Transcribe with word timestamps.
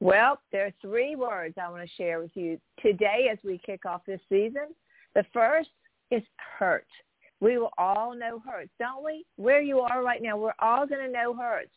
Well, 0.00 0.40
there 0.50 0.64
are 0.64 0.72
three 0.80 1.14
words 1.14 1.56
I 1.62 1.70
want 1.70 1.82
to 1.82 1.94
share 1.96 2.20
with 2.20 2.30
you 2.34 2.58
today 2.80 3.28
as 3.30 3.38
we 3.44 3.58
kick 3.58 3.84
off 3.84 4.00
this 4.06 4.20
season. 4.30 4.68
The 5.14 5.24
first 5.32 5.68
is 6.10 6.22
hurt. 6.58 6.86
We 7.40 7.58
will 7.58 7.72
all 7.76 8.14
know 8.14 8.38
hurts, 8.38 8.70
don't 8.78 9.04
we? 9.04 9.26
Where 9.36 9.60
you 9.60 9.80
are 9.80 10.02
right 10.02 10.22
now, 10.22 10.38
we're 10.38 10.54
all 10.58 10.86
going 10.86 11.04
to 11.04 11.12
know 11.12 11.34
hurts. 11.34 11.70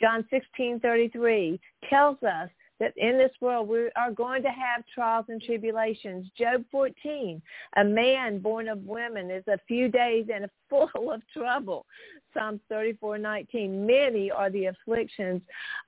John 0.00 0.24
16:33 0.32 1.58
tells 1.88 2.22
us 2.22 2.50
that 2.80 2.96
in 2.96 3.18
this 3.18 3.32
world 3.40 3.68
we 3.68 3.90
are 3.96 4.12
going 4.12 4.42
to 4.42 4.50
have 4.50 4.84
trials 4.92 5.26
and 5.28 5.42
tribulations. 5.42 6.28
Job 6.36 6.64
14, 6.70 7.42
a 7.76 7.84
man 7.84 8.38
born 8.38 8.68
of 8.68 8.84
women 8.84 9.30
is 9.30 9.42
a 9.48 9.58
few 9.66 9.88
days 9.88 10.26
and 10.32 10.48
full 10.70 11.12
of 11.12 11.22
trouble. 11.32 11.86
Psalms 12.34 12.60
34:19, 12.70 13.70
many 13.86 14.30
are 14.30 14.50
the 14.50 14.66
afflictions 14.66 15.42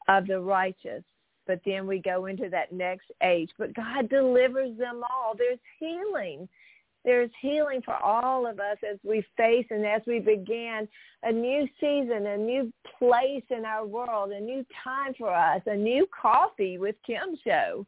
of 0.08 0.27
the 0.27 0.41
righteous 0.41 1.04
but 1.51 1.61
then 1.67 1.84
we 1.84 1.98
go 1.98 2.27
into 2.27 2.48
that 2.48 2.70
next 2.70 3.11
age. 3.25 3.51
But 3.59 3.75
God 3.75 4.09
delivers 4.09 4.79
them 4.79 5.03
all. 5.11 5.34
There's 5.37 5.59
healing. 5.81 6.48
There's 7.05 7.31
healing 7.43 7.83
for 7.84 7.97
all 7.97 8.47
of 8.47 8.61
us 8.61 8.77
as 8.89 8.98
we 9.03 9.27
face 9.37 9.67
and 9.71 9.84
as 9.84 10.01
we 10.06 10.21
begin 10.21 10.87
a 11.25 11.33
new 11.33 11.67
season, 11.81 12.25
a 12.27 12.37
new 12.37 12.73
place 13.01 13.43
in 13.51 13.65
our 13.65 13.84
world, 13.84 14.31
a 14.31 14.39
new 14.39 14.65
time 14.84 15.12
for 15.19 15.34
us, 15.34 15.61
a 15.67 15.75
new 15.75 16.06
coffee 16.23 16.78
with 16.78 16.95
Kim 17.05 17.37
show. 17.43 17.84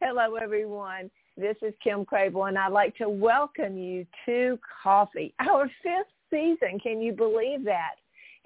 Hello, 0.00 0.36
everyone. 0.36 1.10
This 1.36 1.56
is 1.62 1.74
Kim 1.82 2.04
Crabill, 2.04 2.48
and 2.48 2.56
I'd 2.56 2.70
like 2.70 2.96
to 2.98 3.08
welcome 3.08 3.76
you 3.76 4.06
to 4.26 4.56
Coffee, 4.84 5.34
our 5.40 5.68
fifth 5.82 6.12
season. 6.30 6.78
Can 6.80 7.02
you 7.02 7.12
believe 7.12 7.64
that? 7.64 7.96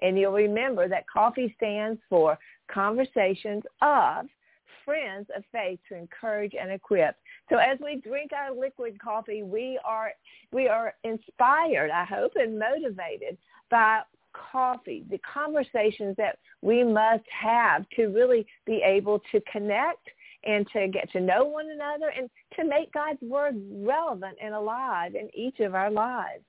And 0.01 0.17
you'll 0.17 0.31
remember 0.31 0.87
that 0.87 1.05
coffee 1.07 1.53
stands 1.55 2.01
for 2.09 2.35
Conversations 2.73 3.61
of 3.83 4.25
friends 4.85 5.27
of 5.35 5.43
faith 5.51 5.79
to 5.89 5.97
encourage 5.97 6.53
and 6.59 6.71
equip. 6.71 7.15
So 7.49 7.57
as 7.57 7.77
we 7.83 7.97
drink 7.97 8.31
our 8.31 8.55
liquid 8.55 9.01
coffee, 9.01 9.43
we 9.43 9.79
are 9.83 10.11
we 10.51 10.67
are 10.67 10.93
inspired, 11.03 11.91
I 11.91 12.05
hope, 12.05 12.33
and 12.35 12.57
motivated 12.57 13.37
by 13.69 14.01
coffee, 14.51 15.03
the 15.09 15.19
conversations 15.19 16.15
that 16.17 16.37
we 16.61 16.83
must 16.83 17.23
have 17.29 17.85
to 17.95 18.07
really 18.07 18.45
be 18.65 18.81
able 18.83 19.21
to 19.31 19.41
connect 19.51 20.07
and 20.43 20.67
to 20.73 20.87
get 20.87 21.11
to 21.11 21.19
know 21.19 21.45
one 21.45 21.69
another 21.69 22.11
and 22.15 22.29
to 22.55 22.63
make 22.63 22.91
God's 22.93 23.21
word 23.21 23.55
relevant 23.71 24.37
and 24.41 24.53
alive 24.53 25.15
in 25.15 25.29
each 25.33 25.59
of 25.59 25.73
our 25.73 25.89
lives. 25.89 26.43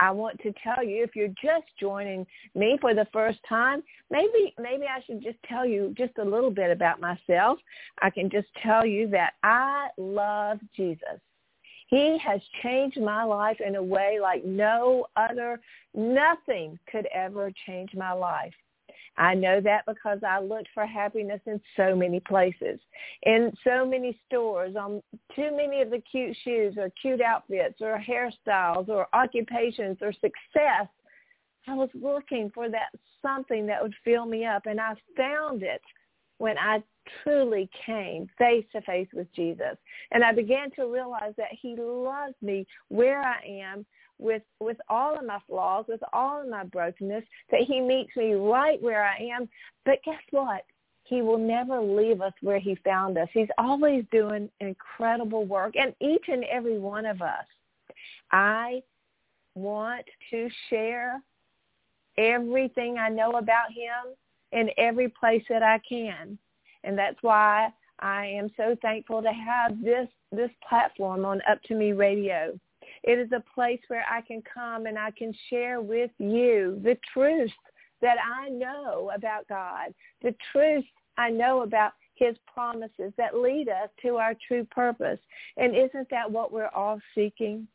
I 0.00 0.10
want 0.10 0.40
to 0.40 0.52
tell 0.62 0.82
you 0.82 1.04
if 1.04 1.14
you're 1.14 1.28
just 1.28 1.66
joining 1.78 2.26
me 2.54 2.76
for 2.80 2.94
the 2.94 3.06
first 3.12 3.38
time, 3.48 3.82
maybe 4.10 4.54
maybe 4.58 4.84
I 4.84 5.00
should 5.06 5.22
just 5.22 5.38
tell 5.48 5.64
you 5.64 5.94
just 5.96 6.18
a 6.18 6.24
little 6.24 6.50
bit 6.50 6.70
about 6.70 7.00
myself. 7.00 7.58
I 8.00 8.10
can 8.10 8.28
just 8.28 8.48
tell 8.62 8.84
you 8.84 9.08
that 9.08 9.34
I 9.42 9.88
love 9.96 10.58
Jesus. 10.74 11.20
He 11.86 12.18
has 12.24 12.40
changed 12.62 12.98
my 13.00 13.22
life 13.22 13.58
in 13.60 13.76
a 13.76 13.82
way 13.82 14.18
like 14.20 14.44
no 14.44 15.06
other, 15.14 15.60
nothing 15.94 16.78
could 16.90 17.06
ever 17.14 17.52
change 17.66 17.90
my 17.94 18.12
life. 18.12 18.54
I 19.16 19.34
know 19.34 19.60
that 19.60 19.84
because 19.86 20.20
I 20.26 20.40
looked 20.40 20.68
for 20.72 20.86
happiness 20.86 21.40
in 21.46 21.60
so 21.76 21.94
many 21.94 22.20
places, 22.20 22.80
in 23.22 23.52
so 23.62 23.84
many 23.84 24.18
stores, 24.26 24.74
on 24.74 25.02
too 25.36 25.54
many 25.54 25.82
of 25.82 25.90
the 25.90 26.02
cute 26.10 26.36
shoes 26.44 26.74
or 26.78 26.90
cute 27.00 27.20
outfits 27.20 27.80
or 27.80 28.00
hairstyles 28.00 28.88
or 28.88 29.08
occupations 29.12 29.98
or 30.00 30.12
success. 30.12 30.88
I 31.68 31.74
was 31.74 31.90
looking 31.94 32.50
for 32.54 32.68
that 32.70 32.88
something 33.20 33.66
that 33.66 33.82
would 33.82 33.94
fill 34.04 34.26
me 34.26 34.44
up, 34.44 34.66
and 34.66 34.80
I 34.80 34.94
found 35.16 35.62
it 35.62 35.82
when 36.38 36.58
I 36.58 36.82
truly 37.22 37.68
came 37.86 38.28
face 38.38 38.64
to 38.72 38.80
face 38.82 39.08
with 39.12 39.32
Jesus. 39.34 39.76
And 40.10 40.24
I 40.24 40.32
began 40.32 40.70
to 40.72 40.86
realize 40.86 41.34
that 41.36 41.52
he 41.52 41.76
loves 41.76 42.34
me 42.40 42.66
where 42.88 43.22
I 43.22 43.36
am 43.46 43.86
with 44.22 44.42
with 44.60 44.78
all 44.88 45.18
of 45.18 45.24
my 45.24 45.38
flaws, 45.48 45.86
with 45.88 46.02
all 46.12 46.40
of 46.40 46.48
my 46.48 46.64
brokenness, 46.64 47.24
that 47.50 47.62
he 47.62 47.80
meets 47.80 48.16
me 48.16 48.34
right 48.34 48.80
where 48.82 49.04
I 49.04 49.16
am. 49.34 49.48
But 49.84 50.02
guess 50.04 50.22
what? 50.30 50.64
He 51.04 51.20
will 51.20 51.38
never 51.38 51.80
leave 51.80 52.20
us 52.20 52.32
where 52.40 52.60
he 52.60 52.76
found 52.76 53.18
us. 53.18 53.28
He's 53.32 53.48
always 53.58 54.04
doing 54.10 54.48
incredible 54.60 55.44
work, 55.44 55.74
and 55.76 55.94
each 56.00 56.24
and 56.28 56.44
every 56.44 56.78
one 56.78 57.06
of 57.06 57.20
us. 57.20 57.44
I 58.30 58.82
want 59.54 60.06
to 60.30 60.48
share 60.70 61.20
everything 62.16 62.98
I 62.98 63.08
know 63.08 63.32
about 63.32 63.70
him 63.70 64.14
in 64.52 64.70
every 64.78 65.08
place 65.08 65.44
that 65.48 65.62
I 65.62 65.80
can. 65.86 66.38
And 66.84 66.96
that's 66.96 67.18
why 67.22 67.68
I 67.98 68.26
am 68.26 68.50
so 68.56 68.76
thankful 68.82 69.22
to 69.22 69.32
have 69.32 69.82
this 69.82 70.08
this 70.32 70.50
platform 70.66 71.24
on 71.24 71.42
Up 71.48 71.62
to 71.64 71.74
Me 71.74 71.92
Radio. 71.92 72.58
It 73.04 73.18
is 73.18 73.32
a 73.32 73.42
place 73.54 73.80
where 73.88 74.04
I 74.10 74.20
can 74.20 74.42
come 74.42 74.86
and 74.86 74.98
I 74.98 75.10
can 75.10 75.34
share 75.50 75.80
with 75.80 76.10
you 76.18 76.80
the 76.84 76.96
truth 77.12 77.50
that 78.00 78.16
I 78.18 78.48
know 78.48 79.10
about 79.14 79.48
God, 79.48 79.94
the 80.22 80.34
truth 80.52 80.84
I 81.18 81.30
know 81.30 81.62
about 81.62 81.92
his 82.14 82.36
promises 82.52 83.12
that 83.16 83.36
lead 83.36 83.68
us 83.68 83.88
to 84.02 84.16
our 84.16 84.34
true 84.46 84.64
purpose. 84.70 85.18
And 85.56 85.74
isn't 85.74 86.08
that 86.10 86.30
what 86.30 86.52
we're 86.52 86.68
all 86.68 87.00
seeking? 87.14 87.66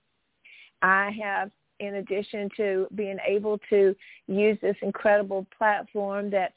I 0.81 1.11
have, 1.21 1.51
in 1.79 1.95
addition 1.95 2.49
to 2.57 2.87
being 2.95 3.17
able 3.27 3.59
to 3.69 3.95
use 4.27 4.57
this 4.61 4.75
incredible 4.81 5.45
platform 5.57 6.29
that 6.31 6.53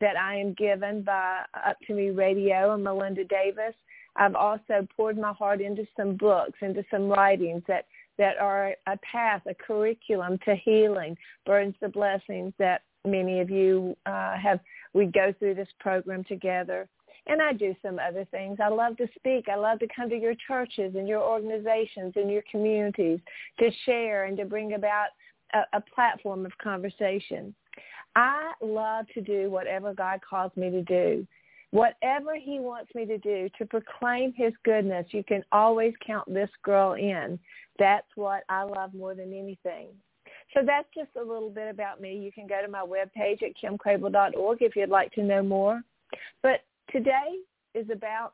that 0.00 0.16
I 0.16 0.36
am 0.36 0.52
given 0.54 1.02
by 1.02 1.42
Up 1.66 1.78
to 1.86 1.94
Me 1.94 2.10
Radio 2.10 2.74
and 2.74 2.84
Melinda 2.84 3.24
Davis, 3.24 3.74
I've 4.16 4.34
also 4.34 4.86
poured 4.94 5.16
my 5.16 5.32
heart 5.32 5.60
into 5.60 5.86
some 5.96 6.16
books, 6.16 6.58
into 6.60 6.84
some 6.90 7.08
writings 7.08 7.62
that 7.68 7.86
that 8.20 8.36
are 8.38 8.74
a 8.86 8.98
path, 8.98 9.40
a 9.46 9.54
curriculum 9.54 10.38
to 10.44 10.54
healing, 10.54 11.16
burdens 11.46 11.74
the 11.80 11.88
blessings 11.88 12.52
that 12.58 12.82
many 13.06 13.40
of 13.40 13.48
you 13.48 13.96
uh, 14.04 14.36
have. 14.36 14.60
We 14.92 15.06
go 15.06 15.32
through 15.38 15.54
this 15.54 15.70
program 15.80 16.22
together. 16.24 16.86
And 17.26 17.40
I 17.40 17.54
do 17.54 17.74
some 17.80 17.98
other 17.98 18.26
things. 18.30 18.58
I 18.62 18.68
love 18.68 18.98
to 18.98 19.08
speak. 19.14 19.48
I 19.48 19.56
love 19.56 19.78
to 19.78 19.88
come 19.94 20.10
to 20.10 20.18
your 20.18 20.34
churches 20.46 20.94
and 20.96 21.08
your 21.08 21.22
organizations 21.22 22.12
and 22.16 22.30
your 22.30 22.42
communities 22.50 23.20
to 23.58 23.70
share 23.86 24.24
and 24.24 24.36
to 24.36 24.44
bring 24.44 24.74
about 24.74 25.08
a, 25.54 25.78
a 25.78 25.80
platform 25.80 26.44
of 26.44 26.52
conversation. 26.58 27.54
I 28.16 28.52
love 28.60 29.06
to 29.14 29.22
do 29.22 29.50
whatever 29.50 29.94
God 29.94 30.20
calls 30.28 30.52
me 30.56 30.70
to 30.70 30.82
do. 30.82 31.26
Whatever 31.72 32.34
he 32.34 32.58
wants 32.58 32.92
me 32.94 33.06
to 33.06 33.18
do 33.18 33.48
to 33.58 33.66
proclaim 33.66 34.32
his 34.36 34.52
goodness, 34.64 35.06
you 35.10 35.22
can 35.22 35.44
always 35.52 35.94
count 36.04 36.32
this 36.32 36.50
girl 36.64 36.94
in. 36.94 37.38
That's 37.78 38.08
what 38.16 38.42
I 38.48 38.64
love 38.64 38.92
more 38.92 39.14
than 39.14 39.32
anything. 39.32 39.88
So 40.52 40.62
that's 40.66 40.88
just 40.94 41.10
a 41.16 41.22
little 41.22 41.50
bit 41.50 41.70
about 41.70 42.00
me. 42.00 42.16
You 42.16 42.32
can 42.32 42.48
go 42.48 42.60
to 42.60 42.68
my 42.68 42.82
webpage 42.82 43.42
at 43.42 43.52
kimcrabill.org 43.62 44.62
if 44.62 44.74
you'd 44.74 44.88
like 44.88 45.12
to 45.12 45.22
know 45.22 45.42
more. 45.42 45.80
But 46.42 46.64
today 46.90 47.36
is 47.74 47.88
about 47.90 48.32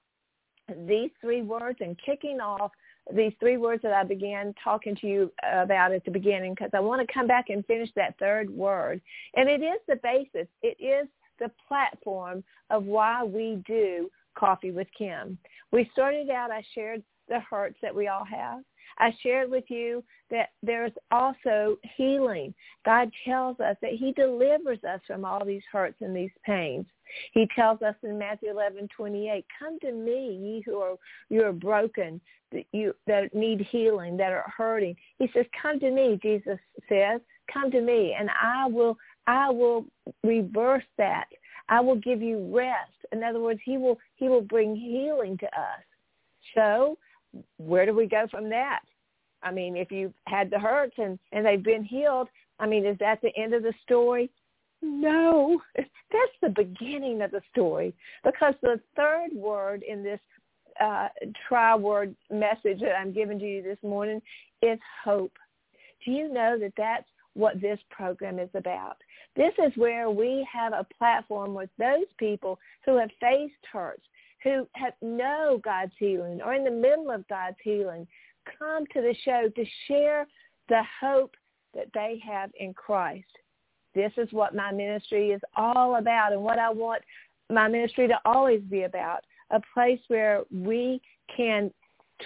these 0.86 1.10
three 1.20 1.42
words 1.42 1.78
and 1.80 1.96
kicking 2.04 2.40
off 2.40 2.72
these 3.14 3.32
three 3.38 3.56
words 3.56 3.82
that 3.82 3.92
I 3.92 4.02
began 4.02 4.54
talking 4.64 4.96
to 4.96 5.06
you 5.06 5.32
about 5.44 5.92
at 5.92 6.04
the 6.04 6.10
beginning 6.10 6.54
because 6.54 6.70
I 6.74 6.80
want 6.80 7.06
to 7.06 7.12
come 7.12 7.26
back 7.26 7.50
and 7.50 7.64
finish 7.66 7.90
that 7.94 8.18
third 8.18 8.50
word. 8.50 9.00
And 9.34 9.48
it 9.48 9.62
is 9.62 9.78
the 9.86 9.96
basis. 10.02 10.48
It 10.62 10.76
is 10.82 11.06
the 11.38 11.50
platform 11.68 12.42
of 12.70 12.84
why 12.84 13.22
we 13.24 13.62
do 13.66 14.10
Coffee 14.36 14.70
with 14.70 14.88
Kim. 14.96 15.38
We 15.72 15.88
started 15.92 16.30
out, 16.30 16.50
I 16.50 16.62
shared 16.74 17.02
the 17.28 17.40
hurts 17.40 17.78
that 17.82 17.94
we 17.94 18.08
all 18.08 18.24
have. 18.24 18.62
I 18.98 19.12
shared 19.22 19.50
with 19.50 19.64
you 19.68 20.04
that 20.30 20.50
there's 20.62 20.92
also 21.10 21.76
healing. 21.96 22.54
God 22.84 23.10
tells 23.24 23.58
us 23.60 23.76
that 23.82 23.92
he 23.92 24.12
delivers 24.12 24.82
us 24.84 25.00
from 25.06 25.24
all 25.24 25.44
these 25.44 25.62
hurts 25.70 25.96
and 26.00 26.14
these 26.14 26.30
pains. 26.44 26.86
He 27.32 27.48
tells 27.54 27.82
us 27.82 27.94
in 28.02 28.18
Matthew 28.18 28.50
11, 28.50 28.88
28, 28.96 29.44
come 29.58 29.78
to 29.80 29.92
me, 29.92 30.38
ye 30.40 30.62
who 30.64 30.78
are, 30.78 30.96
you 31.28 31.44
are 31.44 31.52
broken, 31.52 32.20
that, 32.52 32.64
you, 32.72 32.94
that 33.06 33.34
need 33.34 33.66
healing, 33.70 34.16
that 34.16 34.32
are 34.32 34.52
hurting. 34.56 34.96
He 35.18 35.30
says, 35.34 35.46
come 35.60 35.78
to 35.80 35.90
me, 35.90 36.18
Jesus 36.22 36.58
says, 36.88 37.20
come 37.52 37.70
to 37.70 37.80
me, 37.80 38.16
and 38.18 38.30
I 38.40 38.66
will, 38.66 38.96
I 39.26 39.50
will 39.50 39.84
reverse 40.22 40.84
that. 40.98 41.26
I 41.68 41.80
will 41.80 41.96
give 41.96 42.22
you 42.22 42.54
rest. 42.54 42.92
In 43.12 43.22
other 43.22 43.40
words, 43.40 43.60
he 43.64 43.76
will, 43.76 43.98
he 44.16 44.28
will 44.28 44.42
bring 44.42 44.76
healing 44.76 45.36
to 45.38 45.46
us. 45.46 45.82
So 46.54 46.96
where 47.58 47.86
do 47.86 47.94
we 47.94 48.06
go 48.06 48.26
from 48.30 48.48
that? 48.50 48.80
I 49.42 49.50
mean, 49.50 49.76
if 49.76 49.90
you've 49.90 50.14
had 50.26 50.50
the 50.50 50.58
hurts 50.58 50.94
and, 50.98 51.18
and 51.32 51.44
they've 51.44 51.62
been 51.62 51.84
healed, 51.84 52.28
I 52.58 52.66
mean, 52.66 52.86
is 52.86 52.98
that 52.98 53.20
the 53.22 53.36
end 53.36 53.54
of 53.54 53.62
the 53.62 53.74
story? 53.82 54.30
No, 54.82 55.60
that's 55.76 56.36
the 56.42 56.48
beginning 56.48 57.22
of 57.22 57.30
the 57.30 57.42
story 57.50 57.94
because 58.24 58.54
the 58.62 58.80
third 58.94 59.30
word 59.34 59.82
in 59.82 60.02
this 60.02 60.20
uh, 60.80 61.08
tri-word 61.48 62.14
message 62.30 62.80
that 62.80 62.96
I'm 62.98 63.12
giving 63.12 63.38
to 63.38 63.44
you 63.44 63.62
this 63.62 63.78
morning 63.82 64.20
is 64.62 64.78
hope. 65.04 65.32
Do 66.04 66.10
you 66.10 66.32
know 66.32 66.58
that 66.58 66.72
that's 66.76 67.06
what 67.34 67.60
this 67.60 67.78
program 67.90 68.38
is 68.38 68.50
about? 68.54 68.96
This 69.36 69.52
is 69.64 69.72
where 69.76 70.10
we 70.10 70.46
have 70.50 70.72
a 70.72 70.86
platform 70.98 71.54
with 71.54 71.70
those 71.78 72.06
people 72.18 72.58
who 72.84 72.96
have 72.96 73.10
faced 73.20 73.54
hurts, 73.70 74.02
who 74.42 74.66
have 74.74 74.94
know 75.02 75.60
God's 75.62 75.92
healing 75.98 76.40
or 76.42 76.54
in 76.54 76.64
the 76.64 76.70
middle 76.70 77.10
of 77.10 77.26
God's 77.28 77.56
healing, 77.62 78.06
come 78.58 78.84
to 78.92 79.00
the 79.00 79.14
show 79.24 79.48
to 79.54 79.64
share 79.88 80.26
the 80.68 80.82
hope 81.00 81.36
that 81.74 81.88
they 81.92 82.20
have 82.26 82.50
in 82.58 82.72
Christ. 82.72 83.26
This 83.94 84.12
is 84.16 84.32
what 84.32 84.54
my 84.54 84.72
ministry 84.72 85.30
is 85.30 85.40
all 85.56 85.96
about 85.96 86.32
and 86.32 86.42
what 86.42 86.58
I 86.58 86.70
want 86.70 87.02
my 87.50 87.68
ministry 87.68 88.08
to 88.08 88.18
always 88.24 88.60
be 88.62 88.82
about, 88.82 89.20
a 89.50 89.60
place 89.72 90.00
where 90.08 90.42
we 90.50 91.00
can 91.34 91.70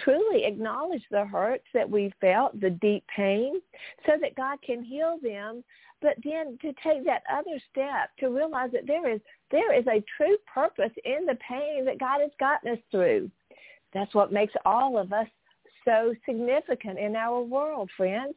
truly 0.03 0.45
acknowledge 0.45 1.03
the 1.11 1.25
hurts 1.25 1.65
that 1.73 1.89
we 1.89 2.11
felt, 2.21 2.59
the 2.59 2.69
deep 2.69 3.03
pain, 3.15 3.61
so 4.05 4.13
that 4.21 4.35
God 4.35 4.57
can 4.65 4.83
heal 4.83 5.17
them, 5.21 5.63
but 6.01 6.15
then 6.23 6.57
to 6.61 6.73
take 6.83 7.05
that 7.05 7.23
other 7.31 7.59
step 7.71 8.09
to 8.19 8.29
realize 8.29 8.71
that 8.71 8.87
there 8.87 9.09
is 9.09 9.21
there 9.51 9.73
is 9.77 9.85
a 9.87 10.03
true 10.17 10.37
purpose 10.51 10.91
in 11.05 11.25
the 11.25 11.37
pain 11.47 11.85
that 11.85 11.99
God 11.99 12.21
has 12.21 12.31
gotten 12.39 12.71
us 12.71 12.79
through. 12.89 13.29
That's 13.93 14.13
what 14.13 14.31
makes 14.31 14.53
all 14.65 14.97
of 14.97 15.13
us 15.13 15.27
so 15.85 16.13
significant 16.25 16.97
in 16.99 17.15
our 17.15 17.41
world, 17.41 17.89
friends. 17.97 18.35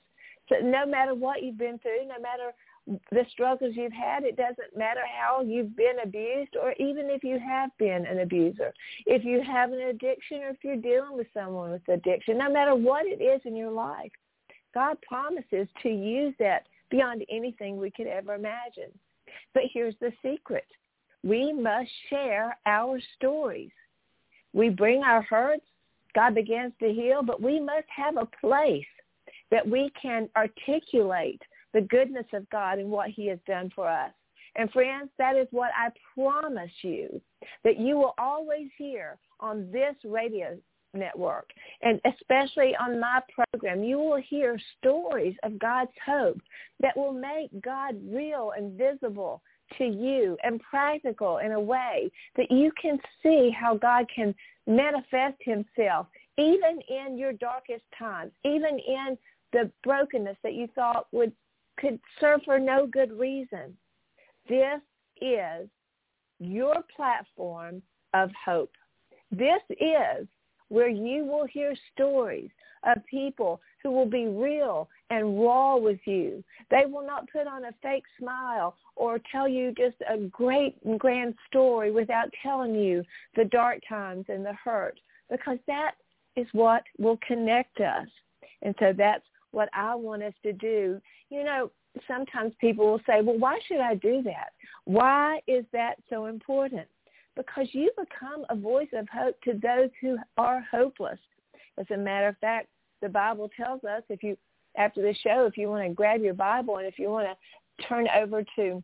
So 0.49 0.56
no 0.62 0.84
matter 0.84 1.14
what 1.14 1.43
you've 1.43 1.58
been 1.58 1.78
through, 1.78 2.08
no 2.08 2.20
matter 2.20 2.52
the 2.87 3.25
struggles 3.31 3.75
you've 3.75 3.93
had. 3.93 4.25
It 4.25 4.37
doesn't 4.37 4.76
matter 4.76 5.00
how 5.06 5.43
you've 5.43 5.76
been 5.76 6.00
abused 6.02 6.56
or 6.60 6.72
even 6.78 7.08
if 7.10 7.25
you 7.25 7.38
have 7.38 7.70
been 7.78 8.05
an 8.06 8.20
abuser. 8.20 8.72
If 9.06 9.25
you 9.25 9.43
have 9.43 9.72
an 9.72 9.81
addiction 9.81 10.43
or 10.43 10.50
if 10.50 10.58
you're 10.62 10.76
dealing 10.76 11.17
with 11.17 11.26
someone 11.32 11.70
with 11.70 11.88
addiction, 11.88 12.38
no 12.38 12.50
matter 12.50 12.75
what 12.75 13.06
it 13.06 13.22
is 13.22 13.40
in 13.44 13.56
your 13.56 13.70
life, 13.70 14.12
God 14.75 14.99
promises 15.06 15.69
to 15.82 15.88
use 15.88 16.34
that 16.38 16.67
beyond 16.94 17.25
anything 17.29 17.76
we 17.76 17.91
could 17.91 18.06
ever 18.06 18.35
imagine. 18.35 18.93
But 19.52 19.64
here's 19.73 19.96
the 20.00 20.12
secret. 20.23 20.67
We 21.25 21.52
must 21.52 21.91
share 22.08 22.56
our 22.67 23.00
stories. 23.17 23.73
We 24.52 24.69
bring 24.69 25.02
our 25.02 25.23
hurts. 25.23 25.67
God 26.14 26.37
begins 26.37 26.73
to 26.81 26.93
heal, 26.93 27.25
but 27.25 27.43
we 27.43 27.58
must 27.58 27.88
have 27.88 28.17
a 28.17 28.29
place 28.41 28.87
that 29.50 29.69
we 29.69 29.91
can 30.00 30.29
articulate 30.37 31.43
the 31.73 31.81
goodness 31.81 32.26
of 32.32 32.49
God 32.50 32.79
and 32.79 32.88
what 32.88 33.11
he 33.11 33.26
has 33.26 33.41
done 33.44 33.73
for 33.75 33.88
us. 33.88 34.12
And 34.55 34.70
friends, 34.70 35.11
that 35.19 35.35
is 35.35 35.49
what 35.50 35.70
I 35.76 35.88
promise 36.14 36.70
you, 36.82 37.20
that 37.64 37.81
you 37.81 37.96
will 37.96 38.14
always 38.19 38.69
hear 38.79 39.19
on 39.41 39.69
this 39.73 39.96
radio 40.05 40.56
network 40.94 41.50
and 41.82 42.00
especially 42.05 42.75
on 42.76 43.00
my 43.00 43.20
program, 43.52 43.82
you 43.82 43.99
will 43.99 44.20
hear 44.20 44.58
stories 44.79 45.37
of 45.43 45.58
God's 45.58 45.91
hope 46.05 46.41
that 46.81 46.96
will 46.96 47.12
make 47.12 47.50
God 47.62 47.96
real 48.08 48.52
and 48.56 48.79
visible 48.79 49.43
to 49.79 49.85
you 49.85 50.37
and 50.43 50.61
practical 50.61 51.38
in 51.38 51.52
a 51.52 51.61
way 51.61 52.11
that 52.37 52.50
you 52.50 52.70
can 52.81 52.99
see 53.23 53.50
how 53.50 53.76
God 53.76 54.06
can 54.14 54.35
manifest 54.67 55.37
himself 55.41 56.06
even 56.37 56.81
in 56.88 57.17
your 57.19 57.32
darkest 57.32 57.85
times, 57.99 58.32
even 58.44 58.79
in 58.79 59.17
the 59.52 59.70
brokenness 59.82 60.37
that 60.43 60.55
you 60.55 60.69
thought 60.75 61.06
would 61.12 61.32
could 61.79 61.99
serve 62.20 62.41
for 62.44 62.58
no 62.58 62.87
good 62.87 63.12
reason. 63.12 63.76
This 64.49 64.81
is 65.20 65.69
your 66.38 66.76
platform 66.94 67.82
of 68.12 68.31
hope. 68.44 68.73
This 69.31 69.61
is 69.70 70.29
where 70.74 70.88
you 70.88 71.24
will 71.24 71.46
hear 71.46 71.74
stories 71.94 72.50
of 72.84 72.98
people 73.06 73.60
who 73.82 73.90
will 73.90 74.06
be 74.06 74.26
real 74.26 74.88
and 75.10 75.40
raw 75.40 75.76
with 75.76 76.00
you. 76.04 76.42
They 76.70 76.84
will 76.86 77.06
not 77.06 77.30
put 77.30 77.46
on 77.46 77.66
a 77.66 77.74
fake 77.80 78.04
smile 78.18 78.76
or 78.96 79.20
tell 79.30 79.48
you 79.48 79.72
just 79.72 79.96
a 80.10 80.18
great 80.18 80.76
and 80.84 80.98
grand 80.98 81.34
story 81.48 81.90
without 81.90 82.28
telling 82.42 82.74
you 82.74 83.04
the 83.36 83.44
dark 83.44 83.78
times 83.88 84.26
and 84.28 84.44
the 84.44 84.52
hurt 84.52 84.98
because 85.30 85.58
that 85.66 85.92
is 86.36 86.46
what 86.52 86.82
will 86.98 87.18
connect 87.26 87.80
us. 87.80 88.08
And 88.62 88.74
so 88.78 88.92
that's 88.96 89.24
what 89.52 89.68
I 89.72 89.94
want 89.94 90.22
us 90.22 90.34
to 90.42 90.52
do. 90.52 91.00
You 91.30 91.44
know, 91.44 91.70
sometimes 92.08 92.52
people 92.60 92.90
will 92.90 93.00
say, 93.06 93.22
well, 93.22 93.38
why 93.38 93.60
should 93.66 93.80
I 93.80 93.94
do 93.94 94.22
that? 94.24 94.50
Why 94.84 95.40
is 95.46 95.64
that 95.72 95.94
so 96.10 96.26
important? 96.26 96.88
Because 97.36 97.66
you 97.72 97.90
become 97.98 98.44
a 98.48 98.56
voice 98.56 98.88
of 98.92 99.08
hope 99.08 99.40
to 99.42 99.54
those 99.54 99.90
who 100.00 100.16
are 100.36 100.64
hopeless. 100.70 101.19
As 101.78 101.86
a 101.92 101.96
matter 101.96 102.28
of 102.28 102.38
fact, 102.38 102.69
the 103.02 103.08
Bible 103.08 103.50
tells 103.56 103.82
us 103.84 104.02
if 104.08 104.22
you, 104.22 104.36
after 104.76 105.02
the 105.02 105.14
show, 105.22 105.46
if 105.46 105.56
you 105.56 105.69
want 105.69 105.86
to 105.86 105.94
grab 105.94 106.22
your 106.22 106.34
Bible 106.34 106.78
and 106.78 106.86
if 106.86 106.98
you 106.98 107.10
want 107.10 107.26
to 107.26 107.86
turn 107.86 108.06
over 108.16 108.44
to 108.56 108.82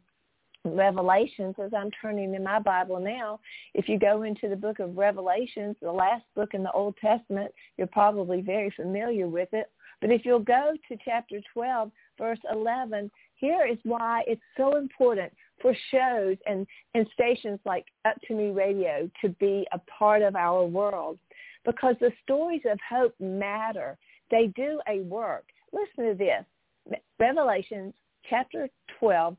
Revelations, 0.65 1.55
as 1.63 1.73
I'm 1.75 1.91
turning 2.03 2.35
in 2.35 2.43
my 2.43 2.59
Bible 2.59 3.01
now, 3.01 3.41
if 3.73 3.89
you 3.89 3.99
go 3.99 4.25
into 4.25 4.49
the 4.49 4.57
book 4.57 4.79
of 4.79 4.97
Revelations, 4.97 5.77
the 5.81 5.91
last 5.91 6.25
book 6.35 6.53
in 6.53 6.63
the 6.63 6.73
Old 6.73 6.97
Testament, 7.01 7.51
you're 7.79 7.87
probably 7.87 8.43
very 8.43 8.71
familiar 8.77 9.27
with 9.27 9.49
it. 9.53 9.71
But 10.01 10.11
if 10.11 10.25
you'll 10.25 10.39
go 10.39 10.73
to 10.89 10.99
chapter 11.03 11.41
12, 11.53 11.91
verse 12.19 12.39
11, 12.53 13.11
here 13.37 13.67
is 13.67 13.79
why 13.85 14.23
it's 14.27 14.43
so 14.57 14.77
important 14.77 15.33
for 15.61 15.75
shows 15.91 16.37
and, 16.47 16.67
and 16.95 17.07
stations 17.13 17.59
like 17.65 17.87
Up 18.05 18.17
to 18.29 18.35
Me 18.35 18.51
Radio 18.51 19.11
to 19.23 19.29
be 19.31 19.67
a 19.73 19.79
part 19.79 20.23
of 20.23 20.37
our 20.37 20.65
world 20.65 21.19
because 21.65 21.95
the 22.01 22.13
stories 22.23 22.63
of 22.71 22.79
hope 22.89 23.15
matter. 23.21 23.99
They 24.31 24.53
do 24.57 24.81
a 24.89 25.01
work. 25.01 25.45
Listen 25.73 26.11
to 26.11 26.15
this. 26.15 27.01
Revelations 27.19 27.95
chapter 28.29 28.69
12, 28.99 29.37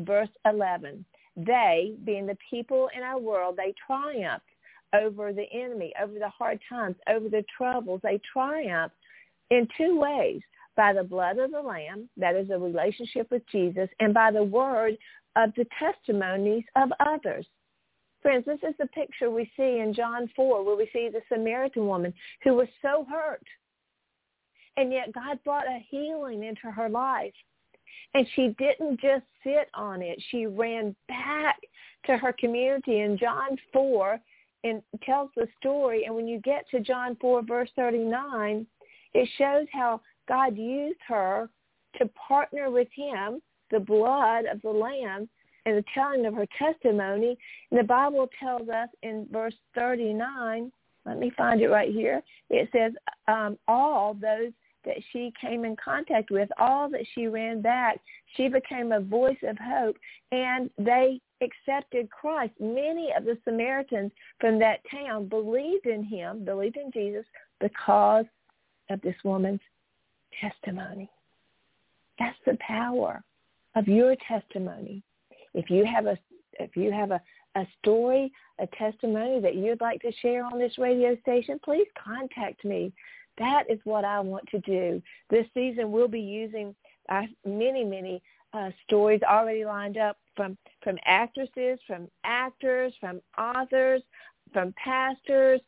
verse 0.00 0.28
11. 0.46 1.04
They, 1.36 1.94
being 2.04 2.26
the 2.26 2.36
people 2.50 2.88
in 2.96 3.02
our 3.02 3.18
world, 3.18 3.56
they 3.56 3.74
triumphed 3.86 4.46
over 4.94 5.32
the 5.32 5.46
enemy, 5.52 5.92
over 6.02 6.18
the 6.18 6.28
hard 6.28 6.58
times, 6.68 6.96
over 7.08 7.28
the 7.28 7.44
troubles. 7.56 8.00
They 8.02 8.20
triumphed 8.32 8.96
in 9.50 9.66
two 9.76 9.98
ways 9.98 10.40
by 10.76 10.92
the 10.92 11.04
blood 11.04 11.38
of 11.38 11.50
the 11.50 11.60
Lamb, 11.60 12.08
that 12.16 12.34
is 12.34 12.50
a 12.50 12.58
relationship 12.58 13.30
with 13.30 13.42
Jesus, 13.50 13.88
and 14.00 14.14
by 14.14 14.30
the 14.30 14.42
word 14.42 14.96
of 15.36 15.52
the 15.56 15.66
testimonies 15.78 16.64
of 16.76 16.90
others. 17.00 17.46
Friends, 18.20 18.44
this 18.46 18.60
is 18.62 18.74
the 18.78 18.86
picture 18.86 19.30
we 19.30 19.50
see 19.56 19.80
in 19.80 19.92
John 19.94 20.30
4 20.36 20.64
where 20.64 20.76
we 20.76 20.88
see 20.92 21.08
the 21.12 21.22
Samaritan 21.28 21.86
woman 21.86 22.14
who 22.44 22.54
was 22.54 22.68
so 22.80 23.06
hurt. 23.10 23.44
And 24.76 24.92
yet 24.92 25.12
God 25.12 25.38
brought 25.44 25.66
a 25.66 25.84
healing 25.88 26.44
into 26.44 26.70
her 26.70 26.88
life. 26.88 27.34
And 28.14 28.26
she 28.34 28.54
didn't 28.58 29.00
just 29.00 29.24
sit 29.42 29.68
on 29.74 30.02
it. 30.02 30.22
She 30.30 30.46
ran 30.46 30.94
back 31.08 31.56
to 32.06 32.16
her 32.16 32.32
community 32.38 33.00
And 33.00 33.18
John 33.18 33.56
4 33.72 34.20
and 34.64 34.82
tells 35.02 35.30
the 35.36 35.48
story. 35.58 36.04
And 36.04 36.14
when 36.14 36.28
you 36.28 36.40
get 36.40 36.68
to 36.70 36.80
John 36.80 37.16
4 37.20 37.42
verse 37.42 37.70
39, 37.76 38.66
it 39.14 39.28
shows 39.36 39.66
how 39.72 40.00
God 40.28 40.56
used 40.56 41.00
her 41.08 41.48
to 41.98 42.08
partner 42.28 42.70
with 42.70 42.88
him, 42.94 43.42
the 43.72 43.80
blood 43.80 44.44
of 44.44 44.62
the 44.62 44.70
Lamb, 44.70 45.28
and 45.66 45.76
the 45.76 45.84
telling 45.94 46.26
of 46.26 46.34
her 46.34 46.46
testimony. 46.58 47.36
And 47.70 47.80
the 47.80 47.84
Bible 47.84 48.28
tells 48.40 48.68
us 48.68 48.88
in 49.02 49.26
verse 49.30 49.54
39, 49.74 50.72
let 51.04 51.18
me 51.18 51.32
find 51.36 51.60
it 51.60 51.68
right 51.68 51.92
here. 51.92 52.22
It 52.50 52.68
says, 52.72 52.92
um, 53.28 53.58
all 53.66 54.14
those 54.14 54.52
that 54.84 54.96
she 55.12 55.32
came 55.40 55.64
in 55.64 55.76
contact 55.82 56.30
with, 56.30 56.48
all 56.58 56.88
that 56.90 57.04
she 57.14 57.26
ran 57.28 57.60
back, 57.62 58.00
she 58.36 58.48
became 58.48 58.92
a 58.92 59.00
voice 59.00 59.38
of 59.44 59.56
hope. 59.58 59.96
And 60.32 60.70
they 60.78 61.20
accepted 61.40 62.10
Christ. 62.10 62.52
Many 62.60 63.10
of 63.16 63.24
the 63.24 63.38
Samaritans 63.44 64.12
from 64.40 64.58
that 64.58 64.80
town 64.90 65.28
believed 65.28 65.86
in 65.86 66.04
him, 66.04 66.44
believed 66.44 66.76
in 66.76 66.90
Jesus 66.92 67.24
because 67.60 68.24
of 68.90 69.00
this 69.02 69.16
woman's 69.24 69.60
testimony. 70.40 71.08
That's 72.18 72.38
the 72.46 72.58
power 72.60 73.22
of 73.74 73.88
your 73.88 74.16
testimony. 74.28 75.02
If 75.54 75.70
you 75.70 75.84
have 75.84 76.06
a 76.06 76.18
if 76.58 76.76
you 76.76 76.92
have 76.92 77.10
a, 77.10 77.20
a 77.54 77.66
story, 77.78 78.30
a 78.60 78.66
testimony 78.78 79.40
that 79.40 79.54
you'd 79.54 79.80
like 79.80 80.00
to 80.02 80.12
share 80.20 80.44
on 80.44 80.58
this 80.58 80.76
radio 80.78 81.16
station, 81.20 81.58
please 81.64 81.86
contact 82.02 82.64
me. 82.64 82.92
That 83.38 83.64
is 83.70 83.78
what 83.84 84.04
I 84.04 84.20
want 84.20 84.46
to 84.50 84.60
do. 84.60 85.02
This 85.30 85.46
season 85.54 85.90
we'll 85.90 86.08
be 86.08 86.20
using 86.20 86.74
uh, 87.08 87.22
many, 87.46 87.84
many 87.84 88.22
uh, 88.52 88.70
stories 88.86 89.22
already 89.28 89.64
lined 89.64 89.96
up 89.96 90.18
from 90.36 90.56
from 90.82 90.98
actresses, 91.04 91.78
from 91.86 92.08
actors, 92.24 92.92
from 93.00 93.20
authors, 93.38 94.02
from 94.52 94.74
pastors. 94.82 95.60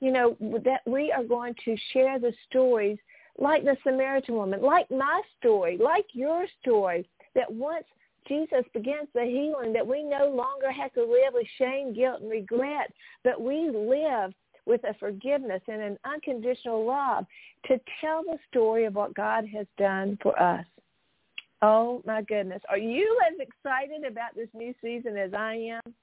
You 0.00 0.12
know 0.12 0.36
that 0.64 0.82
we 0.86 1.10
are 1.10 1.24
going 1.24 1.54
to 1.64 1.76
share 1.92 2.20
the 2.20 2.32
stories 2.48 2.98
like 3.38 3.64
the 3.64 3.76
Samaritan 3.84 4.34
woman, 4.34 4.62
like 4.62 4.90
my 4.90 5.20
story, 5.38 5.78
like 5.78 6.06
your 6.12 6.46
story. 6.60 7.08
That 7.34 7.52
once 7.52 7.84
Jesus 8.26 8.64
begins 8.74 9.08
the 9.14 9.24
healing, 9.24 9.72
that 9.72 9.86
we 9.86 10.02
no 10.02 10.28
longer 10.28 10.70
have 10.70 10.92
to 10.94 11.02
live 11.02 11.34
with 11.34 11.46
shame, 11.56 11.94
guilt, 11.94 12.20
and 12.20 12.30
regret, 12.30 12.92
but 13.24 13.40
we 13.40 13.70
live 13.70 14.32
with 14.66 14.82
a 14.84 14.94
forgiveness 15.00 15.62
and 15.66 15.80
an 15.80 15.98
unconditional 16.04 16.86
love 16.86 17.24
to 17.66 17.80
tell 18.00 18.22
the 18.22 18.38
story 18.50 18.84
of 18.84 18.94
what 18.94 19.14
God 19.14 19.46
has 19.54 19.66
done 19.78 20.18
for 20.22 20.40
us. 20.40 20.66
Oh 21.62 22.02
my 22.06 22.22
goodness. 22.22 22.62
Are 22.68 22.78
you 22.78 23.18
as 23.32 23.40
excited 23.40 24.04
about 24.04 24.34
this 24.36 24.48
new 24.52 24.74
season 24.82 25.16
as 25.16 25.32
I 25.32 25.54
am? 25.54 25.94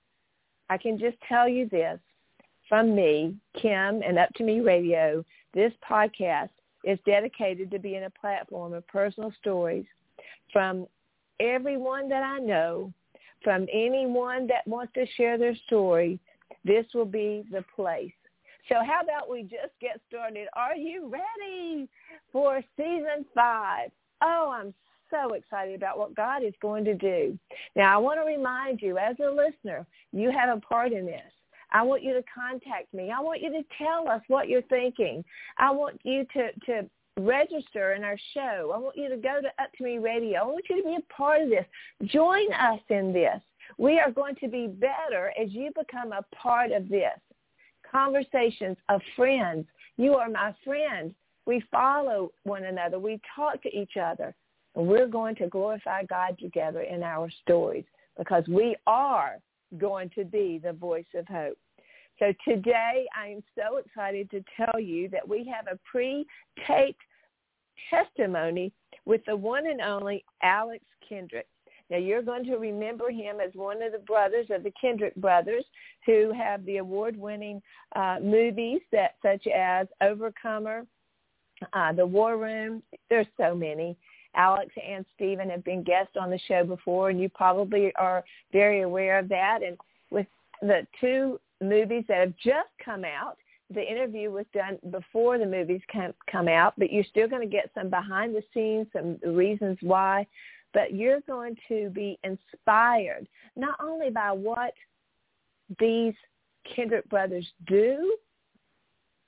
I 0.70 0.78
can 0.78 0.98
just 0.98 1.18
tell 1.30 1.48
you 1.48 1.70
this 1.70 2.00
from 2.68 2.96
me, 2.96 3.36
Kim, 3.62 4.02
and 4.02 4.18
Up 4.18 4.30
to 4.36 4.44
Me 4.44 4.60
Radio, 4.60 5.24
this 5.54 5.72
podcast 5.88 6.50
is 6.84 6.98
dedicated 7.06 7.70
to 7.72 7.80
being 7.80 8.04
a 8.04 8.10
platform 8.10 8.74
of 8.74 8.86
personal 8.88 9.32
stories 9.40 9.86
from 10.52 10.88
everyone 11.40 12.10
that 12.10 12.24
I 12.24 12.40
know, 12.40 12.94
from 13.46 13.68
anyone 13.72 14.48
that 14.48 14.68
wants 14.68 14.92
to 14.96 15.06
share 15.16 15.38
their 15.38 15.56
story. 15.68 16.20
This 16.66 16.86
will 16.94 17.06
be 17.06 17.46
the 17.52 17.64
place. 17.76 18.12
So 18.68 18.76
how 18.84 19.02
about 19.04 19.30
we 19.30 19.44
just 19.44 19.74
get 19.80 20.02
started? 20.10 20.48
Are 20.54 20.76
you 20.76 21.08
ready 21.08 21.88
for 22.32 22.62
season 22.76 23.24
five? 23.36 23.92
Oh, 24.24 24.52
I'm 24.52 24.74
so 25.12 25.34
excited 25.34 25.76
about 25.76 26.00
what 26.00 26.16
God 26.16 26.44
is 26.44 26.54
going 26.60 26.84
to 26.86 26.96
do. 26.96 27.38
Now, 27.76 27.94
I 27.94 27.98
want 27.98 28.20
to 28.20 28.26
remind 28.26 28.82
you, 28.82 28.98
as 28.98 29.16
a 29.20 29.30
listener, 29.30 29.86
you 30.12 30.32
have 30.32 30.58
a 30.58 30.60
part 30.60 30.92
in 30.92 31.06
this. 31.06 31.22
I 31.72 31.84
want 31.84 32.02
you 32.02 32.14
to 32.14 32.24
contact 32.34 32.92
me. 32.94 33.12
I 33.16 33.22
want 33.22 33.42
you 33.42 33.52
to 33.52 33.64
tell 33.78 34.10
us 34.10 34.22
what 34.28 34.50
you're 34.50 34.64
thinking. 34.64 35.24
I 35.60 35.70
want 35.70 36.00
you 36.04 36.26
to, 36.34 36.52
to 36.66 36.90
register 37.18 37.94
in 37.94 38.04
our 38.04 38.18
show. 38.34 38.72
I 38.74 38.78
want 38.78 38.98
you 38.98 39.10
to 39.10 39.18
go 39.18 39.40
to 39.42 39.48
Up 39.64 39.72
to 39.78 39.84
Me 39.84 39.98
Radio. 39.98 40.42
I 40.42 40.46
want 40.46 40.66
you 40.70 40.82
to 40.82 40.88
be 40.88 40.96
a 40.96 41.14
part 41.14 41.42
of 41.42 41.50
this. 41.50 41.66
Join 42.06 42.52
us 42.54 42.80
in 42.90 43.14
this. 43.14 43.42
We 43.78 44.00
are 44.00 44.12
going 44.12 44.36
to 44.36 44.48
be 44.48 44.68
better 44.68 45.34
as 45.42 45.52
you 45.52 45.72
become 45.76 46.12
a 46.12 46.26
part 46.36 46.72
of 46.72 46.90
this. 46.90 47.20
Conversations 47.90 48.78
of 48.90 49.02
friends. 49.16 49.66
You 49.98 50.16
are 50.16 50.30
my 50.30 50.54
friend. 50.64 51.14
We 51.46 51.64
follow 51.72 52.32
one 52.44 52.66
another. 52.66 53.00
We 53.00 53.20
talk 53.36 53.62
to 53.64 53.70
each 53.70 53.98
other. 54.02 54.36
And 54.76 54.88
we're 54.88 55.08
going 55.08 55.36
to 55.36 55.48
glorify 55.48 56.04
God 56.04 56.38
together 56.38 56.82
in 56.82 57.02
our 57.02 57.30
stories 57.42 57.86
because 58.18 58.44
we 58.48 58.76
are 58.88 59.38
going 59.78 60.10
to 60.16 60.26
be 60.26 60.60
the 60.62 60.74
voice 60.74 61.06
of 61.16 61.28
hope. 61.28 61.58
So 62.20 62.34
today 62.48 63.06
I 63.18 63.28
am 63.28 63.44
so 63.56 63.78
excited 63.78 64.32
to 64.32 64.44
tell 64.56 64.80
you 64.80 65.10
that 65.10 65.28
we 65.28 65.52
have 65.54 65.68
a 65.68 65.80
pre-taped 65.90 67.02
testimony 67.90 68.72
with 69.06 69.22
the 69.26 69.36
one 69.36 69.68
and 69.68 69.82
only 69.82 70.24
Alex 70.42 70.84
Kendrick. 71.08 71.48
Now 71.90 71.98
you're 71.98 72.24
going 72.24 72.46
to 72.46 72.56
remember 72.56 73.12
him 73.12 73.38
as 73.46 73.52
one 73.54 73.82
of 73.84 73.92
the 73.92 74.00
brothers 74.00 74.48
of 74.50 74.64
the 74.64 74.74
Kendrick 74.80 75.16
brothers 75.16 75.66
who 76.06 76.32
have 76.34 76.66
the 76.66 76.78
award-winning 76.78 77.62
uh, 77.96 78.18
movies 78.22 78.82
that 78.92 79.16
such 79.22 79.46
as 79.48 79.88
Overcomer, 80.02 80.86
uh, 81.74 81.94
The 81.94 82.06
War 82.06 82.38
Room. 82.38 82.82
There's 83.10 83.28
so 83.38 83.54
many. 83.54 83.98
Alex 84.36 84.74
and 84.86 85.06
Stephen 85.16 85.50
have 85.50 85.64
been 85.64 85.84
guests 85.84 86.16
on 86.20 86.30
the 86.30 86.40
show 86.48 86.64
before, 86.64 87.10
and 87.10 87.20
you 87.20 87.30
probably 87.30 87.94
are 87.98 88.24
very 88.52 88.82
aware 88.82 89.20
of 89.20 89.30
that. 89.30 89.60
And 89.66 89.78
with 90.10 90.28
the 90.62 90.88
two 91.00 91.40
movies 91.62 92.04
that 92.08 92.20
have 92.20 92.34
just 92.38 92.70
come 92.84 93.04
out, 93.04 93.38
the 93.74 93.82
interview 93.82 94.32
was 94.32 94.46
done 94.54 94.78
before 94.92 95.38
the 95.38 95.46
movies 95.46 95.82
come, 95.92 96.14
come 96.32 96.48
out, 96.48 96.74
but 96.78 96.92
you're 96.92 97.04
still 97.04 97.28
going 97.28 97.42
to 97.42 97.52
get 97.52 97.72
some 97.74 97.90
behind 97.90 98.36
the 98.36 98.44
scenes, 98.54 98.88
some 98.94 99.18
reasons 99.36 99.78
why. 99.82 100.28
But 100.74 100.94
you're 100.94 101.22
going 101.22 101.56
to 101.70 101.90
be 101.90 102.20
inspired 102.24 103.28
not 103.56 103.78
only 103.82 104.10
by 104.10 104.32
what 104.32 104.74
these 105.80 106.14
Kendrick 106.76 107.10
brothers 107.10 107.48
do, 107.66 108.18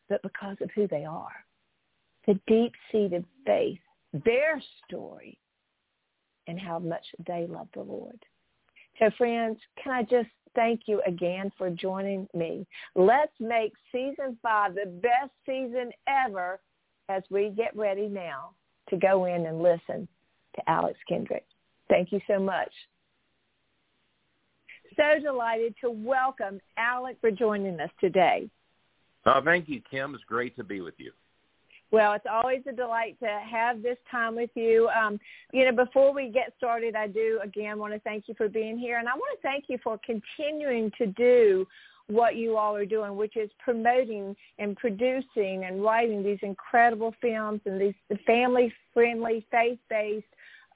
but 0.10 0.22
because 0.22 0.58
of 0.62 0.70
who 0.76 0.88
they 0.88 1.06
are. 1.06 1.34
The 2.28 2.40
deep-seated 2.48 3.26
faith 3.46 3.80
their 4.26 4.62
story 4.86 5.38
and 6.48 6.60
how 6.60 6.80
much 6.80 7.06
they 7.26 7.46
love 7.48 7.68
the 7.74 7.82
Lord. 7.82 8.20
So 9.00 9.10
friends, 9.18 9.58
can 9.82 9.92
I 9.92 10.04
just 10.04 10.30
thank 10.56 10.82
you 10.88 11.02
again 11.06 11.52
for 11.58 11.70
joining 11.70 12.28
me. 12.34 12.66
Let's 12.96 13.32
make 13.40 13.74
season 13.92 14.38
five 14.42 14.74
the 14.74 14.88
best 14.88 15.32
season 15.46 15.92
ever 16.08 16.60
as 17.10 17.24
we 17.30 17.54
get 17.56 17.76
ready 17.76 18.08
now 18.08 18.52
to 18.90 18.98
go 18.98 19.26
in 19.26 19.46
and 19.46 19.62
listen 19.62 20.08
to 20.56 20.70
Alex 20.70 20.98
Kendrick. 21.08 21.46
Thank 21.90 22.12
you 22.12 22.20
so 22.28 22.40
much. 22.40 22.72
So 24.96 25.22
delighted 25.22 25.76
to 25.82 25.92
welcome 25.92 26.60
Alex 26.78 27.18
for 27.22 27.30
joining 27.30 27.80
us 27.80 27.92
today. 28.00 28.50
Oh, 29.26 29.42
thank 29.46 29.70
you, 29.70 29.82
Kim. 29.92 30.16
It's 30.16 30.24
great 30.24 30.56
to 30.56 30.64
be 30.64 30.82
with 30.82 30.96
you. 30.98 31.12
Well, 31.90 32.14
it's 32.14 32.26
always 32.30 32.62
a 32.68 32.74
delight 32.74 33.18
to 33.22 33.40
have 33.50 33.82
this 33.82 33.98
time 34.12 34.36
with 34.36 34.50
you. 34.56 34.90
Um, 34.90 35.20
you 35.54 35.64
know, 35.66 35.72
before 35.86 36.14
we 36.14 36.30
get 36.30 36.54
started, 36.58 36.96
I 36.96 37.08
do 37.08 37.40
again 37.42 37.80
want 37.80 37.94
to 37.94 38.00
thank 38.02 38.28
you 38.28 38.34
for 38.36 38.50
being 38.50 38.78
here, 38.78 38.98
and 39.00 39.08
I 39.08 39.14
want 39.14 39.40
to 39.40 39.42
thank 39.42 39.66
you 39.70 39.78
for 39.84 40.00
continuing 40.06 40.92
to 40.98 41.08
do 41.08 41.66
what 42.08 42.36
you 42.36 42.58
all 42.58 42.76
are 42.76 42.86
doing, 42.86 43.16
which 43.16 43.36
is 43.36 43.50
promoting 43.64 44.36
and 44.60 44.76
producing 44.78 45.66
and 45.66 45.84
writing 45.84 46.24
these 46.24 46.40
incredible 46.42 47.14
films 47.22 47.60
and 47.66 47.80
these 47.80 47.94
family-friendly, 48.26 49.46
faith-based 49.52 50.26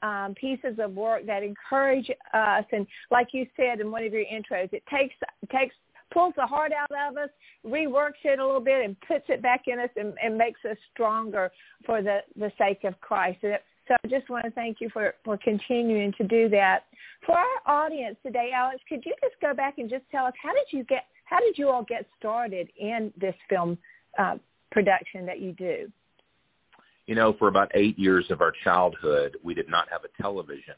um, 0.01 0.33
pieces 0.35 0.77
of 0.79 0.93
work 0.93 1.25
that 1.25 1.43
encourage 1.43 2.09
us. 2.33 2.65
And 2.71 2.85
like 3.11 3.29
you 3.33 3.45
said 3.55 3.79
in 3.79 3.91
one 3.91 4.03
of 4.03 4.11
your 4.11 4.23
intros, 4.23 4.73
it 4.73 4.83
takes 4.89 5.15
takes 5.51 5.75
pulls 6.11 6.33
the 6.35 6.45
heart 6.45 6.71
out 6.71 6.91
of 6.91 7.17
us, 7.17 7.29
reworks 7.65 8.23
it 8.23 8.39
a 8.39 8.45
little 8.45 8.61
bit, 8.61 8.83
and 8.85 8.95
puts 9.01 9.25
it 9.29 9.41
back 9.41 9.63
in 9.67 9.79
us 9.79 9.89
and, 9.95 10.13
and 10.23 10.37
makes 10.37 10.59
us 10.69 10.77
stronger 10.93 11.51
for 11.85 12.01
the, 12.01 12.19
the 12.37 12.51
sake 12.57 12.83
of 12.83 12.99
Christ. 13.01 13.39
And 13.43 13.57
So 13.87 13.95
I 14.03 14.07
just 14.07 14.29
want 14.29 14.45
to 14.45 14.51
thank 14.51 14.77
you 14.79 14.89
for, 14.91 15.15
for 15.23 15.37
continuing 15.37 16.13
to 16.13 16.23
do 16.23 16.49
that. 16.49 16.83
For 17.25 17.37
our 17.37 17.85
audience 17.85 18.17
today, 18.25 18.51
Alex, 18.53 18.81
could 18.87 19.05
you 19.05 19.13
just 19.21 19.39
go 19.41 19.53
back 19.53 19.77
and 19.77 19.89
just 19.89 20.03
tell 20.11 20.25
us 20.25 20.33
how 20.41 20.53
did 20.53 20.65
you 20.71 20.83
get 20.83 21.05
how 21.25 21.39
did 21.39 21.57
you 21.57 21.69
all 21.69 21.83
get 21.83 22.05
started 22.19 22.69
in 22.77 23.13
this 23.17 23.35
film 23.47 23.77
uh, 24.19 24.35
production 24.69 25.25
that 25.25 25.39
you 25.39 25.53
do? 25.53 25.89
You 27.07 27.15
know, 27.15 27.33
for 27.39 27.47
about 27.47 27.71
eight 27.73 27.97
years 27.97 28.25
of 28.29 28.41
our 28.41 28.51
childhood, 28.65 29.37
we 29.41 29.53
did 29.53 29.69
not 29.69 29.87
have 29.89 30.01
a 30.03 30.21
television. 30.21 30.75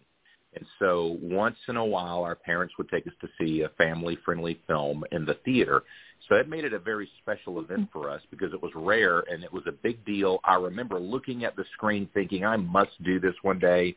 And 0.55 0.65
so 0.79 1.17
once 1.21 1.57
in 1.67 1.77
a 1.77 1.85
while, 1.85 2.23
our 2.23 2.35
parents 2.35 2.75
would 2.77 2.89
take 2.89 3.07
us 3.07 3.13
to 3.21 3.27
see 3.39 3.61
a 3.61 3.69
family-friendly 3.69 4.59
film 4.67 5.03
in 5.11 5.25
the 5.25 5.35
theater. 5.45 5.83
So 6.29 6.35
it 6.35 6.47
made 6.47 6.63
it 6.63 6.73
a 6.73 6.79
very 6.79 7.09
special 7.21 7.59
event 7.59 7.89
mm-hmm. 7.89 7.99
for 7.99 8.09
us 8.09 8.21
because 8.29 8.53
it 8.53 8.61
was 8.61 8.71
rare 8.75 9.19
and 9.21 9.43
it 9.43 9.51
was 9.51 9.63
a 9.67 9.71
big 9.71 10.05
deal. 10.05 10.39
I 10.43 10.55
remember 10.55 10.99
looking 10.99 11.43
at 11.43 11.55
the 11.55 11.65
screen 11.73 12.07
thinking, 12.13 12.45
I 12.45 12.55
must 12.55 12.91
do 13.03 13.19
this 13.19 13.35
one 13.41 13.59
day. 13.59 13.95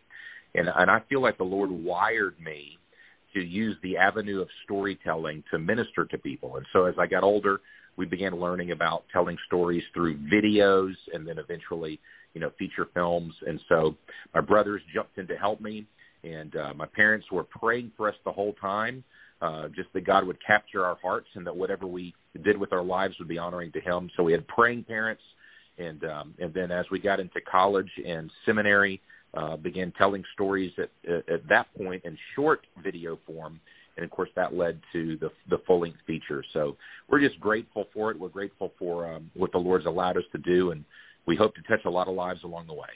And, 0.54 0.68
and 0.75 0.90
I 0.90 1.02
feel 1.08 1.20
like 1.20 1.38
the 1.38 1.44
Lord 1.44 1.70
wired 1.70 2.40
me 2.40 2.78
to 3.34 3.40
use 3.40 3.76
the 3.82 3.98
avenue 3.98 4.40
of 4.40 4.48
storytelling 4.64 5.44
to 5.50 5.58
minister 5.58 6.06
to 6.06 6.18
people. 6.18 6.56
And 6.56 6.66
so 6.72 6.86
as 6.86 6.94
I 6.98 7.06
got 7.06 7.22
older, 7.22 7.60
we 7.96 8.06
began 8.06 8.32
learning 8.38 8.70
about 8.70 9.04
telling 9.12 9.36
stories 9.46 9.82
through 9.92 10.16
videos 10.16 10.94
and 11.12 11.26
then 11.26 11.38
eventually, 11.38 12.00
you 12.34 12.40
know, 12.40 12.50
feature 12.58 12.88
films. 12.94 13.34
And 13.46 13.60
so 13.68 13.96
my 14.34 14.40
brothers 14.40 14.82
jumped 14.94 15.18
in 15.18 15.26
to 15.28 15.36
help 15.36 15.60
me 15.60 15.86
and 16.35 16.56
uh, 16.56 16.73
my 16.75 16.87
parents 16.87 17.26
were 17.30 17.45
praying 17.45 17.92
for 17.97 18.09
us 18.09 18.16
the 18.25 18.33
whole 18.33 18.54
time, 18.54 19.04
uh, 19.40 19.68
just 19.68 19.90
that 19.95 20.04
God 20.04 20.23
would 20.26 20.38
capture 20.45 20.85
our 20.85 20.99
hearts 21.02 21.28
and 21.35 21.47
that 21.47 21.56
whatever 21.56 21.87
we 21.87 22.14
did 22.42 22.56
with 22.62 22.73
our 22.73 22.83
lives 22.83 23.14
would 23.18 23.28
be 23.28 23.38
honoring 23.38 23.73
to 23.73 23.80
Him. 23.80 24.11
So 24.16 24.23
we 24.23 24.33
had 24.33 24.47
praying 24.49 24.85
parents, 24.85 25.23
and 25.78 26.04
um, 26.04 26.35
and 26.42 26.52
then 26.59 26.71
as 26.71 26.87
we 26.90 26.99
got 26.99 27.21
into 27.21 27.40
college 27.40 27.90
and 28.14 28.30
seminary, 28.45 29.00
uh, 29.35 29.56
began 29.56 29.92
telling 29.92 30.25
stories 30.35 30.73
at, 30.78 30.90
at, 31.09 31.28
at 31.28 31.49
that 31.49 31.66
point 31.76 32.04
in 32.04 32.16
short 32.35 32.61
video 32.83 33.18
form. 33.26 33.61
and 33.97 34.04
of 34.04 34.11
course 34.11 34.30
that 34.35 34.54
led 34.54 34.80
to 34.92 35.16
the 35.18 35.30
the 35.50 35.59
full 35.66 35.80
length 35.80 35.99
feature. 36.06 36.42
So 36.52 36.76
we're 37.09 37.21
just 37.21 37.38
grateful 37.40 37.85
for 37.95 38.11
it. 38.11 38.18
We're 38.18 38.28
grateful 38.28 38.73
for 38.78 39.12
um, 39.12 39.30
what 39.35 39.52
the 39.52 39.59
Lord's 39.59 39.87
allowed 39.87 40.16
us 40.16 40.25
to 40.33 40.38
do, 40.38 40.71
and 40.73 40.85
we 41.26 41.37
hope 41.37 41.54
to 41.56 41.62
touch 41.62 41.85
a 41.85 41.90
lot 41.90 42.09
of 42.09 42.14
lives 42.14 42.42
along 42.45 42.66
the 42.66 42.75
way. 42.75 42.88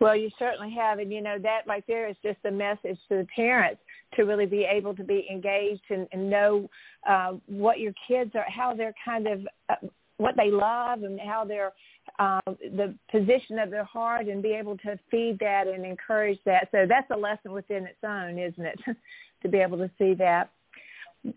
Well, 0.00 0.16
you 0.16 0.30
certainly 0.38 0.74
have, 0.74 0.98
and 0.98 1.12
you 1.12 1.20
know 1.20 1.38
that 1.42 1.66
right 1.66 1.84
there 1.86 2.08
is 2.08 2.16
just 2.22 2.38
a 2.46 2.50
message 2.50 2.98
to 3.10 3.18
the 3.18 3.26
parents 3.36 3.80
to 4.14 4.22
really 4.22 4.46
be 4.46 4.64
able 4.64 4.94
to 4.96 5.04
be 5.04 5.26
engaged 5.30 5.82
and, 5.90 6.08
and 6.12 6.30
know 6.30 6.68
uh, 7.08 7.34
what 7.46 7.80
your 7.80 7.92
kids 8.08 8.32
are, 8.34 8.46
how 8.48 8.74
they're 8.74 8.94
kind 9.04 9.28
of 9.28 9.40
uh, 9.68 9.74
what 10.16 10.36
they 10.36 10.50
love, 10.50 11.02
and 11.02 11.20
how 11.20 11.44
they're 11.44 11.72
uh, 12.18 12.40
the 12.46 12.94
position 13.10 13.58
of 13.58 13.70
their 13.70 13.84
heart, 13.84 14.26
and 14.26 14.42
be 14.42 14.52
able 14.52 14.76
to 14.78 14.98
feed 15.10 15.38
that 15.38 15.66
and 15.66 15.84
encourage 15.84 16.38
that. 16.46 16.68
So 16.72 16.86
that's 16.88 17.10
a 17.10 17.16
lesson 17.16 17.52
within 17.52 17.84
its 17.84 18.02
own, 18.02 18.38
isn't 18.38 18.64
it? 18.64 18.80
to 19.42 19.48
be 19.48 19.58
able 19.58 19.78
to 19.78 19.90
see 19.98 20.14
that. 20.14 20.50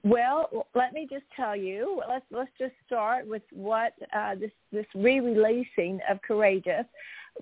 Well, 0.03 0.67
let 0.74 0.93
me 0.93 1.08
just 1.10 1.25
tell 1.36 1.55
you. 1.55 2.01
Let's 2.08 2.25
let's 2.32 2.51
just 2.58 2.74
start 2.86 3.27
with 3.27 3.41
what 3.51 3.91
uh, 4.15 4.36
this 4.36 4.51
this 4.72 4.86
re-releasing 4.96 6.00
of 6.10 6.22
Courageous. 6.22 6.86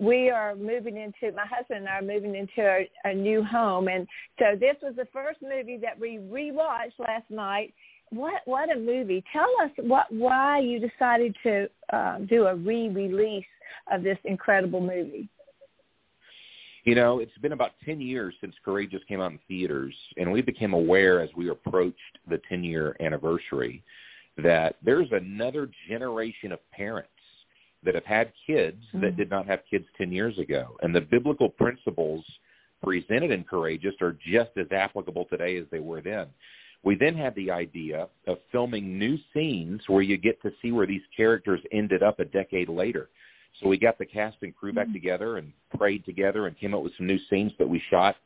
We 0.00 0.30
are 0.30 0.54
moving 0.54 0.96
into 0.96 1.34
my 1.36 1.46
husband 1.46 1.80
and 1.80 1.88
I 1.88 1.98
are 1.98 2.02
moving 2.02 2.34
into 2.34 2.62
a, 2.62 2.88
a 3.04 3.14
new 3.14 3.44
home, 3.44 3.88
and 3.88 4.06
so 4.38 4.56
this 4.58 4.76
was 4.82 4.94
the 4.96 5.06
first 5.12 5.40
movie 5.42 5.78
that 5.82 5.98
we 5.98 6.18
rewatched 6.18 6.98
last 6.98 7.30
night. 7.30 7.74
What 8.10 8.42
what 8.46 8.74
a 8.74 8.78
movie! 8.78 9.22
Tell 9.32 9.50
us 9.62 9.70
what 9.78 10.06
why 10.10 10.60
you 10.60 10.80
decided 10.80 11.36
to 11.42 11.68
uh, 11.92 12.18
do 12.20 12.46
a 12.46 12.54
re-release 12.54 13.44
of 13.90 14.02
this 14.02 14.18
incredible 14.24 14.80
movie. 14.80 15.28
You 16.84 16.96
know, 16.96 17.20
it's 17.20 17.36
been 17.38 17.52
about 17.52 17.72
10 17.84 18.00
years 18.00 18.34
since 18.40 18.54
Courageous 18.64 19.02
came 19.06 19.20
out 19.20 19.30
in 19.30 19.38
theaters, 19.46 19.94
and 20.16 20.32
we 20.32 20.42
became 20.42 20.72
aware 20.72 21.20
as 21.20 21.30
we 21.36 21.48
approached 21.48 22.18
the 22.28 22.40
10-year 22.50 22.96
anniversary 22.98 23.84
that 24.36 24.76
there's 24.82 25.08
another 25.12 25.70
generation 25.88 26.50
of 26.50 26.58
parents 26.72 27.11
that 27.84 27.94
have 27.94 28.04
had 28.04 28.32
kids 28.46 28.82
mm-hmm. 28.88 29.00
that 29.00 29.16
did 29.16 29.30
not 29.30 29.46
have 29.46 29.60
kids 29.68 29.86
10 29.98 30.12
years 30.12 30.38
ago. 30.38 30.76
And 30.82 30.94
the 30.94 31.00
biblical 31.00 31.48
principles 31.48 32.24
presented 32.82 33.30
in 33.30 33.44
Courageous 33.44 33.94
are 34.00 34.16
just 34.24 34.50
as 34.56 34.66
applicable 34.72 35.26
today 35.30 35.56
as 35.56 35.66
they 35.70 35.80
were 35.80 36.00
then. 36.00 36.26
We 36.84 36.96
then 36.96 37.14
had 37.14 37.34
the 37.36 37.50
idea 37.50 38.08
of 38.26 38.38
filming 38.50 38.98
new 38.98 39.16
scenes 39.32 39.82
where 39.86 40.02
you 40.02 40.16
get 40.16 40.42
to 40.42 40.50
see 40.60 40.72
where 40.72 40.86
these 40.86 41.02
characters 41.16 41.60
ended 41.70 42.02
up 42.02 42.18
a 42.18 42.24
decade 42.24 42.68
later. 42.68 43.08
So 43.60 43.68
we 43.68 43.78
got 43.78 43.98
the 43.98 44.06
cast 44.06 44.38
and 44.42 44.54
crew 44.54 44.72
back 44.72 44.86
mm-hmm. 44.86 44.94
together 44.94 45.36
and 45.36 45.52
prayed 45.76 46.04
together 46.04 46.46
and 46.46 46.58
came 46.58 46.74
up 46.74 46.82
with 46.82 46.96
some 46.96 47.06
new 47.06 47.18
scenes 47.30 47.52
that 47.58 47.68
we 47.68 47.80
shot. 47.90 48.16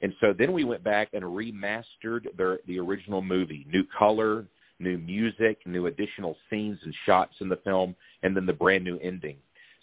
And 0.00 0.14
so 0.20 0.32
then 0.36 0.52
we 0.52 0.64
went 0.64 0.84
back 0.84 1.08
and 1.12 1.24
remastered 1.24 2.24
the 2.36 2.58
the 2.66 2.78
original 2.78 3.20
movie, 3.20 3.66
new 3.70 3.84
color, 3.98 4.46
new 4.78 4.98
music, 4.98 5.58
new 5.66 5.86
additional 5.86 6.36
scenes 6.48 6.78
and 6.82 6.94
shots 7.06 7.34
in 7.40 7.48
the 7.48 7.56
film, 7.56 7.94
and 8.22 8.36
then 8.36 8.46
the 8.46 8.52
brand 8.52 8.84
new 8.84 8.98
ending. 8.98 9.36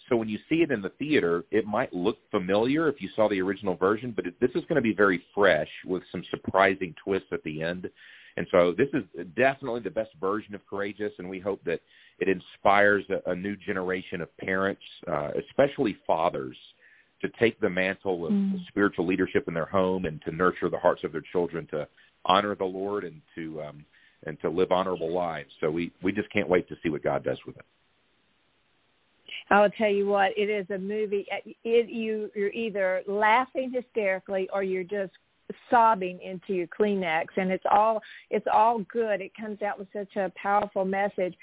So 0.08 0.16
when 0.16 0.28
you 0.28 0.38
see 0.48 0.56
it 0.56 0.70
in 0.70 0.82
the 0.82 0.90
theater, 0.90 1.44
it 1.50 1.66
might 1.66 1.92
look 1.92 2.18
familiar 2.30 2.88
if 2.88 3.02
you 3.02 3.08
saw 3.16 3.28
the 3.28 3.40
original 3.40 3.74
version, 3.74 4.12
but 4.14 4.26
it, 4.26 4.40
this 4.40 4.50
is 4.50 4.62
going 4.62 4.76
to 4.76 4.80
be 4.80 4.94
very 4.94 5.22
fresh 5.34 5.68
with 5.84 6.02
some 6.12 6.22
surprising 6.30 6.94
twists 7.02 7.28
at 7.32 7.42
the 7.42 7.62
end. 7.62 7.90
And 8.36 8.46
so 8.50 8.72
this 8.76 8.88
is 8.92 9.02
definitely 9.36 9.80
the 9.80 9.90
best 9.90 10.10
version 10.20 10.54
of 10.54 10.60
Courageous, 10.68 11.12
and 11.18 11.28
we 11.28 11.40
hope 11.40 11.64
that 11.64 11.80
it 12.18 12.28
inspires 12.28 13.04
a, 13.10 13.30
a 13.30 13.34
new 13.34 13.56
generation 13.56 14.20
of 14.20 14.36
parents, 14.36 14.82
uh, 15.10 15.30
especially 15.48 15.96
fathers, 16.06 16.56
to 17.22 17.28
take 17.40 17.58
the 17.60 17.70
mantle 17.70 18.26
of 18.26 18.32
mm. 18.32 18.66
spiritual 18.68 19.06
leadership 19.06 19.48
in 19.48 19.54
their 19.54 19.66
home 19.66 20.04
and 20.04 20.20
to 20.22 20.32
nurture 20.32 20.68
the 20.68 20.78
hearts 20.78 21.02
of 21.02 21.12
their 21.12 21.24
children 21.32 21.66
to 21.70 21.88
honor 22.26 22.54
the 22.54 22.64
Lord 22.64 23.04
and 23.04 23.22
to 23.34 23.62
um, 23.62 23.84
and 24.24 24.40
to 24.40 24.48
live 24.48 24.72
honorable 24.72 25.12
lives. 25.12 25.50
So 25.60 25.70
we 25.70 25.92
we 26.02 26.12
just 26.12 26.30
can't 26.32 26.48
wait 26.48 26.68
to 26.68 26.76
see 26.82 26.88
what 26.88 27.02
God 27.02 27.24
does 27.24 27.38
with 27.46 27.56
it. 27.56 27.64
I'll 29.50 29.70
tell 29.70 29.90
you 29.90 30.06
what, 30.06 30.36
it 30.36 30.50
is 30.50 30.68
a 30.70 30.78
movie. 30.78 31.26
It, 31.64 31.88
you 31.88 32.30
you're 32.34 32.50
either 32.50 33.02
laughing 33.06 33.70
hysterically 33.72 34.48
or 34.52 34.62
you're 34.62 34.84
just 34.84 35.12
sobbing 35.70 36.20
into 36.22 36.54
your 36.54 36.66
Kleenex, 36.66 37.26
and 37.36 37.50
it's 37.50 37.64
all 37.70 38.02
it's 38.30 38.46
all 38.52 38.80
good. 38.92 39.20
It 39.20 39.32
comes 39.40 39.62
out 39.62 39.78
with 39.78 39.88
such 39.92 40.16
a 40.16 40.32
powerful 40.36 40.84
message. 40.84 41.34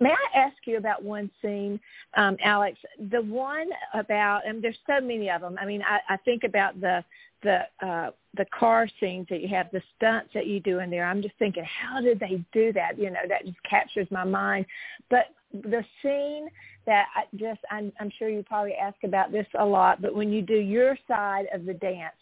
May 0.00 0.10
I 0.10 0.38
ask 0.38 0.56
you 0.64 0.78
about 0.78 1.04
one 1.04 1.30
scene, 1.40 1.78
um, 2.16 2.36
Alex? 2.42 2.78
The 3.10 3.22
one 3.22 3.68
about, 3.94 4.40
and 4.46 4.62
there's 4.62 4.78
so 4.86 5.00
many 5.00 5.30
of 5.30 5.42
them. 5.42 5.56
I 5.60 5.66
mean, 5.66 5.82
I, 5.82 6.14
I 6.14 6.16
think 6.18 6.42
about 6.44 6.80
the 6.80 7.04
the 7.42 7.60
uh, 7.86 8.10
the 8.36 8.46
car 8.58 8.88
scenes 8.98 9.26
that 9.28 9.40
you 9.40 9.48
have, 9.48 9.70
the 9.72 9.82
stunts 9.96 10.30
that 10.34 10.46
you 10.46 10.60
do 10.60 10.78
in 10.78 10.90
there. 10.90 11.04
I'm 11.04 11.20
just 11.20 11.34
thinking, 11.38 11.64
how 11.64 12.00
did 12.00 12.18
they 12.18 12.42
do 12.52 12.72
that? 12.72 12.98
You 12.98 13.10
know, 13.10 13.20
that 13.28 13.44
just 13.44 13.62
captures 13.68 14.06
my 14.10 14.24
mind. 14.24 14.64
But 15.10 15.26
the 15.52 15.84
scene 16.02 16.48
that 16.86 17.06
I 17.14 17.24
just, 17.36 17.60
I'm, 17.70 17.92
I'm 18.00 18.10
sure 18.18 18.28
you 18.28 18.42
probably 18.42 18.72
ask 18.72 18.96
about 19.04 19.32
this 19.32 19.46
a 19.58 19.64
lot, 19.64 20.00
but 20.00 20.14
when 20.14 20.32
you 20.32 20.40
do 20.40 20.56
your 20.56 20.96
side 21.06 21.44
of 21.52 21.66
the 21.66 21.74
dance, 21.74 22.14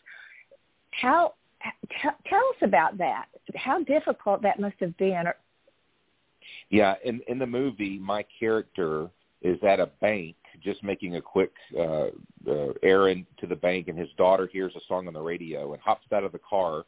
how 1.01 1.35
t- 1.63 2.09
tell 2.29 2.39
us 2.39 2.63
about 2.63 2.99
that? 2.99 3.27
How 3.55 3.83
difficult 3.85 4.43
that 4.43 4.59
must 4.59 4.77
have 4.81 4.97
been, 4.97 5.25
yeah, 6.71 6.95
in 7.05 7.21
in 7.29 7.39
the 7.39 7.47
movie, 7.47 7.99
my 7.99 8.25
character 8.39 9.09
is 9.43 9.59
at 9.63 9.81
a 9.81 9.87
bank 10.01 10.37
just 10.63 10.83
making 10.83 11.17
a 11.17 11.21
quick 11.21 11.53
uh, 11.79 12.09
uh, 12.49 12.73
errand 12.83 13.27
to 13.39 13.47
the 13.47 13.57
bank, 13.57 13.89
and 13.89 13.99
his 13.99 14.09
daughter 14.17 14.49
hears 14.53 14.73
a 14.77 14.81
song 14.89 15.07
on 15.07 15.15
the 15.15 15.21
radio 15.21 15.73
and 15.73 15.83
hops 15.83 16.07
out 16.13 16.25
of 16.25 16.33
the 16.33 16.41
car 16.41 16.85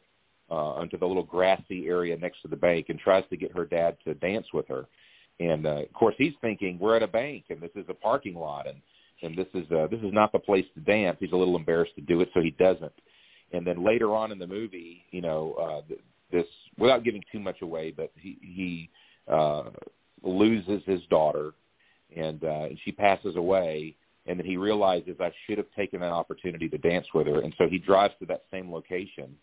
uh, 0.49 0.53
onto 0.53 0.97
the 0.97 1.05
little 1.05 1.23
grassy 1.23 1.87
area 1.87 2.17
next 2.17 2.41
to 2.41 2.47
the 2.47 2.55
bank 2.55 2.87
and 2.89 2.99
tries 2.99 3.23
to 3.29 3.37
get 3.37 3.55
her 3.55 3.65
dad 3.65 3.97
to 4.03 4.13
dance 4.15 4.47
with 4.53 4.67
her. 4.67 4.85
And 5.39 5.65
uh, 5.65 5.81
of 5.81 5.93
course, 5.93 6.15
he's 6.17 6.33
thinking 6.41 6.77
we're 6.79 6.95
at 6.95 7.03
a 7.03 7.07
bank 7.07 7.45
and 7.49 7.59
this 7.59 7.71
is 7.75 7.85
a 7.89 7.93
parking 7.93 8.35
lot, 8.35 8.67
and 8.67 8.77
and 9.21 9.37
this 9.37 9.47
is 9.53 9.69
uh, 9.71 9.87
this 9.89 10.01
is 10.01 10.13
not 10.13 10.31
the 10.31 10.39
place 10.39 10.65
to 10.75 10.81
dance. 10.81 11.17
He's 11.19 11.31
a 11.31 11.35
little 11.35 11.55
embarrassed 11.55 11.95
to 11.95 12.01
do 12.01 12.21
it, 12.21 12.29
so 12.33 12.41
he 12.41 12.51
doesn't. 12.51 12.93
And 13.51 13.65
then 13.65 13.83
later 13.83 14.13
on 14.15 14.31
in 14.31 14.39
the 14.39 14.47
movie, 14.47 15.03
you 15.11 15.21
know, 15.21 15.53
uh, 15.53 15.95
this 16.31 16.45
without 16.77 17.03
giving 17.03 17.23
too 17.31 17.39
much 17.39 17.61
away, 17.61 17.91
but 17.91 18.11
he 18.19 18.37
he 18.41 18.89
uh, 19.31 19.69
loses 20.21 20.81
his 20.85 21.01
daughter, 21.09 21.53
and 22.15 22.43
uh, 22.43 22.67
and 22.69 22.77
she 22.83 22.91
passes 22.91 23.35
away. 23.35 23.95
And 24.25 24.39
then 24.39 24.45
he 24.45 24.55
realizes 24.55 25.17
I 25.19 25.33
should 25.45 25.57
have 25.57 25.67
taken 25.75 25.99
that 25.99 26.13
opportunity 26.13 26.69
to 26.69 26.77
dance 26.77 27.07
with 27.13 27.27
her, 27.27 27.41
and 27.41 27.53
so 27.57 27.67
he 27.67 27.77
drives 27.77 28.13
to 28.19 28.25
that 28.27 28.43
same 28.51 28.71
location, 28.71 29.35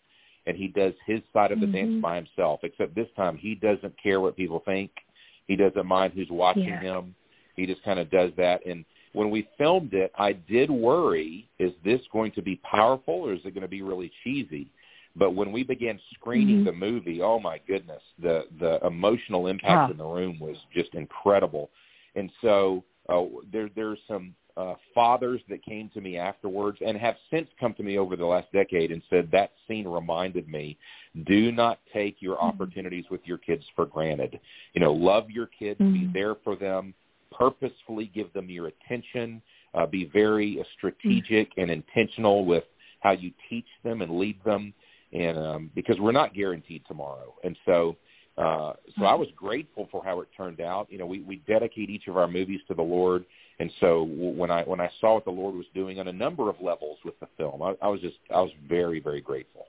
and 0.47 0.57
he 0.57 0.67
does 0.69 0.93
his 1.05 1.21
side 1.33 1.51
of 1.51 1.59
the 1.59 1.67
mm-hmm. 1.67 1.75
dance 1.75 2.01
by 2.01 2.15
himself. 2.15 2.61
Except 2.63 2.95
this 2.95 3.07
time, 3.15 3.37
he 3.37 3.53
doesn't 3.53 3.93
care 4.01 4.19
what 4.19 4.35
people 4.35 4.63
think. 4.65 4.89
He 5.47 5.55
doesn't 5.55 5.85
mind 5.85 6.13
who's 6.13 6.31
watching 6.31 6.63
yeah. 6.63 6.81
him. 6.81 7.15
He 7.55 7.67
just 7.67 7.83
kind 7.83 7.99
of 7.99 8.09
does 8.09 8.31
that. 8.37 8.65
And 8.65 8.83
when 9.13 9.29
we 9.29 9.47
filmed 9.55 9.93
it, 9.93 10.11
I 10.17 10.33
did 10.33 10.71
worry: 10.71 11.47
is 11.59 11.73
this 11.85 12.01
going 12.11 12.31
to 12.31 12.41
be 12.41 12.55
powerful, 12.63 13.13
or 13.13 13.33
is 13.33 13.41
it 13.45 13.53
going 13.53 13.61
to 13.61 13.67
be 13.67 13.83
really 13.83 14.11
cheesy? 14.23 14.71
But 15.15 15.35
when 15.35 15.51
we 15.51 15.63
began 15.63 15.99
screening 16.13 16.57
mm-hmm. 16.57 16.65
the 16.65 16.71
movie, 16.71 17.21
oh 17.21 17.39
my 17.39 17.59
goodness, 17.67 18.01
the 18.21 18.45
the 18.59 18.79
emotional 18.85 19.47
impact 19.47 19.87
huh. 19.87 19.91
in 19.91 19.97
the 19.97 20.05
room 20.05 20.39
was 20.39 20.57
just 20.73 20.93
incredible. 20.93 21.69
And 22.15 22.31
so 22.41 22.83
uh, 23.09 23.23
there 23.51 23.69
there's 23.75 23.99
some 24.07 24.35
uh, 24.57 24.73
fathers 24.93 25.41
that 25.49 25.63
came 25.63 25.89
to 25.93 26.01
me 26.01 26.17
afterwards 26.17 26.77
and 26.85 26.97
have 26.97 27.15
since 27.31 27.47
come 27.59 27.73
to 27.75 27.83
me 27.83 27.97
over 27.97 28.15
the 28.15 28.25
last 28.25 28.51
decade 28.51 28.91
and 28.91 29.01
said 29.09 29.29
that 29.31 29.51
scene 29.65 29.87
reminded 29.87 30.47
me 30.49 30.77
do 31.25 31.53
not 31.53 31.79
take 31.93 32.17
your 32.19 32.35
mm-hmm. 32.35 32.47
opportunities 32.47 33.05
with 33.09 33.21
your 33.23 33.37
kids 33.37 33.63
for 33.77 33.85
granted 33.85 34.37
you 34.73 34.81
know 34.81 34.91
love 34.91 35.29
your 35.29 35.47
kids 35.47 35.79
mm-hmm. 35.79 36.07
be 36.07 36.11
there 36.13 36.35
for 36.43 36.57
them 36.57 36.93
purposefully 37.31 38.11
give 38.13 38.31
them 38.33 38.49
your 38.49 38.67
attention 38.67 39.41
uh, 39.73 39.85
be 39.85 40.09
very 40.11 40.59
uh, 40.59 40.63
strategic 40.77 41.49
mm-hmm. 41.51 41.61
and 41.61 41.71
intentional 41.71 42.43
with 42.43 42.65
how 42.99 43.11
you 43.11 43.31
teach 43.49 43.67
them 43.85 44.01
and 44.01 44.19
lead 44.19 44.37
them 44.43 44.73
and 45.13 45.37
um, 45.37 45.71
because 45.75 45.97
we're 45.99 46.11
not 46.11 46.33
guaranteed 46.33 46.83
tomorrow, 46.87 47.33
and 47.43 47.57
so 47.65 47.97
uh, 48.37 48.73
so 48.97 49.05
I 49.05 49.13
was 49.13 49.27
grateful 49.35 49.87
for 49.91 50.03
how 50.03 50.21
it 50.21 50.27
turned 50.35 50.61
out. 50.61 50.87
You 50.89 50.97
know, 50.97 51.05
we 51.05 51.19
we 51.21 51.37
dedicate 51.47 51.89
each 51.89 52.07
of 52.07 52.17
our 52.17 52.27
movies 52.27 52.61
to 52.67 52.73
the 52.73 52.81
Lord, 52.81 53.25
and 53.59 53.71
so 53.79 54.03
when 54.03 54.49
I 54.49 54.63
when 54.63 54.79
I 54.79 54.89
saw 54.99 55.15
what 55.15 55.25
the 55.25 55.31
Lord 55.31 55.55
was 55.55 55.65
doing 55.73 55.99
on 55.99 56.07
a 56.07 56.13
number 56.13 56.49
of 56.49 56.55
levels 56.61 56.97
with 57.03 57.19
the 57.19 57.27
film, 57.37 57.61
I, 57.61 57.73
I 57.81 57.87
was 57.87 57.99
just 57.99 58.17
I 58.33 58.41
was 58.41 58.51
very 58.67 58.99
very 58.99 59.21
grateful. 59.21 59.65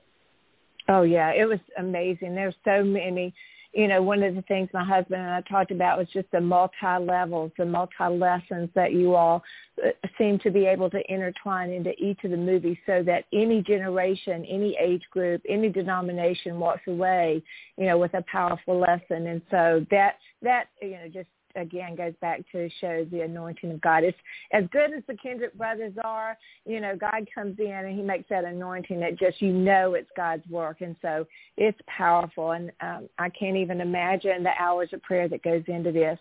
Oh 0.87 1.03
yeah, 1.03 1.31
it 1.31 1.45
was 1.45 1.59
amazing. 1.77 2.35
There's 2.35 2.55
so 2.63 2.83
many 2.83 3.33
you 3.73 3.87
know, 3.87 4.01
one 4.03 4.21
of 4.21 4.35
the 4.35 4.41
things 4.43 4.69
my 4.71 4.83
husband 4.83 5.21
and 5.21 5.31
I 5.31 5.41
talked 5.41 5.71
about 5.71 5.97
was 5.97 6.07
just 6.13 6.29
the 6.31 6.39
multi-levels, 6.39 7.51
the 7.57 7.65
multi-lessons 7.65 8.69
that 8.75 8.93
you 8.93 9.15
all 9.15 9.41
uh, 9.83 9.89
seem 10.17 10.37
to 10.39 10.51
be 10.51 10.65
able 10.65 10.91
to 10.91 11.01
intertwine 11.11 11.71
into 11.71 11.91
each 11.97 12.23
of 12.23 12.31
the 12.31 12.37
movies 12.37 12.77
so 12.85 13.01
that 13.03 13.25
any 13.33 13.63
generation, 13.63 14.45
any 14.45 14.77
age 14.79 15.03
group, 15.09 15.41
any 15.49 15.69
denomination 15.69 16.59
walks 16.59 16.83
away, 16.87 17.41
you 17.77 17.87
know, 17.87 17.97
with 17.97 18.13
a 18.13 18.23
powerful 18.31 18.79
lesson. 18.79 19.27
And 19.27 19.41
so 19.49 19.85
that, 19.89 20.17
that, 20.43 20.65
you 20.79 20.91
know, 20.91 21.07
just 21.11 21.29
again 21.55 21.95
goes 21.95 22.13
back 22.21 22.41
to 22.51 22.69
show 22.81 23.05
the 23.11 23.21
anointing 23.21 23.71
of 23.71 23.81
God. 23.81 24.03
It's 24.03 24.17
as 24.51 24.63
good 24.71 24.93
as 24.93 25.03
the 25.07 25.15
Kendrick 25.15 25.57
brothers 25.57 25.93
are. 26.03 26.37
You 26.65 26.79
know, 26.81 26.95
God 26.95 27.27
comes 27.33 27.57
in 27.59 27.71
and 27.71 27.95
He 27.95 28.01
makes 28.01 28.29
that 28.29 28.43
anointing 28.43 28.99
that 28.99 29.19
just 29.19 29.41
you 29.41 29.51
know 29.51 29.93
it's 29.93 30.09
God's 30.15 30.47
work, 30.49 30.81
and 30.81 30.95
so 31.01 31.25
it's 31.57 31.79
powerful. 31.87 32.51
And 32.51 32.71
um, 32.81 33.09
I 33.17 33.29
can't 33.29 33.57
even 33.57 33.81
imagine 33.81 34.43
the 34.43 34.51
hours 34.59 34.89
of 34.93 35.01
prayer 35.03 35.27
that 35.29 35.43
goes 35.43 35.63
into 35.67 35.91
this. 35.91 36.19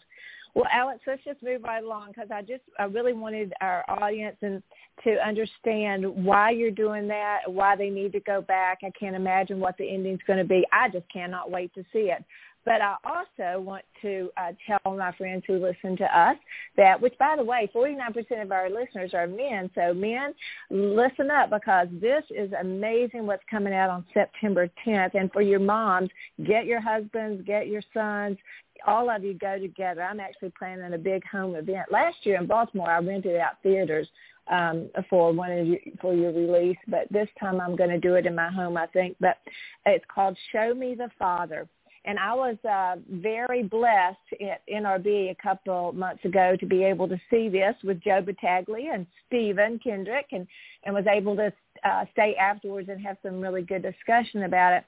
Well, 0.54 0.66
Alex, 0.70 1.00
let's 1.06 1.24
just 1.24 1.42
move 1.42 1.62
right 1.62 1.82
along 1.82 2.08
because 2.08 2.30
I 2.30 2.42
just 2.42 2.62
I 2.78 2.84
really 2.84 3.14
wanted 3.14 3.54
our 3.62 3.84
audience 3.88 4.36
and 4.42 4.62
to 5.02 5.16
understand 5.26 6.04
why 6.04 6.50
you're 6.50 6.70
doing 6.70 7.08
that, 7.08 7.40
why 7.46 7.74
they 7.74 7.88
need 7.88 8.12
to 8.12 8.20
go 8.20 8.42
back. 8.42 8.80
I 8.84 8.90
can't 8.90 9.16
imagine 9.16 9.60
what 9.60 9.78
the 9.78 9.88
ending's 9.88 10.20
going 10.26 10.38
to 10.38 10.44
be. 10.44 10.66
I 10.70 10.90
just 10.90 11.10
cannot 11.10 11.50
wait 11.50 11.72
to 11.74 11.82
see 11.90 12.10
it. 12.10 12.22
But 12.64 12.80
I 12.80 12.96
also 13.04 13.60
want 13.60 13.84
to 14.02 14.30
uh, 14.36 14.52
tell 14.66 14.94
my 14.94 15.12
friends 15.12 15.42
who 15.46 15.54
listen 15.54 15.96
to 15.96 16.18
us 16.18 16.36
that, 16.76 17.00
which 17.00 17.16
by 17.18 17.34
the 17.36 17.44
way, 17.44 17.70
49% 17.74 18.42
of 18.42 18.52
our 18.52 18.70
listeners 18.70 19.14
are 19.14 19.26
men. 19.26 19.70
So 19.74 19.92
men, 19.92 20.34
listen 20.70 21.30
up 21.30 21.50
because 21.50 21.88
this 22.00 22.24
is 22.30 22.52
amazing 22.60 23.26
what's 23.26 23.42
coming 23.50 23.74
out 23.74 23.90
on 23.90 24.04
September 24.14 24.70
10th. 24.86 25.14
And 25.14 25.32
for 25.32 25.42
your 25.42 25.60
moms, 25.60 26.10
get 26.46 26.66
your 26.66 26.80
husbands, 26.80 27.42
get 27.46 27.66
your 27.66 27.82
sons, 27.92 28.38
all 28.86 29.10
of 29.10 29.24
you 29.24 29.34
go 29.34 29.58
together. 29.58 30.02
I'm 30.02 30.20
actually 30.20 30.52
planning 30.58 30.94
a 30.94 30.98
big 30.98 31.22
home 31.26 31.54
event. 31.54 31.90
Last 31.90 32.16
year 32.24 32.36
in 32.36 32.46
Baltimore, 32.46 32.90
I 32.90 32.98
rented 32.98 33.36
out 33.36 33.62
theaters 33.62 34.08
um, 34.50 34.90
for 35.08 35.32
one 35.32 35.52
of 35.52 35.66
your, 35.66 35.78
for 36.00 36.14
your 36.14 36.32
release, 36.32 36.78
but 36.88 37.06
this 37.10 37.28
time 37.38 37.60
I'm 37.60 37.76
going 37.76 37.90
to 37.90 37.98
do 37.98 38.14
it 38.14 38.26
in 38.26 38.34
my 38.34 38.50
home, 38.50 38.76
I 38.76 38.86
think. 38.86 39.16
But 39.20 39.38
it's 39.86 40.04
called 40.12 40.36
Show 40.52 40.74
Me 40.74 40.94
the 40.94 41.10
Father. 41.18 41.68
And 42.04 42.18
I 42.18 42.34
was 42.34 42.56
uh, 42.68 42.96
very 43.10 43.62
blessed 43.62 44.16
at 44.40 44.62
NRB 44.68 45.30
a 45.30 45.36
couple 45.40 45.92
months 45.92 46.24
ago 46.24 46.56
to 46.58 46.66
be 46.66 46.82
able 46.82 47.08
to 47.08 47.20
see 47.30 47.48
this 47.48 47.74
with 47.84 48.02
Joe 48.02 48.20
Battaglia 48.20 48.92
and 48.92 49.06
Stephen 49.26 49.78
Kendrick 49.78 50.26
and, 50.32 50.46
and 50.84 50.94
was 50.94 51.04
able 51.06 51.36
to 51.36 51.52
uh, 51.84 52.04
stay 52.12 52.34
afterwards 52.34 52.88
and 52.88 53.00
have 53.00 53.18
some 53.22 53.40
really 53.40 53.62
good 53.62 53.82
discussion 53.82 54.42
about 54.44 54.72
it. 54.72 54.84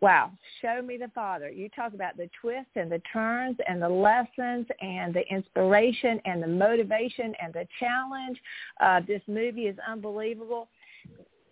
Wow, 0.00 0.32
show 0.60 0.82
me 0.82 0.96
the 0.96 1.12
Father. 1.14 1.48
You 1.48 1.68
talk 1.68 1.94
about 1.94 2.16
the 2.16 2.28
twists 2.40 2.72
and 2.74 2.90
the 2.90 3.00
turns 3.12 3.56
and 3.68 3.80
the 3.80 3.88
lessons 3.88 4.66
and 4.80 5.14
the 5.14 5.22
inspiration 5.30 6.20
and 6.24 6.42
the 6.42 6.48
motivation 6.48 7.32
and 7.40 7.54
the 7.54 7.68
challenge. 7.78 8.36
Uh, 8.80 9.00
this 9.06 9.22
movie 9.28 9.66
is 9.66 9.76
unbelievable. 9.88 10.66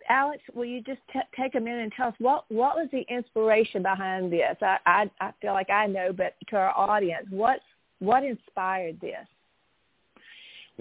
Alex, 0.09 0.41
will 0.53 0.65
you 0.65 0.81
just 0.81 0.99
t- 1.11 1.19
take 1.39 1.55
a 1.55 1.59
minute 1.59 1.83
and 1.83 1.91
tell 1.93 2.09
us 2.09 2.15
what 2.19 2.45
what 2.49 2.75
was 2.75 2.87
the 2.91 3.05
inspiration 3.09 3.81
behind 3.81 4.31
this? 4.31 4.57
I, 4.61 4.77
I 4.85 5.11
I 5.19 5.31
feel 5.41 5.53
like 5.53 5.69
I 5.69 5.87
know, 5.87 6.13
but 6.13 6.35
to 6.49 6.55
our 6.55 6.77
audience, 6.77 7.27
what 7.29 7.59
what 7.99 8.23
inspired 8.23 8.99
this? 9.01 9.27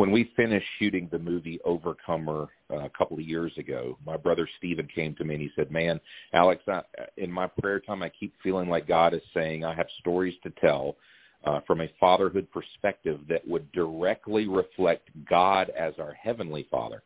when 0.00 0.11
we 0.11 0.33
finished 0.35 0.66
shooting 0.78 1.09
the 1.12 1.18
movie 1.18 1.61
Overcomer 1.62 2.48
uh, 2.70 2.78
a 2.78 2.90
couple 2.96 3.18
of 3.18 3.24
years 3.24 3.52
ago, 3.59 3.98
my 4.06 4.16
brother 4.16 4.48
Stephen 4.56 4.88
came 4.94 5.14
to 5.16 5.24
me 5.24 5.35
and 5.35 5.42
he 5.42 5.50
said, 5.54 5.70
"Man, 5.70 6.00
Alex, 6.33 6.62
I, 6.66 6.80
in 7.18 7.30
my 7.30 7.46
prayer 7.46 7.80
time, 7.80 8.02
I 8.02 8.09
keep 8.09 8.33
feeling 8.42 8.70
like 8.70 8.88
God 8.88 9.12
is 9.12 9.20
saying 9.35 9.62
I 9.62 9.74
have 9.74 9.88
stories 9.98 10.35
to 10.42 10.50
tell 10.59 10.96
uh, 11.44 11.61
from 11.66 11.83
a 11.83 11.90
fatherhood 12.00 12.48
perspective 12.50 13.20
that 13.28 13.46
would 13.46 13.70
directly 13.72 14.46
reflect 14.48 15.11
God 15.28 15.70
as 15.70 15.92
our 15.98 16.14
heavenly 16.14 16.66
Father." 16.70 17.02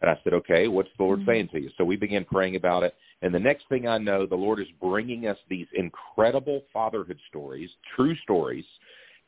And 0.00 0.10
I 0.10 0.18
said, 0.22 0.32
"Okay, 0.32 0.68
what's 0.68 0.90
the 0.96 1.04
Lord 1.04 1.20
mm-hmm. 1.20 1.30
saying 1.30 1.48
to 1.52 1.60
you?" 1.60 1.70
So 1.76 1.84
we 1.84 1.96
began 1.96 2.24
praying 2.24 2.56
about 2.56 2.82
it, 2.82 2.94
and 3.22 3.34
the 3.34 3.40
next 3.40 3.68
thing 3.68 3.86
I 3.88 3.98
know, 3.98 4.26
the 4.26 4.36
Lord 4.36 4.60
is 4.60 4.68
bringing 4.80 5.26
us 5.26 5.38
these 5.48 5.66
incredible 5.74 6.62
fatherhood 6.72 7.18
stories, 7.28 7.70
true 7.96 8.14
stories, 8.22 8.64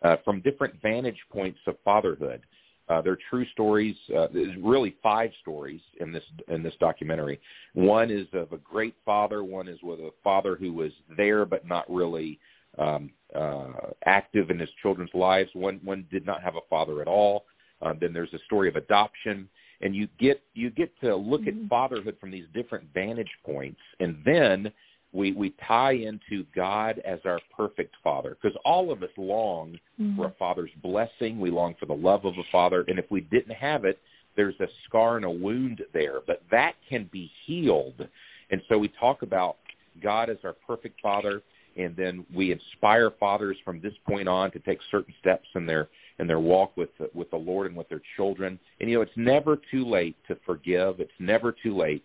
uh, 0.02 0.16
from 0.24 0.40
different 0.40 0.80
vantage 0.82 1.20
points 1.30 1.58
of 1.66 1.76
fatherhood 1.84 2.42
uh, 2.90 3.00
they're 3.00 3.18
true 3.30 3.46
stories. 3.52 3.94
Uh, 4.14 4.26
there's 4.34 4.56
really 4.60 4.96
five 5.00 5.30
stories 5.40 5.80
in 6.00 6.10
this 6.12 6.24
in 6.48 6.62
this 6.62 6.74
documentary. 6.80 7.40
One 7.74 8.10
is 8.10 8.26
of 8.32 8.52
a 8.52 8.58
great 8.58 8.96
father. 9.06 9.44
One 9.44 9.68
is 9.68 9.78
with 9.82 10.00
a 10.00 10.10
father 10.24 10.56
who 10.56 10.72
was 10.72 10.90
there 11.16 11.44
but 11.46 11.66
not 11.66 11.88
really 11.88 12.40
um, 12.78 13.10
uh, 13.34 13.68
active 14.06 14.50
in 14.50 14.58
his 14.58 14.68
children's 14.82 15.14
lives. 15.14 15.50
One 15.54 15.80
one 15.84 16.04
did 16.10 16.26
not 16.26 16.42
have 16.42 16.56
a 16.56 16.66
father 16.68 17.00
at 17.00 17.06
all. 17.06 17.44
Uh, 17.80 17.94
then 17.98 18.12
there's 18.12 18.34
a 18.34 18.44
story 18.46 18.68
of 18.68 18.74
adoption, 18.74 19.48
and 19.80 19.94
you 19.94 20.08
get 20.18 20.42
you 20.54 20.70
get 20.70 20.92
to 21.00 21.14
look 21.14 21.42
mm-hmm. 21.42 21.64
at 21.64 21.68
fatherhood 21.68 22.16
from 22.20 22.30
these 22.30 22.46
different 22.54 22.84
vantage 22.92 23.30
points, 23.44 23.80
and 23.98 24.16
then 24.24 24.70
we 25.12 25.32
we 25.32 25.54
tie 25.66 25.92
into 25.92 26.44
God 26.54 27.00
as 27.04 27.18
our 27.24 27.40
perfect 27.56 27.94
father 28.02 28.36
because 28.40 28.56
all 28.64 28.92
of 28.92 29.02
us 29.02 29.10
long 29.16 29.78
mm-hmm. 30.00 30.16
for 30.16 30.26
a 30.26 30.34
father's 30.38 30.70
blessing. 30.82 31.40
We 31.40 31.50
long 31.50 31.74
for 31.78 31.86
the 31.86 31.94
love 31.94 32.24
of 32.24 32.34
a 32.38 32.44
father, 32.52 32.84
and 32.88 32.98
if 32.98 33.10
we 33.10 33.22
didn't 33.22 33.54
have 33.54 33.84
it, 33.84 33.98
there's 34.36 34.58
a 34.60 34.68
scar 34.86 35.16
and 35.16 35.24
a 35.24 35.30
wound 35.30 35.82
there. 35.92 36.20
But 36.26 36.42
that 36.50 36.74
can 36.88 37.08
be 37.12 37.30
healed, 37.46 38.06
and 38.50 38.60
so 38.68 38.78
we 38.78 38.88
talk 39.00 39.22
about 39.22 39.56
God 40.02 40.30
as 40.30 40.38
our 40.44 40.54
perfect 40.66 41.00
father, 41.00 41.42
and 41.76 41.96
then 41.96 42.24
we 42.34 42.52
inspire 42.52 43.10
fathers 43.10 43.56
from 43.64 43.80
this 43.80 43.94
point 44.06 44.28
on 44.28 44.50
to 44.52 44.58
take 44.60 44.78
certain 44.90 45.14
steps 45.20 45.48
in 45.54 45.66
their 45.66 45.88
in 46.20 46.26
their 46.26 46.38
walk 46.38 46.76
with 46.76 46.90
the, 46.98 47.10
with 47.14 47.30
the 47.30 47.36
Lord 47.36 47.66
and 47.66 47.76
with 47.76 47.88
their 47.88 48.02
children. 48.16 48.58
And 48.80 48.88
you 48.88 48.96
know, 48.96 49.02
it's 49.02 49.10
never 49.16 49.58
too 49.70 49.84
late 49.84 50.16
to 50.28 50.36
forgive. 50.46 51.00
It's 51.00 51.10
never 51.18 51.52
too 51.62 51.76
late 51.76 52.04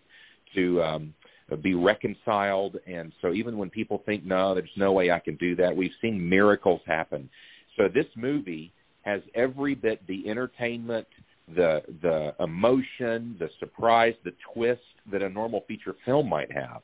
to 0.54 0.82
um, 0.82 1.14
be 1.62 1.74
reconciled. 1.74 2.76
And 2.86 3.12
so 3.20 3.32
even 3.32 3.58
when 3.58 3.70
people 3.70 4.02
think, 4.06 4.24
no, 4.24 4.54
there's 4.54 4.68
no 4.76 4.92
way 4.92 5.10
I 5.10 5.20
can 5.20 5.36
do 5.36 5.54
that, 5.56 5.76
we've 5.76 5.92
seen 6.00 6.28
miracles 6.28 6.80
happen. 6.86 7.28
So 7.76 7.88
this 7.88 8.06
movie 8.16 8.72
has 9.02 9.20
every 9.34 9.74
bit 9.74 10.04
the 10.06 10.28
entertainment, 10.28 11.06
the 11.54 11.82
the 12.02 12.34
emotion, 12.42 13.36
the 13.38 13.50
surprise, 13.60 14.14
the 14.24 14.32
twist 14.52 14.80
that 15.12 15.22
a 15.22 15.28
normal 15.28 15.64
feature 15.68 15.94
film 16.04 16.28
might 16.28 16.50
have. 16.50 16.82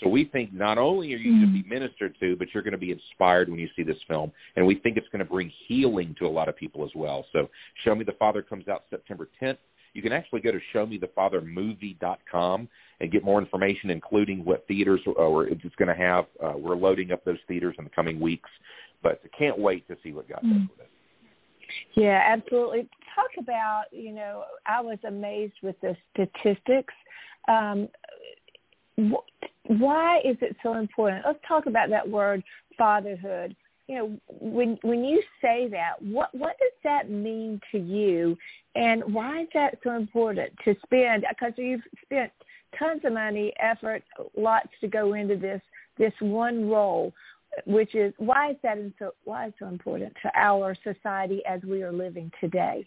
So 0.00 0.08
we 0.08 0.24
think 0.24 0.52
not 0.52 0.78
only 0.78 1.12
are 1.14 1.16
you 1.16 1.32
mm-hmm. 1.32 1.44
going 1.44 1.54
to 1.54 1.62
be 1.62 1.68
ministered 1.68 2.16
to, 2.20 2.36
but 2.36 2.48
you're 2.52 2.62
going 2.62 2.72
to 2.72 2.78
be 2.78 2.92
inspired 2.92 3.48
when 3.48 3.58
you 3.58 3.68
see 3.76 3.82
this 3.82 3.98
film, 4.08 4.32
and 4.56 4.66
we 4.66 4.76
think 4.76 4.96
it's 4.96 5.08
going 5.08 5.24
to 5.24 5.30
bring 5.30 5.52
healing 5.66 6.14
to 6.18 6.26
a 6.26 6.28
lot 6.28 6.48
of 6.48 6.56
people 6.56 6.84
as 6.84 6.90
well. 6.94 7.26
So 7.32 7.48
Show 7.84 7.94
Me 7.94 8.04
the 8.04 8.12
Father 8.12 8.42
comes 8.42 8.68
out 8.68 8.84
September 8.90 9.28
10th. 9.40 9.58
You 9.94 10.00
can 10.00 10.12
actually 10.12 10.40
go 10.40 10.52
to 10.52 10.60
showmethefathermovie.com 10.74 12.68
and 13.00 13.12
get 13.12 13.24
more 13.24 13.38
information, 13.38 13.90
including 13.90 14.44
what 14.44 14.66
theaters 14.66 15.00
uh, 15.06 15.38
it's 15.40 15.74
going 15.76 15.88
to 15.88 15.94
have. 15.94 16.24
Uh, 16.42 16.54
we're 16.56 16.76
loading 16.76 17.12
up 17.12 17.24
those 17.24 17.36
theaters 17.46 17.74
in 17.78 17.84
the 17.84 17.90
coming 17.90 18.18
weeks, 18.18 18.48
but 19.02 19.20
I 19.24 19.28
can't 19.36 19.58
wait 19.58 19.86
to 19.88 19.96
see 20.02 20.12
what 20.12 20.28
God 20.28 20.40
does 20.42 20.62
with 20.70 20.80
it. 20.80 20.88
Yeah, 21.94 22.22
absolutely. 22.26 22.88
Talk 23.14 23.30
about, 23.38 23.84
you 23.92 24.12
know, 24.12 24.44
I 24.66 24.80
was 24.80 24.98
amazed 25.06 25.54
with 25.62 25.76
the 25.80 25.96
statistics. 26.12 26.94
Um, 27.48 27.88
why 28.96 30.18
is 30.24 30.36
it 30.40 30.56
so 30.62 30.74
important? 30.74 31.24
Let's 31.26 31.38
talk 31.46 31.66
about 31.66 31.90
that 31.90 32.08
word 32.08 32.42
fatherhood. 32.76 33.56
You 33.88 33.98
know, 33.98 34.20
when 34.28 34.78
when 34.82 35.04
you 35.04 35.22
say 35.40 35.68
that, 35.68 36.00
what 36.00 36.34
what 36.34 36.56
does 36.58 36.72
that 36.84 37.10
mean 37.10 37.60
to 37.72 37.78
you, 37.78 38.36
and 38.74 39.02
why 39.12 39.42
is 39.42 39.48
that 39.54 39.78
so 39.82 39.96
important 39.96 40.52
to 40.64 40.74
spend? 40.84 41.24
Because 41.28 41.52
you've 41.56 41.82
spent 42.04 42.30
tons 42.78 43.02
of 43.04 43.12
money, 43.12 43.52
effort, 43.60 44.02
lots 44.36 44.68
to 44.80 44.88
go 44.88 45.14
into 45.14 45.36
this 45.36 45.60
this 45.98 46.12
one 46.20 46.68
role, 46.68 47.12
which 47.66 47.94
is 47.94 48.14
why 48.18 48.52
is 48.52 48.56
that 48.62 48.78
so 48.98 49.12
why 49.24 49.48
is 49.48 49.52
so 49.58 49.66
important 49.66 50.14
to 50.22 50.30
our 50.34 50.76
society 50.84 51.42
as 51.46 51.60
we 51.62 51.82
are 51.82 51.92
living 51.92 52.30
today? 52.40 52.86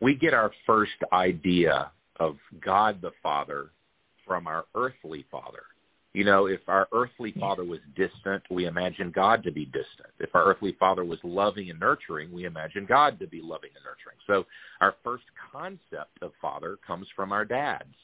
We 0.00 0.14
get 0.16 0.34
our 0.34 0.50
first 0.66 0.92
idea 1.12 1.92
of 2.18 2.36
God 2.60 3.00
the 3.00 3.12
Father 3.22 3.70
from 4.32 4.46
our 4.46 4.64
earthly 4.74 5.26
father. 5.30 5.64
You 6.14 6.24
know, 6.24 6.46
if 6.46 6.60
our 6.66 6.88
earthly 6.90 7.34
father 7.38 7.64
was 7.64 7.80
distant, 7.94 8.42
we 8.50 8.64
imagine 8.64 9.12
God 9.14 9.42
to 9.42 9.52
be 9.52 9.66
distant. 9.66 10.08
If 10.20 10.34
our 10.34 10.44
earthly 10.44 10.74
father 10.80 11.04
was 11.04 11.18
loving 11.22 11.68
and 11.68 11.78
nurturing, 11.78 12.32
we 12.32 12.46
imagine 12.46 12.86
God 12.88 13.18
to 13.18 13.26
be 13.26 13.42
loving 13.42 13.68
and 13.76 13.84
nurturing. 13.84 14.16
So 14.26 14.46
our 14.80 14.94
first 15.04 15.24
concept 15.52 16.22
of 16.22 16.32
father 16.40 16.78
comes 16.86 17.06
from 17.14 17.30
our 17.30 17.44
dads. 17.44 17.94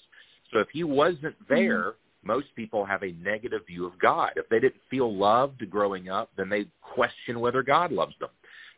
So 0.53 0.59
if 0.59 0.69
he 0.71 0.85
wasn't 0.85 1.35
there, 1.49 1.93
mm-hmm. 1.93 2.27
most 2.27 2.49
people 2.55 2.85
have 2.85 3.05
a 3.05 3.12
negative 3.12 3.62
view 3.67 3.87
of 3.87 3.99
God. 3.99 4.33
If 4.37 4.51
they 4.51 4.61
didn't 4.61 4.83
feel 4.91 5.17
loved 5.17 5.71
growing 5.71 6.11
up, 6.11 6.29
then 6.37 6.51
they 6.51 6.67
question 6.83 7.41
whether 7.41 7.62
God 7.62 7.91
loves 7.91 8.14
them. 8.21 8.29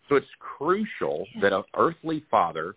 So 0.09 0.15
it's 0.15 0.27
crucial 0.39 1.27
that 1.43 1.53
an 1.53 1.65
earthly 1.77 2.23
father 2.31 2.77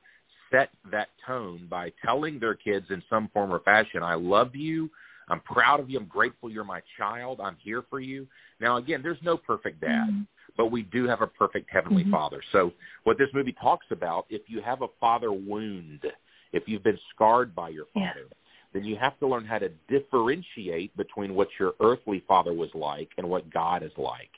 set 0.54 0.70
that 0.92 1.10
tone 1.26 1.68
by 1.70 1.92
telling 2.06 2.40
their 2.40 2.56
kids 2.56 2.86
in 2.90 3.02
some 3.10 3.30
form 3.34 3.52
or 3.52 3.60
fashion, 3.60 4.04
I 4.04 4.14
love 4.16 4.56
you, 4.56 4.90
I'm 5.30 5.40
proud 5.42 5.80
of 5.80 5.90
you, 5.90 5.98
I'm 5.98 6.06
grateful 6.06 6.50
you're 6.50 6.64
my 6.64 6.82
child, 6.98 7.40
I'm 7.42 7.58
here 7.64 7.84
for 7.90 8.00
you. 8.00 8.28
Now 8.60 8.78
again, 8.78 9.02
there's 9.02 9.22
no 9.24 9.38
perfect 9.38 9.82
dad. 9.82 10.08
Mm-hmm 10.10 10.22
but 10.56 10.68
we 10.72 10.84
do 10.84 11.08
have 11.08 11.22
a 11.22 11.26
perfect 11.26 11.68
heavenly 11.72 12.04
mm-hmm. 12.04 12.12
father. 12.12 12.40
So 12.52 12.74
what 13.06 13.18
this 13.18 13.30
movie 13.34 13.56
talks 13.60 13.88
about, 13.90 14.28
if 14.30 14.44
you 14.46 14.62
have 14.62 14.84
a 14.84 14.88
father 15.00 15.32
wound, 15.32 16.06
if 16.52 16.68
you've 16.68 16.84
been 16.84 17.00
scarred 17.12 17.56
by 17.56 17.70
your 17.70 17.86
father, 17.92 18.28
yeah 18.30 18.38
then 18.74 18.84
you 18.84 18.96
have 18.96 19.18
to 19.20 19.28
learn 19.28 19.46
how 19.46 19.60
to 19.60 19.70
differentiate 19.88 20.96
between 20.98 21.36
what 21.36 21.48
your 21.60 21.74
earthly 21.80 22.24
father 22.28 22.54
was 22.54 22.70
like 22.74 23.10
and 23.18 23.30
what 23.30 23.52
God 23.54 23.84
is 23.84 23.92
like. 23.98 24.32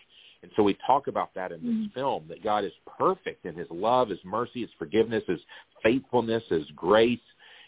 And 0.45 0.53
so 0.55 0.61
we 0.61 0.77
talk 0.85 1.07
about 1.07 1.33
that 1.33 1.51
in 1.51 1.61
this 1.63 1.73
Mm. 1.89 1.93
film 1.93 2.27
that 2.27 2.43
God 2.43 2.63
is 2.63 2.73
perfect 2.85 3.45
in 3.45 3.55
his 3.55 3.69
love, 3.71 4.09
his 4.09 4.23
mercy, 4.23 4.61
his 4.61 4.71
forgiveness, 4.73 5.23
his 5.25 5.41
faithfulness, 5.81 6.47
his 6.49 6.69
grace, 6.71 7.19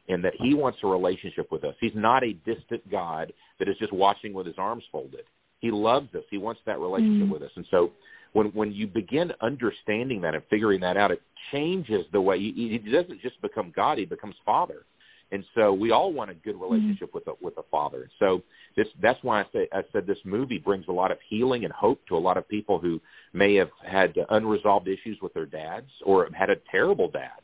and 0.09 0.23
that 0.23 0.35
he 0.35 0.53
wants 0.53 0.77
a 0.83 0.87
relationship 0.87 1.51
with 1.51 1.63
us. 1.63 1.75
He's 1.79 1.95
not 1.95 2.23
a 2.23 2.33
distant 2.33 2.87
God 2.91 3.33
that 3.57 3.67
is 3.67 3.77
just 3.77 3.91
watching 3.91 4.31
with 4.31 4.45
his 4.45 4.59
arms 4.59 4.83
folded. 4.91 5.25
He 5.59 5.71
loves 5.71 6.13
us. 6.13 6.23
He 6.29 6.37
wants 6.37 6.61
that 6.65 6.79
relationship 6.79 7.27
Mm. 7.27 7.31
with 7.31 7.41
us. 7.41 7.51
And 7.55 7.65
so 7.71 7.91
when 8.33 8.47
when 8.49 8.71
you 8.71 8.85
begin 8.85 9.33
understanding 9.41 10.21
that 10.21 10.35
and 10.35 10.43
figuring 10.45 10.79
that 10.81 10.97
out, 10.97 11.09
it 11.09 11.21
changes 11.51 12.05
the 12.11 12.21
way 12.21 12.39
he, 12.39 12.51
he 12.51 12.77
doesn't 12.77 13.21
just 13.21 13.41
become 13.41 13.71
God; 13.71 13.97
he 13.97 14.05
becomes 14.05 14.35
Father. 14.45 14.85
And 15.31 15.43
so 15.55 15.73
we 15.73 15.91
all 15.91 16.13
want 16.13 16.31
a 16.31 16.33
good 16.35 16.59
relationship 16.59 17.13
with 17.13 17.27
a 17.27 17.33
with 17.41 17.57
a 17.57 17.63
father. 17.69 18.09
So 18.17 18.41
this 18.77 18.87
that's 19.01 19.21
why 19.23 19.41
I 19.41 19.45
say 19.51 19.67
I 19.73 19.83
said 19.91 20.07
this 20.07 20.17
movie 20.23 20.57
brings 20.57 20.85
a 20.87 20.91
lot 20.91 21.11
of 21.11 21.17
healing 21.27 21.65
and 21.65 21.73
hope 21.73 21.99
to 22.07 22.15
a 22.15 22.19
lot 22.19 22.37
of 22.37 22.47
people 22.47 22.79
who 22.79 23.01
may 23.33 23.55
have 23.55 23.69
had 23.85 24.15
unresolved 24.29 24.87
issues 24.87 25.17
with 25.21 25.33
their 25.33 25.45
dads 25.45 25.89
or 26.05 26.29
had 26.33 26.49
a 26.49 26.55
terrible 26.71 27.09
dad. 27.09 27.41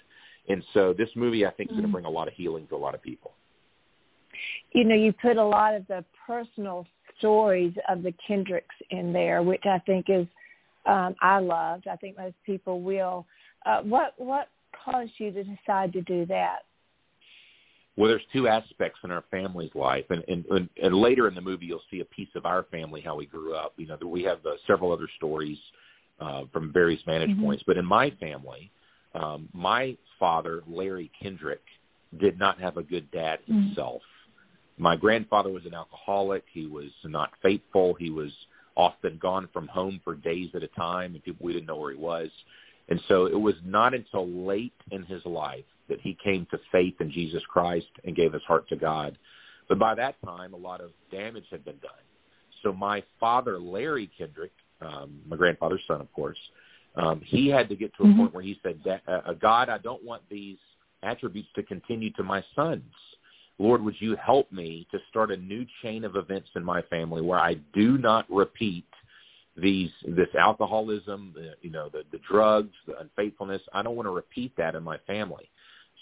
And 0.48 0.63
so 0.74 0.93
this 0.93 1.10
movie 1.15 1.46
I 1.46 1.52
think 1.52 1.72
is 1.72 1.76
going 1.76 1.86
to 1.86 1.91
bring 1.91 2.06
a 2.06 2.10
lot 2.10 2.28
of 2.28 2.34
healing 2.34 2.67
to 2.67 2.76
a 2.76 2.78
lot 2.78 2.96
of 2.96 3.02
people. 3.02 3.34
You 4.72 4.86
know, 4.86 4.96
you 4.96 5.13
put 5.13 5.38
a 5.38 5.46
lot 5.46 5.76
of 5.76 5.86
the 5.88 6.06
personal 6.26 6.86
stories 7.17 7.74
of 7.89 8.02
the 8.02 8.13
Kendricks 8.26 8.76
in 8.91 9.13
there, 9.13 9.43
which 9.43 9.65
I 9.65 9.80
think 9.80 10.06
is 10.10 10.26
um, 10.86 11.15
I 11.22 11.39
loved. 11.39 11.88
I 11.88 11.96
think 11.96 12.17
most 12.17 12.36
people 12.46 12.82
will. 12.82 13.26
Uh, 13.65 13.82
what 13.82 14.13
what 14.17 14.50
caused 14.84 15.12
you 15.17 15.32
to 15.32 15.43
decide 15.43 15.93
to 15.93 16.02
do 16.02 16.26
that? 16.28 16.60
Well, 17.96 18.10
there's 18.10 18.24
two 18.34 18.48
aspects 18.48 19.00
in 19.04 19.12
our 19.12 19.24
family's 19.30 19.74
life, 19.76 20.06
and, 20.10 20.24
and, 20.28 20.44
and, 20.48 20.70
and 20.82 20.96
later 20.96 21.28
in 21.28 21.36
the 21.36 21.42
movie 21.42 21.68
you'll 21.68 21.84
see 21.92 22.00
a 22.00 22.06
piece 22.06 22.30
of 22.36 22.46
our 22.46 22.64
family, 22.64 23.02
how 23.02 23.16
we 23.16 23.28
grew 23.28 23.54
up. 23.54 23.74
You 23.78 23.88
know, 23.88 23.98
we 24.04 24.24
have 24.24 24.44
uh, 24.46 24.56
several 24.66 24.92
other 24.92 25.08
stories 25.18 25.60
uh, 26.20 26.44
from 26.52 26.72
various 26.72 27.02
vantage 27.04 27.32
Mhm. 27.32 27.42
points. 27.42 27.64
But 27.68 27.78
in 27.78 27.86
my 27.86 28.10
family, 28.12 28.72
um, 29.14 29.48
my 29.54 29.96
father, 30.20 30.64
Larry 30.68 31.12
Kendrick, 31.20 31.64
did 32.18 32.40
not 32.40 32.60
have 32.60 32.78
a 32.78 32.84
good 32.84 33.10
dad 33.12 33.40
Mhm. 33.48 33.68
himself. 33.68 34.02
My 34.78 34.96
grandfather 34.96 35.52
was 35.52 35.66
an 35.66 35.74
alcoholic. 35.76 36.46
He 36.52 36.66
was 36.66 36.92
not 37.04 37.36
faithful. 37.42 37.94
He 37.94 38.10
was 38.10 38.32
often 38.76 39.18
gone 39.18 39.48
from 39.50 39.68
home 39.68 40.00
for 40.04 40.16
days 40.16 40.54
at 40.56 40.64
a 40.64 40.68
time, 40.70 41.14
and 41.14 41.24
people 41.24 41.46
we 41.46 41.54
didn't 41.54 41.68
know 41.68 41.78
where 41.78 41.92
he 41.92 41.98
was. 41.98 42.32
And 42.90 43.00
so 43.08 43.28
it 43.28 43.40
was 43.40 43.56
not 43.64 43.94
until 43.94 44.28
late 44.28 44.74
in 44.92 45.04
his 45.04 45.24
life 45.26 45.66
that 45.89 46.00
he 46.02 46.17
came 46.24 46.48
to 46.52 46.60
faith 46.72 46.96
in 47.00 47.12
Jesus 47.12 47.43
Christ 47.48 47.88
and 48.06 48.15
gave 48.15 48.34
his 48.34 48.43
heart 48.43 48.67
to 48.69 48.76
God. 48.76 49.17
But 49.69 49.80
by 49.80 49.96
that 49.96 50.15
time, 50.26 50.54
a 50.54 50.58
lot 50.58 50.82
of 50.82 50.91
damage 51.12 51.46
had 51.52 51.63
been 51.65 51.78
done. 51.78 51.91
So 52.62 52.74
my 52.74 53.04
father, 53.19 53.60
Larry 53.60 54.10
Kendrick, 54.17 54.52
um, 54.82 55.19
my 55.28 55.36
grandfather's 55.36 55.82
son, 55.88 56.02
of 56.02 56.12
course, 56.13 56.38
um, 56.96 57.22
he 57.22 57.48
had 57.48 57.69
to 57.69 57.76
get 57.76 57.93
to 57.96 58.04
a 58.04 58.08
Mhm. 58.08 58.17
point 58.17 58.34
where 58.34 58.43
he 58.43 58.60
said, 58.63 59.02
uh, 59.08 59.34
God, 59.34 59.69
I 59.69 59.78
don't 59.80 60.04
want 60.04 60.28
these 60.30 60.60
attributes 61.02 61.52
to 61.54 61.63
continue 61.63 62.12
to 62.12 62.24
my 62.24 62.41
sons. 62.56 62.93
Lord, 63.60 63.82
would 63.84 64.00
you 64.02 64.15
help 64.15 64.52
me 64.52 64.88
to 64.91 65.00
start 65.10 65.32
a 65.32 65.38
new 65.38 65.65
chain 65.82 66.04
of 66.04 66.15
events 66.15 66.50
in 66.56 66.63
my 66.63 66.82
family 66.84 67.22
where 67.22 67.39
I 67.39 67.56
do 67.74 67.98
not 67.98 68.30
repeat 68.30 68.86
these 69.56 69.91
this 70.08 70.34
alcoholism, 70.36 71.32
the, 71.36 71.56
you 71.62 71.69
know, 71.69 71.89
the, 71.89 72.04
the 72.12 72.17
drugs, 72.28 72.74
the 72.88 73.00
unfaithfulness. 73.00 73.62
I 73.72 73.84
don't 73.84 73.96
want 73.96 74.08
to 74.08 74.12
repeat 74.12 74.56
that 74.58 74.76
in 74.76 74.84
my 74.84 74.98
family. 75.06 75.50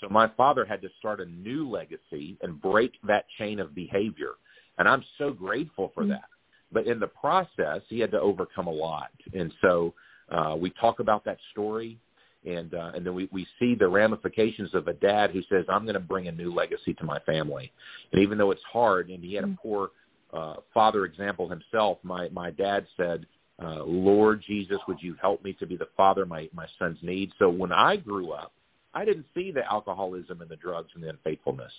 So 0.01 0.09
my 0.09 0.27
father 0.35 0.65
had 0.65 0.81
to 0.81 0.89
start 0.99 1.21
a 1.21 1.25
new 1.25 1.69
legacy 1.69 2.37
and 2.41 2.61
break 2.61 2.93
that 3.07 3.25
chain 3.37 3.59
of 3.59 3.73
behavior. 3.73 4.31
And 4.77 4.87
I'm 4.87 5.03
so 5.17 5.31
grateful 5.31 5.91
for 5.93 6.05
that. 6.07 6.25
But 6.71 6.87
in 6.87 6.99
the 6.99 7.07
process, 7.07 7.81
he 7.87 7.99
had 7.99 8.11
to 8.11 8.19
overcome 8.19 8.67
a 8.67 8.71
lot. 8.71 9.11
And 9.33 9.53
so 9.61 9.93
uh, 10.29 10.55
we 10.59 10.71
talk 10.71 10.99
about 10.99 11.23
that 11.25 11.37
story, 11.51 11.99
and 12.45 12.73
uh, 12.73 12.91
and 12.95 13.05
then 13.05 13.13
we, 13.13 13.29
we 13.31 13.45
see 13.59 13.75
the 13.75 13.87
ramifications 13.87 14.73
of 14.73 14.87
a 14.87 14.93
dad 14.93 15.31
who 15.31 15.41
says, 15.49 15.65
I'm 15.69 15.83
going 15.83 15.93
to 15.95 15.99
bring 15.99 16.27
a 16.27 16.31
new 16.31 16.53
legacy 16.53 16.93
to 16.95 17.03
my 17.03 17.19
family. 17.19 17.71
And 18.11 18.21
even 18.21 18.37
though 18.37 18.51
it's 18.51 18.63
hard, 18.71 19.09
and 19.09 19.23
he 19.23 19.35
had 19.35 19.43
a 19.43 19.55
poor 19.61 19.89
uh, 20.33 20.55
father 20.73 21.05
example 21.05 21.49
himself, 21.49 21.97
my, 22.03 22.29
my 22.29 22.51
dad 22.51 22.87
said, 22.97 23.25
uh, 23.61 23.83
Lord 23.83 24.41
Jesus, 24.47 24.77
would 24.87 25.01
you 25.01 25.15
help 25.21 25.43
me 25.43 25.53
to 25.53 25.67
be 25.67 25.77
the 25.77 25.89
father 25.95 26.25
my, 26.25 26.49
my 26.53 26.65
sons 26.79 26.97
need? 27.01 27.31
So 27.37 27.49
when 27.49 27.71
I 27.71 27.97
grew 27.97 28.31
up, 28.31 28.53
I 28.93 29.05
didn't 29.05 29.25
see 29.33 29.51
the 29.51 29.69
alcoholism 29.71 30.41
and 30.41 30.49
the 30.49 30.55
drugs 30.57 30.89
and 30.95 31.03
the 31.03 31.09
unfaithfulness. 31.09 31.71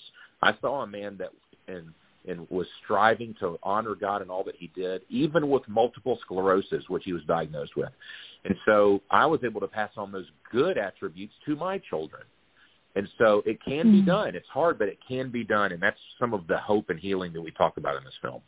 I 0.43 0.57
saw 0.61 0.83
a 0.83 0.87
man 0.87 1.17
that 1.19 1.31
and 1.69 1.93
and 2.29 2.49
was 2.51 2.67
striving 2.85 3.35
to 3.41 3.59
honor 3.65 3.97
God 3.97 4.23
in 4.23 4.31
all 4.31 4.45
that 4.45 4.55
he 4.57 4.69
did, 4.77 5.03
even 5.09 5.51
with 5.51 5.67
multiple 5.69 6.19
sclerosis, 6.23 6.85
which 6.89 7.03
he 7.05 7.13
was 7.13 7.23
diagnosed 7.25 7.77
with. 7.77 7.91
And 8.45 8.55
so 8.65 9.03
I 9.11 9.27
was 9.27 9.41
able 9.45 9.61
to 9.61 9.67
pass 9.67 9.91
on 9.97 10.13
those 10.13 10.27
good 10.51 10.79
attributes 10.79 11.35
to 11.47 11.57
my 11.57 11.79
children. 11.79 12.23
And 12.95 13.09
so 13.19 13.43
it 13.47 13.61
can 13.65 13.91
be 13.91 14.03
Mhm. 14.03 14.07
done. 14.07 14.37
It's 14.37 14.49
hard, 14.49 14.79
but 14.79 14.89
it 14.89 15.01
can 15.01 15.31
be 15.31 15.45
done. 15.45 15.73
And 15.73 15.83
that's 15.83 16.01
some 16.19 16.35
of 16.35 16.47
the 16.47 16.59
hope 16.59 16.91
and 16.91 17.01
healing 17.01 17.33
that 17.33 17.41
we 17.41 17.51
talk 17.51 17.77
about 17.77 17.97
in 17.97 18.05
this 18.05 18.17
film. 18.19 18.43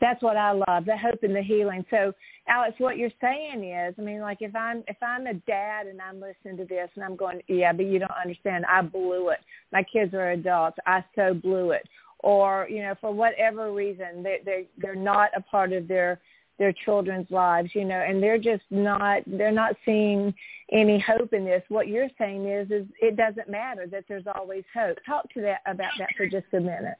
That's 0.00 0.22
what 0.22 0.36
I 0.36 0.52
love, 0.52 0.84
the 0.84 0.96
hope 0.96 1.22
and 1.22 1.34
the 1.34 1.42
healing. 1.42 1.84
So, 1.90 2.12
Alex, 2.48 2.74
what 2.78 2.96
you're 2.96 3.10
saying 3.20 3.64
is, 3.64 3.94
I 3.98 4.02
mean, 4.02 4.20
like 4.20 4.38
if 4.40 4.54
I'm 4.54 4.84
if 4.88 4.96
I'm 5.02 5.26
a 5.26 5.34
dad 5.34 5.86
and 5.86 6.00
I'm 6.00 6.20
listening 6.20 6.56
to 6.58 6.64
this 6.64 6.88
and 6.94 7.04
I'm 7.04 7.16
going, 7.16 7.40
yeah, 7.48 7.72
but 7.72 7.86
you 7.86 7.98
don't 7.98 8.10
understand. 8.22 8.64
I 8.66 8.82
blew 8.82 9.30
it. 9.30 9.40
My 9.72 9.82
kids 9.82 10.14
are 10.14 10.32
adults. 10.32 10.78
I 10.86 11.04
so 11.14 11.34
blew 11.34 11.72
it. 11.72 11.82
Or 12.20 12.66
you 12.70 12.82
know, 12.82 12.94
for 13.00 13.12
whatever 13.12 13.72
reason, 13.72 14.22
they 14.22 14.40
they 14.44 14.68
they're 14.78 14.94
not 14.94 15.30
a 15.36 15.40
part 15.40 15.72
of 15.72 15.88
their 15.88 16.20
their 16.58 16.72
children's 16.84 17.30
lives, 17.30 17.70
you 17.74 17.84
know, 17.84 18.00
and 18.00 18.22
they're 18.22 18.38
just 18.38 18.64
not 18.70 19.22
they're 19.26 19.52
not 19.52 19.76
seeing 19.84 20.34
any 20.72 20.98
hope 20.98 21.32
in 21.32 21.44
this. 21.44 21.62
What 21.68 21.88
you're 21.88 22.08
saying 22.18 22.46
is 22.48 22.70
is 22.70 22.86
it 23.00 23.16
doesn't 23.16 23.50
matter 23.50 23.86
that 23.88 24.04
there's 24.08 24.26
always 24.34 24.64
hope. 24.74 24.98
Talk 25.06 25.32
to 25.34 25.42
that 25.42 25.60
about 25.66 25.92
that 25.98 26.10
for 26.16 26.26
just 26.26 26.46
a 26.52 26.60
minute. 26.60 26.96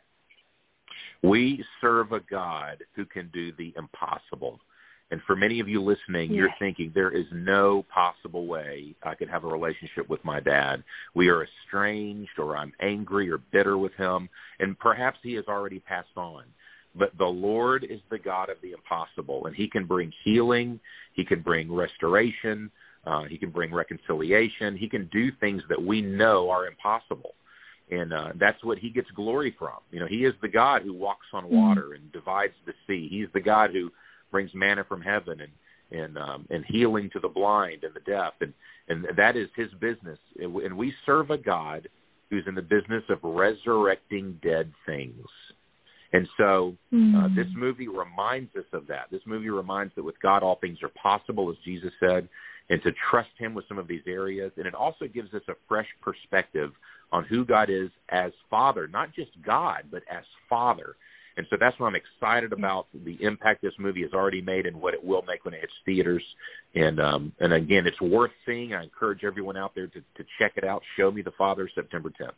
We 1.22 1.64
serve 1.80 2.12
a 2.12 2.20
God 2.20 2.82
who 2.94 3.04
can 3.04 3.30
do 3.32 3.52
the 3.58 3.72
impossible. 3.76 4.60
And 5.10 5.20
for 5.22 5.36
many 5.36 5.60
of 5.60 5.68
you 5.68 5.80
listening, 5.82 6.32
you're 6.32 6.52
thinking 6.58 6.90
there 6.92 7.12
is 7.12 7.26
no 7.32 7.84
possible 7.94 8.46
way 8.46 8.94
I 9.04 9.14
could 9.14 9.28
have 9.28 9.44
a 9.44 9.48
relationship 9.48 10.08
with 10.08 10.24
my 10.24 10.40
dad. 10.40 10.82
We 11.14 11.28
are 11.28 11.44
estranged 11.44 12.38
or 12.38 12.56
I'm 12.56 12.72
angry 12.80 13.30
or 13.30 13.38
bitter 13.38 13.78
with 13.78 13.94
him, 13.94 14.28
and 14.58 14.76
perhaps 14.78 15.18
he 15.22 15.34
has 15.34 15.44
already 15.46 15.78
passed 15.78 16.16
on. 16.16 16.42
But 16.96 17.16
the 17.18 17.24
Lord 17.24 17.84
is 17.84 18.00
the 18.10 18.18
God 18.18 18.48
of 18.48 18.56
the 18.62 18.72
impossible, 18.72 19.46
and 19.46 19.54
he 19.54 19.68
can 19.68 19.84
bring 19.84 20.12
healing, 20.24 20.80
he 21.12 21.24
can 21.24 21.40
bring 21.40 21.72
restoration, 21.72 22.70
uh, 23.06 23.24
he 23.24 23.38
can 23.38 23.50
bring 23.50 23.72
reconciliation, 23.72 24.76
he 24.76 24.88
can 24.88 25.08
do 25.12 25.30
things 25.38 25.62
that 25.68 25.80
we 25.80 26.00
know 26.00 26.50
are 26.50 26.66
impossible 26.66 27.34
and 27.90 28.12
uh, 28.12 28.32
that's 28.36 28.62
what 28.64 28.78
he 28.78 28.90
gets 28.90 29.10
glory 29.12 29.54
from. 29.58 29.78
You 29.90 30.00
know, 30.00 30.06
he 30.06 30.24
is 30.24 30.34
the 30.42 30.48
God 30.48 30.82
who 30.82 30.92
walks 30.92 31.26
on 31.32 31.48
water 31.48 31.94
and 31.94 32.10
divides 32.12 32.54
the 32.66 32.72
sea. 32.86 33.08
He's 33.08 33.28
the 33.32 33.40
God 33.40 33.70
who 33.70 33.92
brings 34.30 34.50
manna 34.54 34.84
from 34.84 35.00
heaven 35.00 35.40
and 35.40 35.52
and 35.92 36.18
um, 36.18 36.46
and 36.50 36.64
healing 36.64 37.10
to 37.10 37.20
the 37.20 37.28
blind 37.28 37.84
and 37.84 37.94
the 37.94 38.00
deaf, 38.00 38.34
and 38.40 38.52
and 38.88 39.06
that 39.16 39.36
is 39.36 39.48
his 39.54 39.70
business. 39.80 40.18
And 40.38 40.76
we 40.76 40.92
serve 41.04 41.30
a 41.30 41.38
God 41.38 41.88
who's 42.30 42.44
in 42.46 42.54
the 42.54 42.62
business 42.62 43.04
of 43.08 43.18
resurrecting 43.22 44.38
dead 44.42 44.72
things. 44.84 45.26
And 46.12 46.28
so 46.36 46.74
uh, 47.16 47.28
this 47.34 47.46
movie 47.54 47.88
reminds 47.88 48.54
us 48.56 48.64
of 48.72 48.86
that. 48.88 49.06
This 49.10 49.20
movie 49.26 49.50
reminds 49.50 49.94
that 49.96 50.04
with 50.04 50.20
God 50.20 50.42
all 50.42 50.56
things 50.56 50.78
are 50.82 50.90
possible, 51.00 51.50
as 51.50 51.56
Jesus 51.64 51.92
said, 52.00 52.28
and 52.70 52.82
to 52.82 52.92
trust 53.10 53.30
him 53.38 53.54
with 53.54 53.66
some 53.68 53.78
of 53.78 53.86
these 53.86 54.02
areas. 54.06 54.52
And 54.56 54.66
it 54.66 54.74
also 54.74 55.06
gives 55.06 55.34
us 55.34 55.42
a 55.48 55.54
fresh 55.68 55.88
perspective 56.00 56.72
on 57.12 57.24
who 57.24 57.44
God 57.44 57.70
is 57.70 57.90
as 58.08 58.32
Father, 58.50 58.88
not 58.88 59.14
just 59.14 59.30
God, 59.44 59.84
but 59.90 60.02
as 60.10 60.24
Father. 60.48 60.96
And 61.36 61.46
so 61.50 61.56
that's 61.58 61.78
what 61.78 61.86
I'm 61.86 61.96
excited 61.96 62.52
about 62.52 62.86
the 62.94 63.22
impact 63.22 63.60
this 63.60 63.74
movie 63.78 64.02
has 64.02 64.12
already 64.12 64.40
made 64.40 64.64
and 64.66 64.80
what 64.80 64.94
it 64.94 65.04
will 65.04 65.22
make 65.22 65.44
when 65.44 65.52
it 65.52 65.60
hits 65.60 65.72
theaters. 65.84 66.22
And 66.74 66.98
um, 66.98 67.32
and 67.40 67.52
again, 67.52 67.86
it's 67.86 68.00
worth 68.00 68.30
seeing. 68.46 68.74
I 68.74 68.82
encourage 68.82 69.22
everyone 69.22 69.56
out 69.56 69.74
there 69.74 69.86
to, 69.86 70.00
to 70.00 70.24
check 70.38 70.52
it 70.56 70.64
out. 70.64 70.82
Show 70.96 71.10
Me 71.10 71.22
the 71.22 71.32
Father, 71.32 71.68
September 71.74 72.10
10th. 72.10 72.32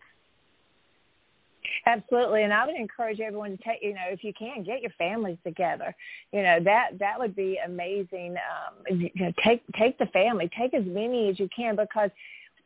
Absolutely, 1.87 2.43
and 2.43 2.53
I 2.53 2.67
would 2.67 2.77
encourage 2.77 3.21
everyone 3.21 3.57
to 3.57 3.57
take, 3.59 3.83
you 3.83 3.95
know, 3.95 4.07
if 4.11 4.25
you 4.25 4.33
can, 4.33 4.63
get 4.63 4.83
your 4.83 4.91
families 4.99 5.39
together. 5.45 5.95
You 6.33 6.43
know 6.43 6.59
that 6.65 6.99
that 6.99 7.19
would 7.19 7.37
be 7.37 7.59
amazing. 7.65 8.37
Um, 8.37 8.99
you 8.99 9.11
know, 9.15 9.33
take 9.45 9.63
take 9.79 9.97
the 9.99 10.07
family, 10.07 10.51
take 10.59 10.75
as 10.75 10.85
many 10.85 11.29
as 11.29 11.39
you 11.39 11.49
can, 11.55 11.77
because 11.77 12.11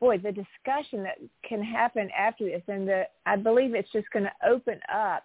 boy, 0.02 0.18
the 0.18 0.32
discussion 0.32 1.04
that 1.04 1.18
can 1.48 1.62
happen 1.62 2.10
after 2.18 2.44
this, 2.44 2.62
and 2.66 2.88
the 2.88 3.04
I 3.24 3.36
believe 3.36 3.72
it's 3.72 3.90
just 3.92 4.10
going 4.10 4.24
to 4.24 4.48
open 4.50 4.80
up 4.92 5.22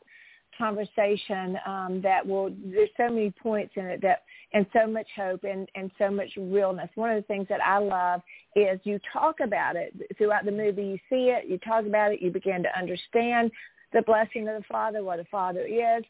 conversation 0.55 1.57
um, 1.65 1.99
that 2.03 2.25
will. 2.25 2.51
There's 2.63 2.89
so 2.95 3.09
many 3.09 3.31
points 3.31 3.73
in 3.75 3.87
it 3.87 4.01
that, 4.03 4.21
and 4.53 4.67
so 4.73 4.85
much 4.85 5.07
hope 5.15 5.43
and 5.43 5.67
and 5.73 5.89
so 5.97 6.11
much 6.11 6.29
realness. 6.37 6.89
One 6.93 7.09
of 7.09 7.15
the 7.15 7.25
things 7.25 7.47
that 7.49 7.59
I 7.59 7.79
love 7.79 8.21
is 8.55 8.79
you 8.83 8.99
talk 9.11 9.39
about 9.43 9.75
it 9.75 9.95
throughout 10.15 10.45
the 10.45 10.51
movie. 10.51 10.83
You 10.83 10.99
see 11.09 11.31
it, 11.31 11.49
you 11.49 11.57
talk 11.57 11.87
about 11.87 12.13
it, 12.13 12.21
you 12.21 12.29
begin 12.29 12.61
to 12.61 12.77
understand 12.77 13.49
the 13.93 14.03
blessing 14.03 14.47
of 14.47 14.57
the 14.57 14.65
Father, 14.69 15.03
what 15.03 15.19
a 15.19 15.25
Father 15.25 15.65
is, 15.65 16.03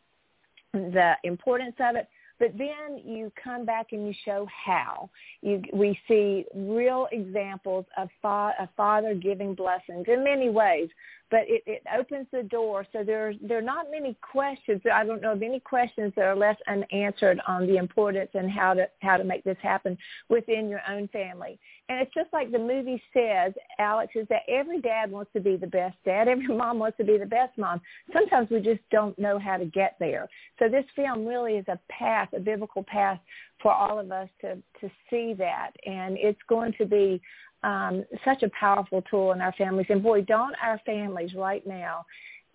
the 0.74 1.14
importance 1.24 1.76
of 1.80 1.96
it. 1.96 2.10
But 2.40 2.58
then 2.58 3.00
you 3.04 3.32
come 3.42 3.66
back 3.66 3.88
and 3.92 4.08
you 4.08 4.14
show 4.26 4.48
how. 4.66 5.10
You, 5.42 5.62
we 5.74 5.98
see 6.08 6.46
real 6.54 7.08
examples 7.12 7.86
of 7.98 8.10
fa- 8.22 8.54
a 8.60 8.70
father 8.78 9.14
giving 9.14 9.56
blessings 9.56 10.06
in 10.08 10.24
many 10.24 10.50
ways, 10.50 10.90
but 11.30 11.42
it, 11.48 11.64
it 11.66 11.84
opens 11.98 12.28
the 12.32 12.44
door. 12.44 12.86
So 12.94 13.04
there, 13.04 13.34
there 13.42 13.58
are 13.58 13.62
not 13.62 13.88
many 13.92 14.18
questions. 14.22 14.82
I 14.92 15.04
don't 15.04 15.22
know 15.22 15.34
of 15.34 15.42
any 15.42 15.60
questions 15.60 16.14
that 16.16 16.26
are 16.26 16.36
left 16.36 16.62
unanswered 16.68 17.40
on 17.48 17.68
the 17.68 17.78
importance 17.78 18.30
and 18.34 18.50
how 18.50 18.74
to 18.74 18.88
how 19.02 19.18
to 19.18 19.24
make 19.24 19.44
this 19.44 19.58
happen 19.62 19.98
within 20.30 20.70
your 20.70 20.82
own 20.90 21.08
family. 21.10 21.60
And 21.90 22.00
it's 22.00 22.14
just 22.14 22.32
like 22.34 22.52
the 22.52 22.60
movie 22.60 23.02
says, 23.14 23.54
Alex, 23.80 24.14
is 24.16 24.28
that 24.30 24.42
every 24.48 24.82
dad 24.82 25.10
wants 25.10 25.32
to 25.34 25.40
be 25.40 25.56
the 25.56 25.68
best 25.68 25.96
dad. 26.06 26.28
Every 26.38 26.48
mom 26.48 26.80
wants 26.80 26.98
to 26.98 27.04
be 27.04 27.18
the 27.18 27.26
best 27.26 27.58
mom. 27.58 27.82
Sometimes 28.14 28.50
we 28.50 28.60
just 28.60 28.82
don't 28.92 29.18
know 29.18 29.40
how 29.40 29.58
to 29.58 29.66
get 29.66 29.96
there. 30.00 30.28
So 30.60 30.68
this 30.68 30.86
film 30.96 31.26
really 31.26 31.54
is 31.54 31.66
a 31.68 31.80
path, 31.90 32.30
a 32.36 32.40
biblical 32.40 32.84
path 32.84 33.20
for 33.62 33.72
all 33.72 34.00
of 34.00 34.12
us 34.12 34.30
to, 34.42 34.56
to 34.82 34.92
see 35.10 35.34
that. 35.38 35.72
And 35.86 36.18
it's 36.18 36.40
going 36.48 36.74
to 36.78 36.86
be 36.86 37.22
um, 37.68 38.06
such 38.24 38.44
a 38.44 38.50
powerful 38.58 39.04
tool 39.10 39.34
in 39.34 39.42
our 39.42 39.52
families. 39.54 39.88
And 39.90 40.02
boy, 40.02 40.22
don't 40.22 40.56
our 40.64 40.80
families 40.86 41.34
right 41.36 41.68
now 41.68 42.06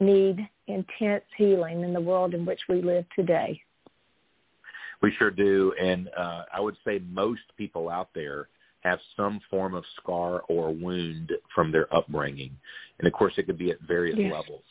need 0.01 0.49
intense 0.67 1.25
healing 1.37 1.83
in 1.83 1.93
the 1.93 2.01
world 2.01 2.33
in 2.33 2.47
which 2.47 2.61
we 2.69 2.81
live 2.81 3.05
today. 3.15 3.61
We 5.03 5.13
sure 5.19 5.31
do. 5.31 5.75
And 5.81 6.09
uh, 6.17 6.45
I 6.53 6.61
would 6.61 6.77
say 6.85 7.03
most 7.11 7.43
people 7.59 7.91
out 7.91 8.09
there 8.15 8.49
have 8.81 8.99
some 9.17 9.41
form 9.51 9.75
of 9.75 9.85
scar 10.01 10.43
or 10.49 10.73
wound 10.73 11.31
from 11.55 11.71
their 11.71 11.93
upbringing. 11.95 12.57
And 12.99 13.07
of 13.07 13.13
course, 13.13 13.35
it 13.37 13.47
could 13.47 13.59
be 13.59 13.71
at 13.71 13.81
various 13.83 14.17
yes. 14.19 14.33
levels. 14.33 14.65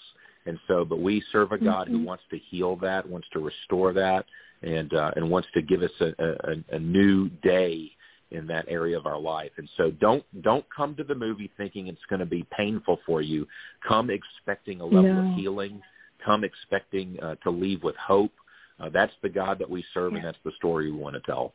And 0.47 0.57
so, 0.67 0.83
but 0.83 0.99
we 0.99 1.23
serve 1.31 1.51
a 1.51 1.57
God 1.57 1.87
mm-hmm. 1.87 1.97
who 1.97 2.05
wants 2.05 2.23
to 2.31 2.39
heal 2.49 2.75
that, 2.77 3.07
wants 3.07 3.27
to 3.33 3.39
restore 3.39 3.93
that, 3.93 4.25
and 4.63 4.91
uh, 4.93 5.11
and 5.15 5.29
wants 5.29 5.47
to 5.53 5.61
give 5.61 5.83
us 5.83 5.91
a, 5.99 6.13
a, 6.19 6.75
a 6.75 6.79
new 6.79 7.29
day 7.43 7.91
in 8.31 8.47
that 8.47 8.65
area 8.67 8.97
of 8.97 9.05
our 9.05 9.19
life. 9.19 9.51
And 9.57 9.69
so, 9.77 9.91
don't 9.91 10.23
don't 10.41 10.65
come 10.75 10.95
to 10.95 11.03
the 11.03 11.15
movie 11.15 11.51
thinking 11.57 11.87
it's 11.87 12.05
going 12.09 12.19
to 12.19 12.25
be 12.25 12.45
painful 12.55 12.99
for 13.05 13.21
you. 13.21 13.47
Come 13.87 14.09
expecting 14.09 14.81
a 14.81 14.85
level 14.85 15.13
no. 15.13 15.31
of 15.31 15.35
healing. 15.35 15.81
Come 16.25 16.43
expecting 16.43 17.17
uh, 17.21 17.35
to 17.43 17.49
leave 17.49 17.83
with 17.83 17.95
hope. 17.95 18.31
Uh, 18.79 18.89
that's 18.89 19.13
the 19.21 19.29
God 19.29 19.59
that 19.59 19.69
we 19.69 19.83
serve, 19.93 20.13
yeah. 20.13 20.19
and 20.19 20.27
that's 20.27 20.37
the 20.43 20.51
story 20.57 20.91
we 20.91 20.97
want 20.97 21.15
to 21.15 21.21
tell. 21.21 21.53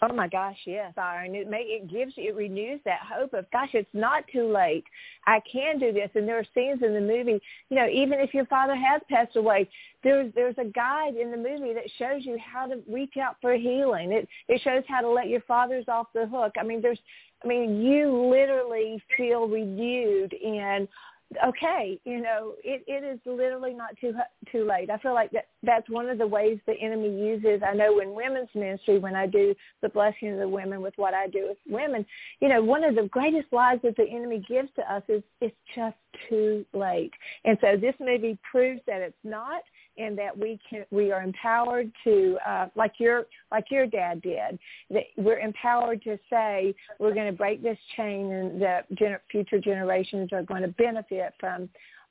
Oh 0.00 0.12
my 0.12 0.28
gosh, 0.28 0.56
yes. 0.64 0.92
It 0.96 1.50
may 1.50 1.62
it 1.62 1.90
gives 1.90 2.12
it 2.16 2.36
renews 2.36 2.80
that 2.84 3.00
hope 3.02 3.34
of 3.34 3.50
gosh, 3.50 3.70
it's 3.72 3.88
not 3.92 4.24
too 4.32 4.52
late. 4.52 4.84
I 5.26 5.40
can 5.50 5.78
do 5.78 5.92
this. 5.92 6.08
And 6.14 6.26
there 6.26 6.38
are 6.38 6.46
scenes 6.54 6.82
in 6.82 6.94
the 6.94 7.00
movie, 7.00 7.40
you 7.68 7.76
know, 7.76 7.88
even 7.88 8.20
if 8.20 8.32
your 8.32 8.46
father 8.46 8.76
has 8.76 9.02
passed 9.10 9.34
away, 9.34 9.68
there's 10.04 10.32
there's 10.34 10.54
a 10.58 10.66
guide 10.66 11.16
in 11.16 11.32
the 11.32 11.36
movie 11.36 11.74
that 11.74 11.90
shows 11.98 12.24
you 12.24 12.38
how 12.38 12.66
to 12.66 12.80
reach 12.88 13.16
out 13.16 13.36
for 13.40 13.54
healing. 13.54 14.12
It 14.12 14.28
it 14.46 14.60
shows 14.62 14.84
how 14.86 15.00
to 15.00 15.08
let 15.08 15.28
your 15.28 15.40
fathers 15.42 15.86
off 15.88 16.06
the 16.14 16.26
hook. 16.26 16.52
I 16.58 16.62
mean, 16.62 16.80
there's 16.80 17.00
I 17.44 17.48
mean, 17.48 17.82
you 17.82 18.30
literally 18.30 19.02
feel 19.16 19.48
renewed 19.48 20.34
and 20.34 20.88
okay, 21.46 22.00
you 22.04 22.20
know, 22.20 22.54
it, 22.64 22.82
it 22.86 23.04
is 23.04 23.18
literally 23.26 23.74
not 23.74 23.90
too 24.00 24.14
too 24.50 24.64
late. 24.64 24.90
I 24.90 24.98
feel 24.98 25.14
like 25.14 25.30
that 25.32 25.48
that's 25.62 25.88
one 25.90 26.08
of 26.08 26.18
the 26.18 26.26
ways 26.26 26.58
the 26.66 26.72
enemy 26.80 27.10
uses. 27.10 27.60
I 27.66 27.74
know 27.74 28.00
in 28.00 28.14
women's 28.14 28.48
ministry, 28.54 28.98
when 28.98 29.14
I 29.14 29.26
do 29.26 29.54
the 29.82 29.90
blessing 29.90 30.32
of 30.32 30.38
the 30.38 30.48
women 30.48 30.80
with 30.80 30.94
what 30.96 31.14
I 31.14 31.26
do 31.26 31.48
with 31.48 31.58
women, 31.68 32.06
you 32.40 32.48
know, 32.48 32.62
one 32.62 32.82
of 32.82 32.94
the 32.94 33.08
greatest 33.10 33.52
lies 33.52 33.78
that 33.82 33.96
the 33.96 34.08
enemy 34.08 34.42
gives 34.48 34.68
to 34.76 34.92
us 34.92 35.02
is 35.08 35.22
it's 35.40 35.56
just 35.76 35.96
too 36.28 36.64
late. 36.72 37.12
And 37.44 37.58
so 37.60 37.76
this 37.76 37.94
movie 38.00 38.38
proves 38.50 38.80
that 38.86 39.02
it's 39.02 39.14
not 39.22 39.62
and 39.98 40.16
that 40.16 40.36
we 40.36 40.58
can 40.68 40.84
we 40.90 41.12
are 41.12 41.22
empowered 41.22 41.90
to 42.04 42.38
uh, 42.46 42.66
like 42.74 42.92
your 42.98 43.26
like 43.50 43.66
your 43.70 43.86
dad 43.86 44.22
did 44.22 44.58
that 44.90 45.04
we're 45.16 45.38
empowered 45.38 46.02
to 46.02 46.18
say 46.30 46.74
we're 46.98 47.14
going 47.14 47.30
to 47.30 47.36
break 47.36 47.62
this 47.62 47.78
chain 47.96 48.32
and 48.32 48.62
that 48.62 48.90
gener- 48.94 49.20
future 49.30 49.58
generations 49.58 50.32
are 50.32 50.42
going 50.42 50.62
to 50.62 50.68
benefit 50.68 51.34
from 51.38 51.68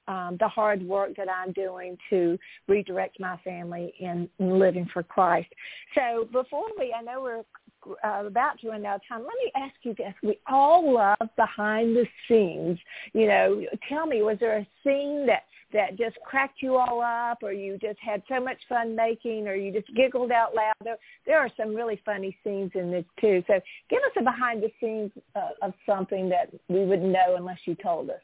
um, 0.08 0.38
the 0.40 0.48
hard 0.48 0.82
work 0.88 1.16
that 1.18 1.28
I'm 1.30 1.52
doing 1.52 1.98
to 2.10 2.38
redirect 2.68 3.20
my 3.20 3.38
family 3.44 3.94
in, 4.00 4.30
in 4.40 4.58
living 4.58 4.88
for 4.94 5.04
Christ. 5.04 5.50
So 5.96 6.28
before 6.32 6.68
we, 6.78 6.96
I 6.98 7.02
know 7.02 7.22
we're 7.22 7.44
uh, 8.04 8.26
about 8.26 8.60
to 8.62 8.70
run 8.70 8.86
out 8.86 8.98
of 8.98 9.02
time. 9.08 9.22
Let 9.22 9.36
me 9.44 9.52
ask 9.56 9.76
you 9.84 9.94
this: 9.96 10.14
We 10.24 10.40
all 10.48 10.94
love 10.94 11.30
behind 11.36 11.96
the 11.96 12.06
scenes. 12.28 12.78
You 13.14 13.28
know, 13.28 13.64
tell 13.90 14.06
me, 14.06 14.22
was 14.22 14.38
there 14.40 14.58
a 14.58 14.68
scene 14.84 15.26
that 15.28 15.44
that 15.74 15.98
just 15.98 16.16
cracked 16.26 16.62
you 16.62 16.78
all 16.78 17.02
up, 17.02 17.40
or 17.42 17.52
you 17.52 17.78
just 17.78 18.00
had 18.00 18.24
so 18.30 18.40
much 18.40 18.58
fun 18.70 18.96
making, 18.96 19.48
or 19.48 19.56
you 19.56 19.72
just 19.72 19.94
giggled 19.96 20.32
out 20.32 20.56
loud? 20.56 20.76
There, 20.84 20.98
there 21.26 21.40
are 21.40 21.50
some 21.58 21.76
really 21.76 22.02
funny 22.06 22.38
scenes 22.44 22.72
in 22.76 22.92
this 22.92 23.06
too. 23.20 23.44
So, 23.48 23.60
give 23.90 24.00
us 24.00 24.12
a 24.20 24.24
behind 24.24 24.64
the 24.64 24.72
scenes 24.80 25.12
uh, 25.36 25.50
of 25.62 25.74
something 25.86 26.30
that 26.30 26.54
we 26.70 26.86
wouldn't 26.86 27.12
know 27.12 27.36
unless 27.38 27.60
you 27.66 27.76
told 27.76 28.10
us. 28.10 28.22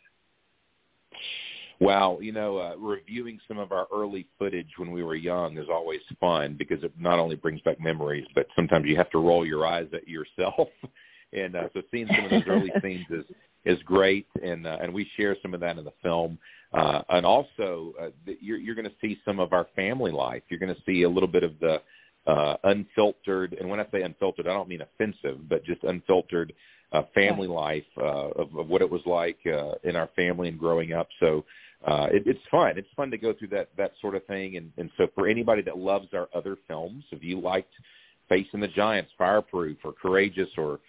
Well, 1.80 2.20
you 2.22 2.32
know, 2.32 2.58
uh, 2.58 2.76
reviewing 2.78 3.40
some 3.48 3.58
of 3.58 3.72
our 3.72 3.88
early 3.94 4.28
footage 4.40 4.70
when 4.78 4.92
we 4.92 5.04
were 5.04 5.16
young 5.16 5.58
is 5.58 5.68
always 5.72 6.02
fun 6.20 6.56
because 6.58 6.84
it 6.84 6.94
not 7.00 7.20
only 7.20 7.36
brings 7.36 7.62
back 7.62 7.80
memories, 7.80 8.26
but 8.36 8.48
sometimes 8.56 8.86
you 8.88 8.96
have 8.96 9.10
to 9.12 9.20
roll 9.20 9.46
your 9.46 9.66
eyes 9.66 9.88
at 9.94 10.08
yourself. 10.08 10.70
and 11.34 11.56
uh, 11.56 11.70
so 11.74 11.82
seeing 11.92 12.08
some 12.08 12.26
of 12.26 12.32
those 12.32 12.44
early 12.48 12.72
scenes 12.82 13.06
is 13.10 13.26
is 13.66 13.82
great, 13.84 14.28
and 14.44 14.68
uh, 14.68 14.78
and 14.82 14.94
we 14.94 15.10
share 15.18 15.36
some 15.42 15.54
of 15.54 15.60
that 15.62 15.78
in 15.78 15.86
the 15.86 15.94
film. 16.02 16.38
Uh, 16.74 17.02
and 17.10 17.26
also, 17.26 17.94
uh, 18.02 18.10
you're 18.40 18.58
you're 18.58 18.76
going 18.76 18.86
to 18.86 18.96
see 19.02 19.20
some 19.26 19.40
of 19.40 19.54
our 19.54 19.68
family 19.76 20.12
life. 20.12 20.44
You're 20.50 20.60
going 20.60 20.74
to 20.74 20.82
see 20.86 21.04
a 21.04 21.10
little 21.10 21.30
bit 21.30 21.44
of 21.44 21.54
the 21.60 21.82
uh, 22.28 22.58
unfiltered, 22.64 23.54
and 23.60 23.70
when 23.70 23.80
I 23.80 23.86
say 23.92 24.02
unfiltered, 24.02 24.48
I 24.48 24.54
don't 24.54 24.70
mean 24.70 24.82
offensive, 24.82 25.50
but 25.50 25.64
just 25.66 25.84
unfiltered 25.84 26.54
uh, 26.94 27.04
family 27.14 27.48
life 27.48 27.84
uh, 27.98 28.30
of, 28.30 28.56
of 28.56 28.68
what 28.68 28.82
it 28.82 28.90
was 28.90 29.02
like 29.06 29.38
uh, 29.46 29.74
in 29.84 29.96
our 29.96 30.10
family 30.16 30.48
and 30.48 30.60
growing 30.60 30.94
up. 30.94 31.08
So 31.20 31.44
uh, 31.86 32.08
it, 32.12 32.24
it's 32.26 32.40
fun. 32.50 32.78
It's 32.78 32.88
fun 32.96 33.12
to 33.12 33.18
go 33.18 33.34
through 33.34 33.50
that 33.50 33.70
that 33.78 33.94
sort 34.00 34.16
of 34.16 34.26
thing. 34.26 34.58
And, 34.58 34.72
and 34.78 34.90
so 34.98 35.08
for 35.16 35.28
anybody 35.28 35.62
that 35.64 35.78
loves 35.78 36.08
our 36.14 36.30
other 36.34 36.58
films, 36.68 37.04
if 37.12 37.24
you 37.24 37.40
liked 37.40 37.74
Facing 38.30 38.62
the 38.62 38.70
Giants, 38.70 39.12
Fireproof, 39.18 39.78
or 39.84 39.92
Courageous, 39.92 40.50
or 40.58 40.80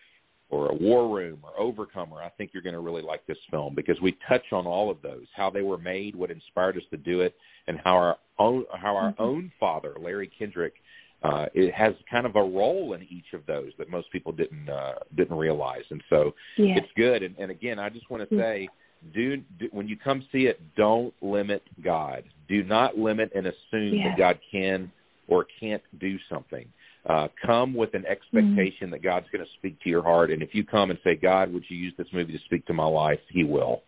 or 0.51 0.71
a 0.71 0.75
War 0.75 1.13
Room 1.13 1.39
or 1.43 1.59
Overcomer, 1.59 2.23
I 2.23 2.29
think 2.29 2.51
you're 2.53 2.63
going 2.63 2.75
to 2.75 2.81
really 2.81 3.03
like 3.03 3.27
this 3.27 3.39
film 3.51 3.75
because 3.75 4.01
we 4.01 4.17
touch 4.29 4.45
on 4.53 4.67
all 4.67 4.91
of 4.91 4.99
those, 5.03 5.27
how 5.35 5.51
they 5.51 5.63
were 5.63 5.79
made, 5.79 6.15
what 6.15 6.31
inspired 6.31 6.77
us 6.77 6.85
to 6.91 6.97
do 6.97 7.23
it, 7.23 7.35
and 7.67 7.81
how 7.83 7.97
our 7.97 8.17
own 8.39 8.65
how 8.73 8.95
our 8.95 9.13
mm-hmm. 9.13 9.23
own 9.23 9.53
father, 9.59 9.95
Larry 10.01 10.31
Kendrick, 10.39 10.75
uh, 11.23 11.47
it 11.55 11.73
has 11.73 11.95
kind 12.11 12.27
of 12.27 12.37
a 12.37 12.43
role 12.43 12.93
in 12.93 13.03
each 13.11 13.33
of 13.33 13.45
those 13.47 13.73
that 13.79 13.89
most 13.89 14.11
people 14.13 14.33
didn't 14.33 14.69
uh, 14.69 14.95
didn't 15.17 15.37
realize, 15.37 15.85
and 15.91 16.03
so 16.11 16.35
it's 16.77 16.93
good. 16.97 17.23
And, 17.23 17.35
and 17.39 17.51
again, 17.51 17.79
I 17.79 17.89
just 17.89 18.11
want 18.11 18.29
to 18.29 18.35
mm-hmm. 18.35 18.43
say, 18.43 18.69
do, 19.15 19.39
do 19.59 19.69
when 19.73 19.89
you 19.89 19.97
come 19.97 20.27
see 20.31 20.47
it, 20.47 20.61
don't 20.77 21.15
limit 21.23 21.63
God. 21.83 22.25
Do 22.49 22.63
not 22.63 22.99
limit 22.99 23.33
and 23.35 23.47
assume 23.47 24.03
that 24.05 24.19
God 24.19 24.39
can 24.51 24.93
or 25.29 25.47
can't 25.61 25.83
do 25.99 26.19
something. 26.31 26.67
Uh, 27.07 27.29
come 27.45 27.75
with 27.75 27.93
an 27.95 28.05
expectation 28.07 28.73
mm-hmm. 28.83 28.91
that 28.91 29.03
God's 29.03 29.27
going 29.31 29.45
to 29.45 29.51
speak 29.59 29.81
to 29.83 29.91
your 29.91 30.03
heart, 30.03 30.31
and 30.31 30.43
if 30.43 30.55
you 30.55 30.65
come 30.65 30.91
and 30.91 30.99
say, 31.05 31.15
"God, 31.15 31.53
would 31.53 31.65
you 31.69 31.77
use 31.77 31.95
this 31.97 32.09
movie 32.13 32.33
to 32.33 32.45
speak 32.45 32.67
to 32.67 32.75
my 32.75 32.87
life?" 32.87 33.21
He 33.31 33.45
will. 33.45 33.83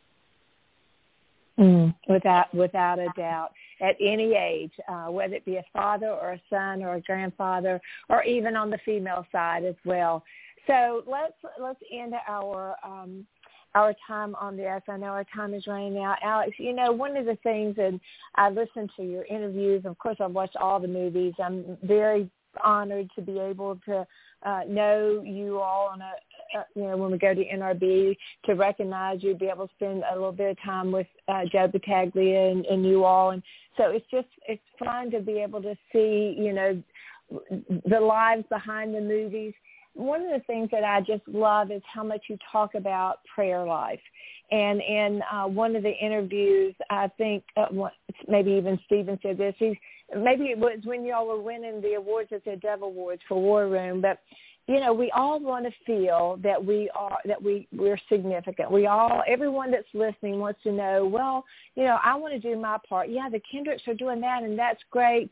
Mm, 1.58 1.94
without 2.08 2.54
without 2.54 2.98
a 2.98 3.08
doubt, 3.16 3.52
at 3.80 3.96
any 3.98 4.34
age, 4.34 4.72
uh, 4.88 5.06
whether 5.06 5.34
it 5.34 5.44
be 5.46 5.56
a 5.56 5.64
father 5.72 6.10
or 6.10 6.32
a 6.32 6.40
son 6.50 6.82
or 6.82 6.96
a 6.96 7.00
grandfather, 7.00 7.80
or 8.10 8.22
even 8.24 8.56
on 8.56 8.68
the 8.68 8.78
female 8.84 9.26
side 9.32 9.64
as 9.64 9.74
well. 9.84 10.22
So 10.66 11.02
let's 11.06 11.32
let's 11.58 11.80
end 11.90 12.12
our 12.28 12.76
um, 12.84 13.26
our 13.74 13.94
time 14.06 14.34
on 14.34 14.56
this. 14.56 14.82
I 14.88 14.96
know 14.96 15.06
our 15.06 15.24
time 15.34 15.54
is 15.54 15.66
running 15.66 15.98
out. 15.98 16.18
Alex, 16.22 16.52
you 16.58 16.74
know, 16.74 16.92
one 16.92 17.16
of 17.16 17.26
the 17.26 17.36
things, 17.42 17.76
and 17.78 18.00
I 18.34 18.50
listened 18.50 18.90
to 18.96 19.02
your 19.02 19.24
interviews. 19.24 19.84
Of 19.84 19.98
course, 19.98 20.16
I've 20.20 20.32
watched 20.32 20.56
all 20.56 20.80
the 20.80 20.88
movies. 20.88 21.34
I'm 21.42 21.78
very 21.82 22.30
honored 22.64 23.10
to 23.14 23.22
be 23.22 23.38
able 23.38 23.78
to 23.86 24.06
uh, 24.44 24.60
know 24.66 25.22
you 25.24 25.60
all 25.60 25.88
on 25.88 26.00
a, 26.00 26.12
uh, 26.56 26.62
you 26.74 26.82
know, 26.82 26.96
when 26.96 27.10
we 27.10 27.18
go 27.18 27.34
to 27.34 27.44
NRB 27.44 28.16
to 28.46 28.54
recognize 28.54 29.22
you, 29.22 29.34
be 29.34 29.46
able 29.46 29.68
to 29.68 29.74
spend 29.74 30.02
a 30.10 30.14
little 30.14 30.32
bit 30.32 30.50
of 30.50 30.62
time 30.62 30.92
with 30.92 31.06
uh, 31.28 31.42
Joe 31.50 31.68
Battaglia 31.68 32.50
and, 32.50 32.64
and 32.66 32.84
you 32.84 33.04
all. 33.04 33.30
And 33.30 33.42
so 33.76 33.90
it's 33.90 34.06
just, 34.10 34.28
it's 34.48 34.62
fun 34.78 35.10
to 35.10 35.20
be 35.20 35.38
able 35.38 35.62
to 35.62 35.74
see, 35.92 36.36
you 36.38 36.52
know, 36.52 36.82
the 37.88 38.00
lives 38.00 38.44
behind 38.48 38.94
the 38.94 39.00
movies. 39.00 39.52
One 39.94 40.22
of 40.22 40.28
the 40.28 40.44
things 40.46 40.68
that 40.72 40.84
I 40.84 41.00
just 41.00 41.26
love 41.26 41.70
is 41.70 41.82
how 41.92 42.04
much 42.04 42.24
you 42.28 42.38
talk 42.52 42.74
about 42.74 43.20
prayer 43.34 43.64
life. 43.64 44.00
And 44.50 44.80
in 44.80 45.22
uh, 45.32 45.44
one 45.48 45.74
of 45.74 45.82
the 45.82 45.92
interviews, 45.92 46.74
I 46.90 47.08
think 47.18 47.42
uh, 47.56 47.66
maybe 48.28 48.52
even 48.52 48.78
Stephen 48.86 49.18
said 49.22 49.38
this. 49.38 49.54
He's 49.58 49.74
maybe 50.16 50.44
it 50.44 50.58
was 50.58 50.78
when 50.84 51.04
y'all 51.04 51.26
were 51.26 51.40
winning 51.40 51.80
the 51.80 51.94
awards 51.94 52.30
at 52.32 52.44
the 52.44 52.56
Dove 52.56 52.82
Awards 52.82 53.22
for 53.26 53.40
War 53.40 53.66
Room, 53.66 54.00
but 54.00 54.20
you 54.68 54.80
know, 54.80 54.92
we 54.92 55.12
all 55.12 55.38
want 55.38 55.64
to 55.64 55.72
feel 55.86 56.38
that 56.42 56.64
we 56.64 56.90
are 56.94 57.18
that 57.24 57.40
we 57.40 57.68
we're 57.72 57.98
significant. 58.08 58.70
We 58.70 58.86
all 58.86 59.22
everyone 59.28 59.70
that's 59.70 59.86
listening 59.94 60.40
wants 60.40 60.60
to 60.64 60.72
know, 60.72 61.06
well, 61.06 61.44
you 61.76 61.84
know, 61.84 61.98
I 62.02 62.16
want 62.16 62.34
to 62.34 62.40
do 62.40 62.60
my 62.60 62.78
part. 62.88 63.08
Yeah, 63.08 63.28
the 63.30 63.40
Kendricks 63.50 63.84
are 63.86 63.94
doing 63.94 64.20
that 64.22 64.42
and 64.42 64.58
that's 64.58 64.80
great, 64.90 65.30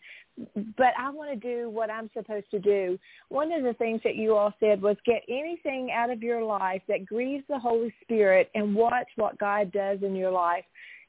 but 0.76 0.92
I 0.98 1.10
want 1.10 1.30
to 1.30 1.36
do 1.36 1.68
what 1.68 1.90
I'm 1.90 2.08
supposed 2.14 2.48
to 2.52 2.60
do. 2.60 2.96
One 3.28 3.50
of 3.50 3.64
the 3.64 3.74
things 3.74 4.00
that 4.04 4.14
you 4.14 4.36
all 4.36 4.54
said 4.60 4.80
was 4.80 4.96
get 5.04 5.22
anything 5.28 5.90
out 5.90 6.10
of 6.10 6.22
your 6.22 6.44
life 6.44 6.82
that 6.86 7.04
grieves 7.04 7.44
the 7.48 7.58
Holy 7.58 7.92
Spirit 8.02 8.50
and 8.54 8.74
watch 8.74 9.08
what 9.16 9.38
God 9.38 9.72
does 9.72 9.98
in 10.02 10.14
your 10.14 10.30
life 10.30 10.64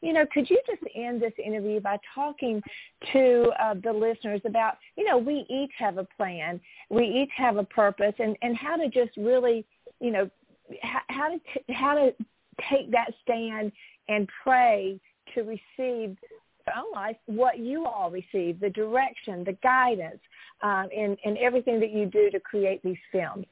you 0.05 0.13
know, 0.13 0.25
could 0.31 0.47
you 0.49 0.61
just 0.67 0.83
end 0.95 1.19
this 1.19 1.33
interview 1.43 1.79
by 1.79 1.97
talking 2.13 2.61
to 3.11 3.51
uh, 3.59 3.73
the 3.83 3.91
listeners 3.91 4.39
about, 4.45 4.77
you 4.95 5.03
know, 5.03 5.17
we 5.17 5.45
each 5.49 5.71
have 5.79 5.97
a 5.97 6.07
plan, 6.15 6.61
we 6.89 7.05
each 7.05 7.31
have 7.35 7.57
a 7.57 7.63
purpose, 7.63 8.13
and 8.19 8.37
and 8.43 8.55
how 8.55 8.75
to 8.75 8.87
just 8.87 9.17
really, 9.17 9.65
you 9.99 10.11
know, 10.11 10.29
how, 10.81 11.29
to 11.29 11.39
t- 11.53 11.73
how 11.73 11.95
to 11.95 12.13
take 12.69 12.91
that 12.91 13.11
stand 13.23 13.71
and 14.07 14.29
pray 14.43 14.99
to 15.33 15.41
receive 15.41 16.15
own 16.75 16.91
life 16.93 17.15
what 17.25 17.59
you 17.59 17.85
all 17.85 18.09
receive, 18.09 18.59
the 18.59 18.69
direction, 18.69 19.43
the 19.43 19.57
guidance, 19.63 20.19
um, 20.63 20.87
and, 20.95 21.17
and 21.23 21.37
everything 21.37 21.79
that 21.79 21.91
you 21.91 22.07
do 22.07 22.29
to 22.31 22.39
create 22.39 22.81
these 22.83 22.97
films. 23.11 23.45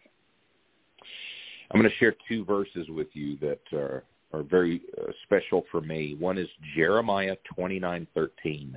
I'm 1.72 1.80
going 1.80 1.89
to 1.89 1.97
share 1.97 2.16
two 2.28 2.43
verses 2.43 2.89
with 2.89 3.08
you 3.14 3.38
that 3.38 3.62
are 3.72 4.04
are 4.34 4.44
very 4.44 4.82
uh, 5.00 5.12
special 5.24 5.64
for 5.72 5.82
me. 5.82 6.16
One 6.20 6.38
is 6.38 6.48
Jeremiah 6.76 7.38
29:13. 7.58 8.76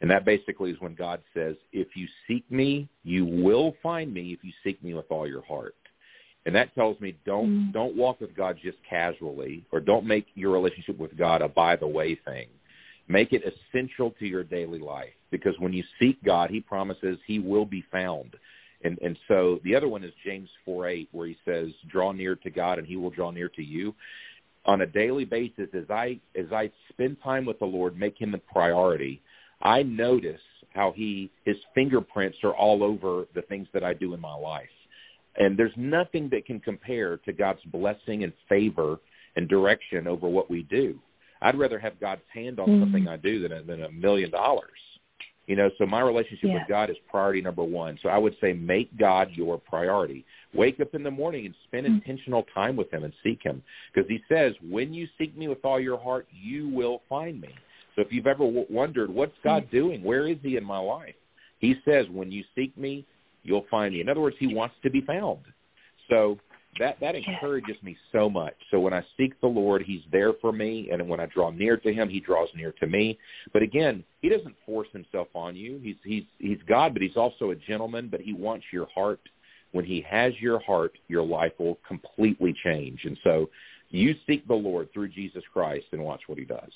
And 0.00 0.10
that 0.10 0.24
basically 0.24 0.70
is 0.70 0.80
when 0.80 0.94
God 0.94 1.20
says, 1.34 1.56
if 1.72 1.88
you 1.94 2.08
seek 2.26 2.50
me, 2.50 2.88
you 3.04 3.26
will 3.26 3.74
find 3.82 4.12
me 4.12 4.32
if 4.32 4.42
you 4.42 4.52
seek 4.64 4.82
me 4.82 4.94
with 4.94 5.10
all 5.10 5.28
your 5.28 5.44
heart. 5.44 5.74
And 6.46 6.54
that 6.54 6.74
tells 6.74 6.98
me 7.00 7.16
don't 7.26 7.50
mm. 7.50 7.72
don't 7.72 7.96
walk 7.96 8.20
with 8.20 8.34
God 8.34 8.58
just 8.62 8.78
casually 8.88 9.66
or 9.72 9.80
don't 9.80 10.06
make 10.06 10.26
your 10.34 10.52
relationship 10.52 10.98
with 10.98 11.16
God 11.16 11.42
a 11.42 11.48
by 11.48 11.76
the 11.76 11.86
way 11.86 12.14
thing. 12.14 12.48
Make 13.08 13.32
it 13.32 13.42
essential 13.44 14.14
to 14.18 14.26
your 14.26 14.44
daily 14.44 14.78
life 14.78 15.12
because 15.30 15.54
when 15.58 15.72
you 15.72 15.84
seek 15.98 16.22
God, 16.24 16.48
he 16.48 16.60
promises 16.60 17.18
he 17.26 17.38
will 17.38 17.66
be 17.66 17.84
found. 17.92 18.36
And 18.82 18.98
and 19.02 19.18
so 19.28 19.60
the 19.64 19.74
other 19.74 19.88
one 19.88 20.02
is 20.02 20.12
James 20.24 20.48
4:8 20.66 21.08
where 21.12 21.26
he 21.26 21.36
says, 21.44 21.68
"Draw 21.88 22.12
near 22.12 22.36
to 22.36 22.48
God 22.48 22.78
and 22.78 22.88
he 22.88 22.96
will 22.96 23.10
draw 23.10 23.30
near 23.30 23.50
to 23.50 23.62
you." 23.62 23.94
On 24.70 24.82
a 24.82 24.86
daily 24.86 25.24
basis 25.24 25.68
as 25.74 25.90
I 25.90 26.20
as 26.38 26.46
I 26.52 26.70
spend 26.90 27.16
time 27.24 27.44
with 27.44 27.58
the 27.58 27.64
Lord, 27.64 27.98
make 27.98 28.16
him 28.16 28.30
the 28.30 28.38
priority, 28.38 29.20
I 29.62 29.82
notice 29.82 30.40
how 30.72 30.92
he 30.92 31.28
his 31.44 31.56
fingerprints 31.74 32.38
are 32.44 32.54
all 32.54 32.84
over 32.84 33.26
the 33.34 33.42
things 33.42 33.66
that 33.74 33.82
I 33.82 33.94
do 33.94 34.14
in 34.14 34.20
my 34.20 34.34
life. 34.34 34.68
And 35.36 35.58
there's 35.58 35.72
nothing 35.76 36.28
that 36.30 36.46
can 36.46 36.60
compare 36.60 37.16
to 37.18 37.32
God's 37.32 37.62
blessing 37.66 38.22
and 38.22 38.32
favor 38.48 39.00
and 39.34 39.48
direction 39.48 40.06
over 40.06 40.28
what 40.28 40.48
we 40.48 40.62
do. 40.62 40.96
I'd 41.42 41.58
rather 41.58 41.80
have 41.80 41.98
God's 41.98 42.22
hand 42.32 42.60
on 42.60 42.68
mm-hmm. 42.68 42.82
something 42.82 43.08
I 43.08 43.16
do 43.16 43.42
than 43.42 43.52
a, 43.52 43.62
than 43.62 43.82
a 43.82 43.90
million 43.90 44.30
dollars. 44.30 44.70
You 45.50 45.56
know, 45.56 45.68
so 45.78 45.84
my 45.84 46.00
relationship 46.00 46.44
yeah. 46.44 46.54
with 46.54 46.68
God 46.68 46.90
is 46.90 46.96
priority 47.10 47.40
number 47.40 47.64
one. 47.64 47.98
So 48.04 48.08
I 48.08 48.18
would 48.18 48.36
say 48.40 48.52
make 48.52 48.96
God 48.96 49.30
your 49.32 49.58
priority. 49.58 50.24
Wake 50.54 50.78
up 50.78 50.94
in 50.94 51.02
the 51.02 51.10
morning 51.10 51.44
and 51.44 51.56
spend 51.64 51.86
mm-hmm. 51.86 51.96
intentional 51.96 52.44
time 52.54 52.76
with 52.76 52.88
him 52.92 53.02
and 53.02 53.12
seek 53.24 53.42
him. 53.42 53.60
Because 53.92 54.08
he 54.08 54.20
says, 54.28 54.54
when 54.62 54.94
you 54.94 55.08
seek 55.18 55.36
me 55.36 55.48
with 55.48 55.64
all 55.64 55.80
your 55.80 55.98
heart, 55.98 56.28
you 56.30 56.68
will 56.68 57.02
find 57.08 57.40
me. 57.40 57.52
So 57.96 58.02
if 58.02 58.12
you've 58.12 58.28
ever 58.28 58.44
w- 58.44 58.66
wondered, 58.70 59.10
what's 59.10 59.34
God 59.42 59.64
mm-hmm. 59.64 59.76
doing? 59.76 60.04
Where 60.04 60.28
is 60.28 60.36
he 60.40 60.56
in 60.56 60.62
my 60.62 60.78
life? 60.78 61.16
He 61.58 61.74
says, 61.84 62.06
when 62.12 62.30
you 62.30 62.44
seek 62.54 62.78
me, 62.78 63.04
you'll 63.42 63.66
find 63.68 63.92
me. 63.92 64.00
In 64.00 64.08
other 64.08 64.20
words, 64.20 64.36
he 64.38 64.54
wants 64.54 64.76
to 64.84 64.88
be 64.88 65.00
found. 65.00 65.40
So 66.08 66.38
that 66.78 66.98
that 67.00 67.14
encourages 67.14 67.76
me 67.82 67.96
so 68.12 68.30
much. 68.30 68.54
So 68.70 68.78
when 68.78 68.94
I 68.94 69.04
seek 69.16 69.38
the 69.40 69.46
Lord, 69.46 69.82
He's 69.82 70.02
there 70.12 70.32
for 70.40 70.52
me, 70.52 70.88
and 70.92 71.08
when 71.08 71.20
I 71.20 71.26
draw 71.26 71.50
near 71.50 71.76
to 71.78 71.92
Him, 71.92 72.08
He 72.08 72.20
draws 72.20 72.48
near 72.54 72.72
to 72.80 72.86
me. 72.86 73.18
But 73.52 73.62
again, 73.62 74.04
He 74.22 74.28
doesn't 74.28 74.54
force 74.64 74.88
Himself 74.92 75.28
on 75.34 75.56
you. 75.56 75.80
He's 75.82 75.96
He's 76.04 76.24
He's 76.38 76.58
God, 76.68 76.92
but 76.92 77.02
He's 77.02 77.16
also 77.16 77.50
a 77.50 77.56
gentleman. 77.56 78.08
But 78.08 78.20
He 78.20 78.32
wants 78.32 78.66
your 78.72 78.86
heart. 78.94 79.20
When 79.72 79.84
He 79.84 80.04
has 80.08 80.32
your 80.40 80.60
heart, 80.60 80.92
your 81.08 81.24
life 81.24 81.52
will 81.58 81.78
completely 81.86 82.54
change. 82.64 83.00
And 83.04 83.18
so, 83.24 83.50
you 83.90 84.14
seek 84.26 84.46
the 84.46 84.54
Lord 84.54 84.92
through 84.92 85.08
Jesus 85.08 85.42
Christ, 85.52 85.86
and 85.92 86.02
watch 86.02 86.22
what 86.28 86.38
He 86.38 86.44
does. 86.44 86.70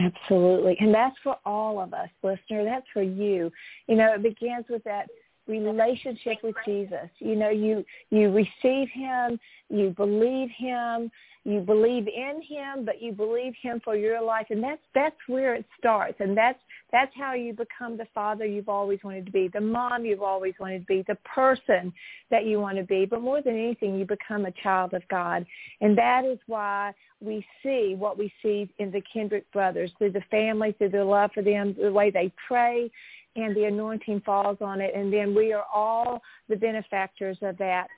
Absolutely. 0.00 0.76
And 0.80 0.94
that's 0.94 1.16
for 1.22 1.36
all 1.44 1.80
of 1.80 1.92
us, 1.92 2.08
listener. 2.22 2.64
That's 2.64 2.86
for 2.92 3.02
you. 3.02 3.52
You 3.88 3.96
know, 3.96 4.14
it 4.14 4.22
begins 4.22 4.64
with 4.68 4.82
that 4.84 5.08
relationship 5.46 6.38
with 6.42 6.54
Jesus. 6.64 7.08
You 7.18 7.36
know, 7.36 7.50
you 7.50 7.84
you 8.10 8.30
receive 8.30 8.88
him, 8.92 9.38
you 9.68 9.90
believe 9.90 10.48
him, 10.56 11.10
you 11.44 11.60
believe 11.60 12.06
in 12.06 12.40
him, 12.42 12.84
but 12.84 13.02
you 13.02 13.12
believe 13.12 13.54
him 13.60 13.80
for 13.82 13.96
your 13.96 14.22
life 14.22 14.46
and 14.50 14.62
that's 14.62 14.82
that's 14.94 15.16
where 15.26 15.54
it 15.54 15.64
starts. 15.78 16.16
And 16.20 16.36
that's 16.36 16.58
that's 16.92 17.12
how 17.16 17.34
you 17.34 17.52
become 17.52 17.96
the 17.96 18.06
father 18.14 18.44
you've 18.44 18.68
always 18.68 19.00
wanted 19.02 19.26
to 19.26 19.32
be, 19.32 19.48
the 19.52 19.60
mom 19.60 20.04
you've 20.04 20.22
always 20.22 20.54
wanted 20.60 20.80
to 20.80 20.86
be, 20.86 21.04
the 21.08 21.16
person 21.24 21.92
that 22.30 22.44
you 22.44 22.60
want 22.60 22.76
to 22.76 22.84
be. 22.84 23.06
But 23.06 23.22
more 23.22 23.42
than 23.42 23.54
anything, 23.54 23.98
you 23.98 24.04
become 24.04 24.44
a 24.44 24.52
child 24.62 24.94
of 24.94 25.02
God. 25.08 25.44
And 25.80 25.96
that 25.98 26.24
is 26.24 26.38
why 26.46 26.92
we 27.20 27.44
see 27.62 27.94
what 27.96 28.18
we 28.18 28.32
see 28.42 28.68
in 28.78 28.92
the 28.92 29.02
Kendrick 29.12 29.50
brothers 29.52 29.90
through 29.98 30.12
the 30.12 30.22
family, 30.30 30.72
through 30.78 30.90
the 30.90 31.04
love 31.04 31.30
for 31.34 31.42
them, 31.42 31.74
the 31.80 31.90
way 31.90 32.10
they 32.10 32.32
pray 32.46 32.90
and 33.36 33.56
the 33.56 33.64
anointing 33.64 34.22
falls 34.24 34.58
on 34.60 34.80
it. 34.80 34.94
And 34.94 35.12
then 35.12 35.34
we 35.34 35.52
are 35.52 35.64
all 35.74 36.20
the 36.48 36.56
benefactors 36.56 37.38
of 37.42 37.56
that. 37.58 37.88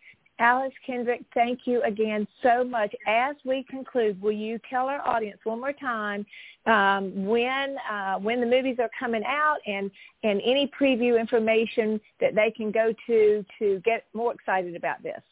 Alex 0.41 0.75
Kendrick, 0.85 1.25
thank 1.33 1.61
you 1.65 1.81
again 1.85 2.27
so 2.43 2.65
much. 2.65 2.93
As 3.07 3.37
we 3.45 3.65
conclude, 3.71 4.21
will 4.21 4.33
you 4.33 4.59
tell 4.69 4.87
our 4.87 5.07
audience 5.07 5.39
one 5.45 5.61
more 5.61 5.73
time 5.73 6.27
um, 6.67 7.27
when 7.27 7.77
uh, 7.89 8.19
when 8.19 8.41
the 8.41 8.47
movies 8.47 8.77
are 8.81 8.91
coming 8.99 9.23
out 9.25 9.59
and 9.67 9.93
and 10.25 10.41
any 10.45 10.69
preview 10.81 11.21
information 11.21 12.01
that 12.21 12.35
they 12.35 12.51
can 12.51 12.73
go 12.73 12.93
to 13.07 13.45
to 13.61 13.81
get 13.85 14.07
more 14.13 14.33
excited 14.33 14.75
about 14.75 15.03
this? 15.05 15.23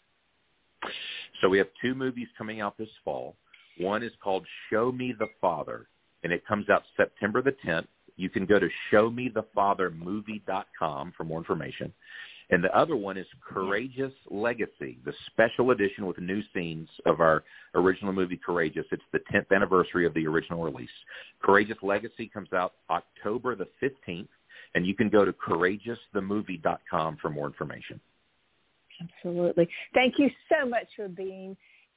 So 1.41 1.49
we 1.49 1.59
have 1.59 1.69
two 1.81 1.97
movies 1.97 2.29
coming 2.39 2.61
out 2.61 2.79
this 2.79 2.89
fall. 3.05 3.35
One 3.79 4.05
is 4.05 4.13
called 4.23 4.47
Show 4.71 4.93
Me 4.93 5.15
the 5.19 5.27
Father, 5.41 5.89
and 6.23 6.33
it 6.33 6.47
comes 6.47 6.69
out 6.71 6.83
September 6.97 7.43
the 7.43 7.57
10th. 7.67 7.87
You 8.17 8.31
can 8.31 8.47
go 8.47 8.59
to 8.59 8.69
showmethefathermovie.com 8.93 11.13
for 11.17 11.25
more 11.25 11.39
information. 11.39 11.93
And 12.51 12.63
the 12.63 12.77
other 12.77 12.97
one 12.97 13.17
is 13.17 13.25
Courageous 13.41 14.13
Legacy, 14.31 14.99
the 15.07 15.15
special 15.31 15.71
edition 15.71 16.07
with 16.07 16.19
new 16.19 16.43
scenes 16.55 16.87
of 17.07 17.21
our 17.21 17.43
original 17.75 18.13
movie 18.13 18.39
Courageous. 18.45 18.85
It's 18.93 19.03
the 19.13 19.21
10th 19.33 19.47
anniversary 19.55 20.05
of 20.05 20.13
the 20.13 20.27
original 20.27 20.63
release. 20.63 20.91
Courageous 21.43 21.79
Legacy 21.83 22.29
comes 22.29 22.53
out 22.53 22.75
October 22.91 23.57
the 23.57 23.69
15th, 23.83 24.29
and 24.75 24.87
you 24.87 24.95
can 24.95 25.09
go 25.09 25.25
to 25.25 25.33
courageousthemovie.com 25.33 27.17
for 27.23 27.31
more 27.31 27.47
information. 27.47 27.99
Absolutely. 29.01 29.67
Thank 29.95 30.19
you 30.19 30.29
so 30.51 30.67
much 30.69 30.89
for 30.95 31.09
being 31.09 31.57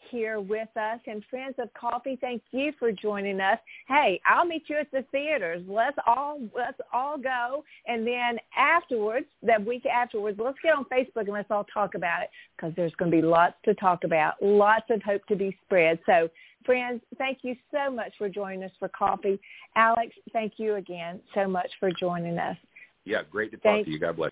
here 0.10 0.39
with 0.39 0.70
us. 0.76 0.99
And 1.08 1.24
Friends 1.30 1.56
of 1.58 1.74
Coffee, 1.74 2.18
thank 2.20 2.41
you 2.51 2.72
for 2.80 2.91
joining 2.91 3.39
us. 3.39 3.60
Hey, 3.88 4.22
I'll 4.26 4.45
meet 4.45 4.64
you 4.68 4.78
at 4.78 4.91
the 4.91 5.03
theaters. 5.12 5.64
Let's 5.68 5.97
all 6.06 6.39
let's 6.56 6.80
all 6.93 7.18
go, 7.18 7.64
and 7.88 8.06
then 8.06 8.38
afterwards, 8.58 9.28
that 9.43 9.66
week 9.66 9.86
afterwards, 9.86 10.39
let's 10.41 10.58
get 10.64 10.76
on 10.76 10.86
Facebook 10.86 11.26
and 11.26 11.34
let's 11.34 11.51
all 11.51 11.66
talk 11.74 11.95
about 11.95 12.24
it 12.24 12.30
because 12.56 12.74
there's 12.76 12.95
going 12.95 13.12
to 13.12 13.18
be 13.18 13.24
lots 13.24 13.56
to 13.66 13.74
talk 13.76 14.03
about, 14.03 14.36
lots 14.41 14.86
of 14.89 15.01
hope 15.01 15.26
to 15.28 15.36
be 15.36 15.58
spread. 15.66 15.99
So. 16.06 16.30
Friends, 16.66 16.99
thank 17.20 17.39
you 17.43 17.56
so 17.72 17.91
much 17.91 18.14
for 18.18 18.28
joining 18.28 18.64
us 18.64 18.72
for 18.80 18.88
coffee. 18.88 19.39
Alex, 19.76 20.16
thank 20.34 20.53
you 20.58 20.78
again 20.78 21.22
so 21.36 21.47
much 21.47 21.70
for 21.80 21.91
joining 21.99 22.39
us. 22.39 22.58
Yeah, 23.03 23.22
great 23.30 23.51
to 23.51 23.58
talk 23.58 23.64
Thanks. 23.64 23.86
to 23.86 23.91
you. 23.91 23.99
God 23.99 24.16
bless. 24.16 24.32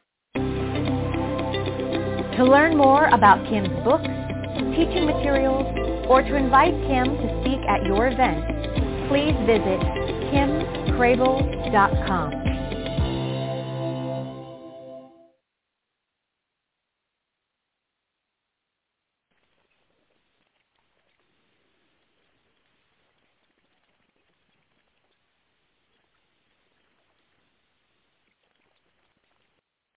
To 2.37 2.43
learn 2.43 2.75
more 2.75 3.05
about 3.09 3.47
Kim's 3.47 3.69
books, 3.83 4.07
teaching 4.75 5.05
materials, 5.05 5.65
or 6.07 6.21
to 6.21 6.35
invite 6.35 6.73
Kim 6.87 7.05
to 7.05 7.41
speak 7.41 7.59
at 7.67 7.85
your 7.85 8.07
event, 8.07 8.45
please 9.09 9.35
visit 9.45 9.79
kimcrabill.com. 10.31 12.52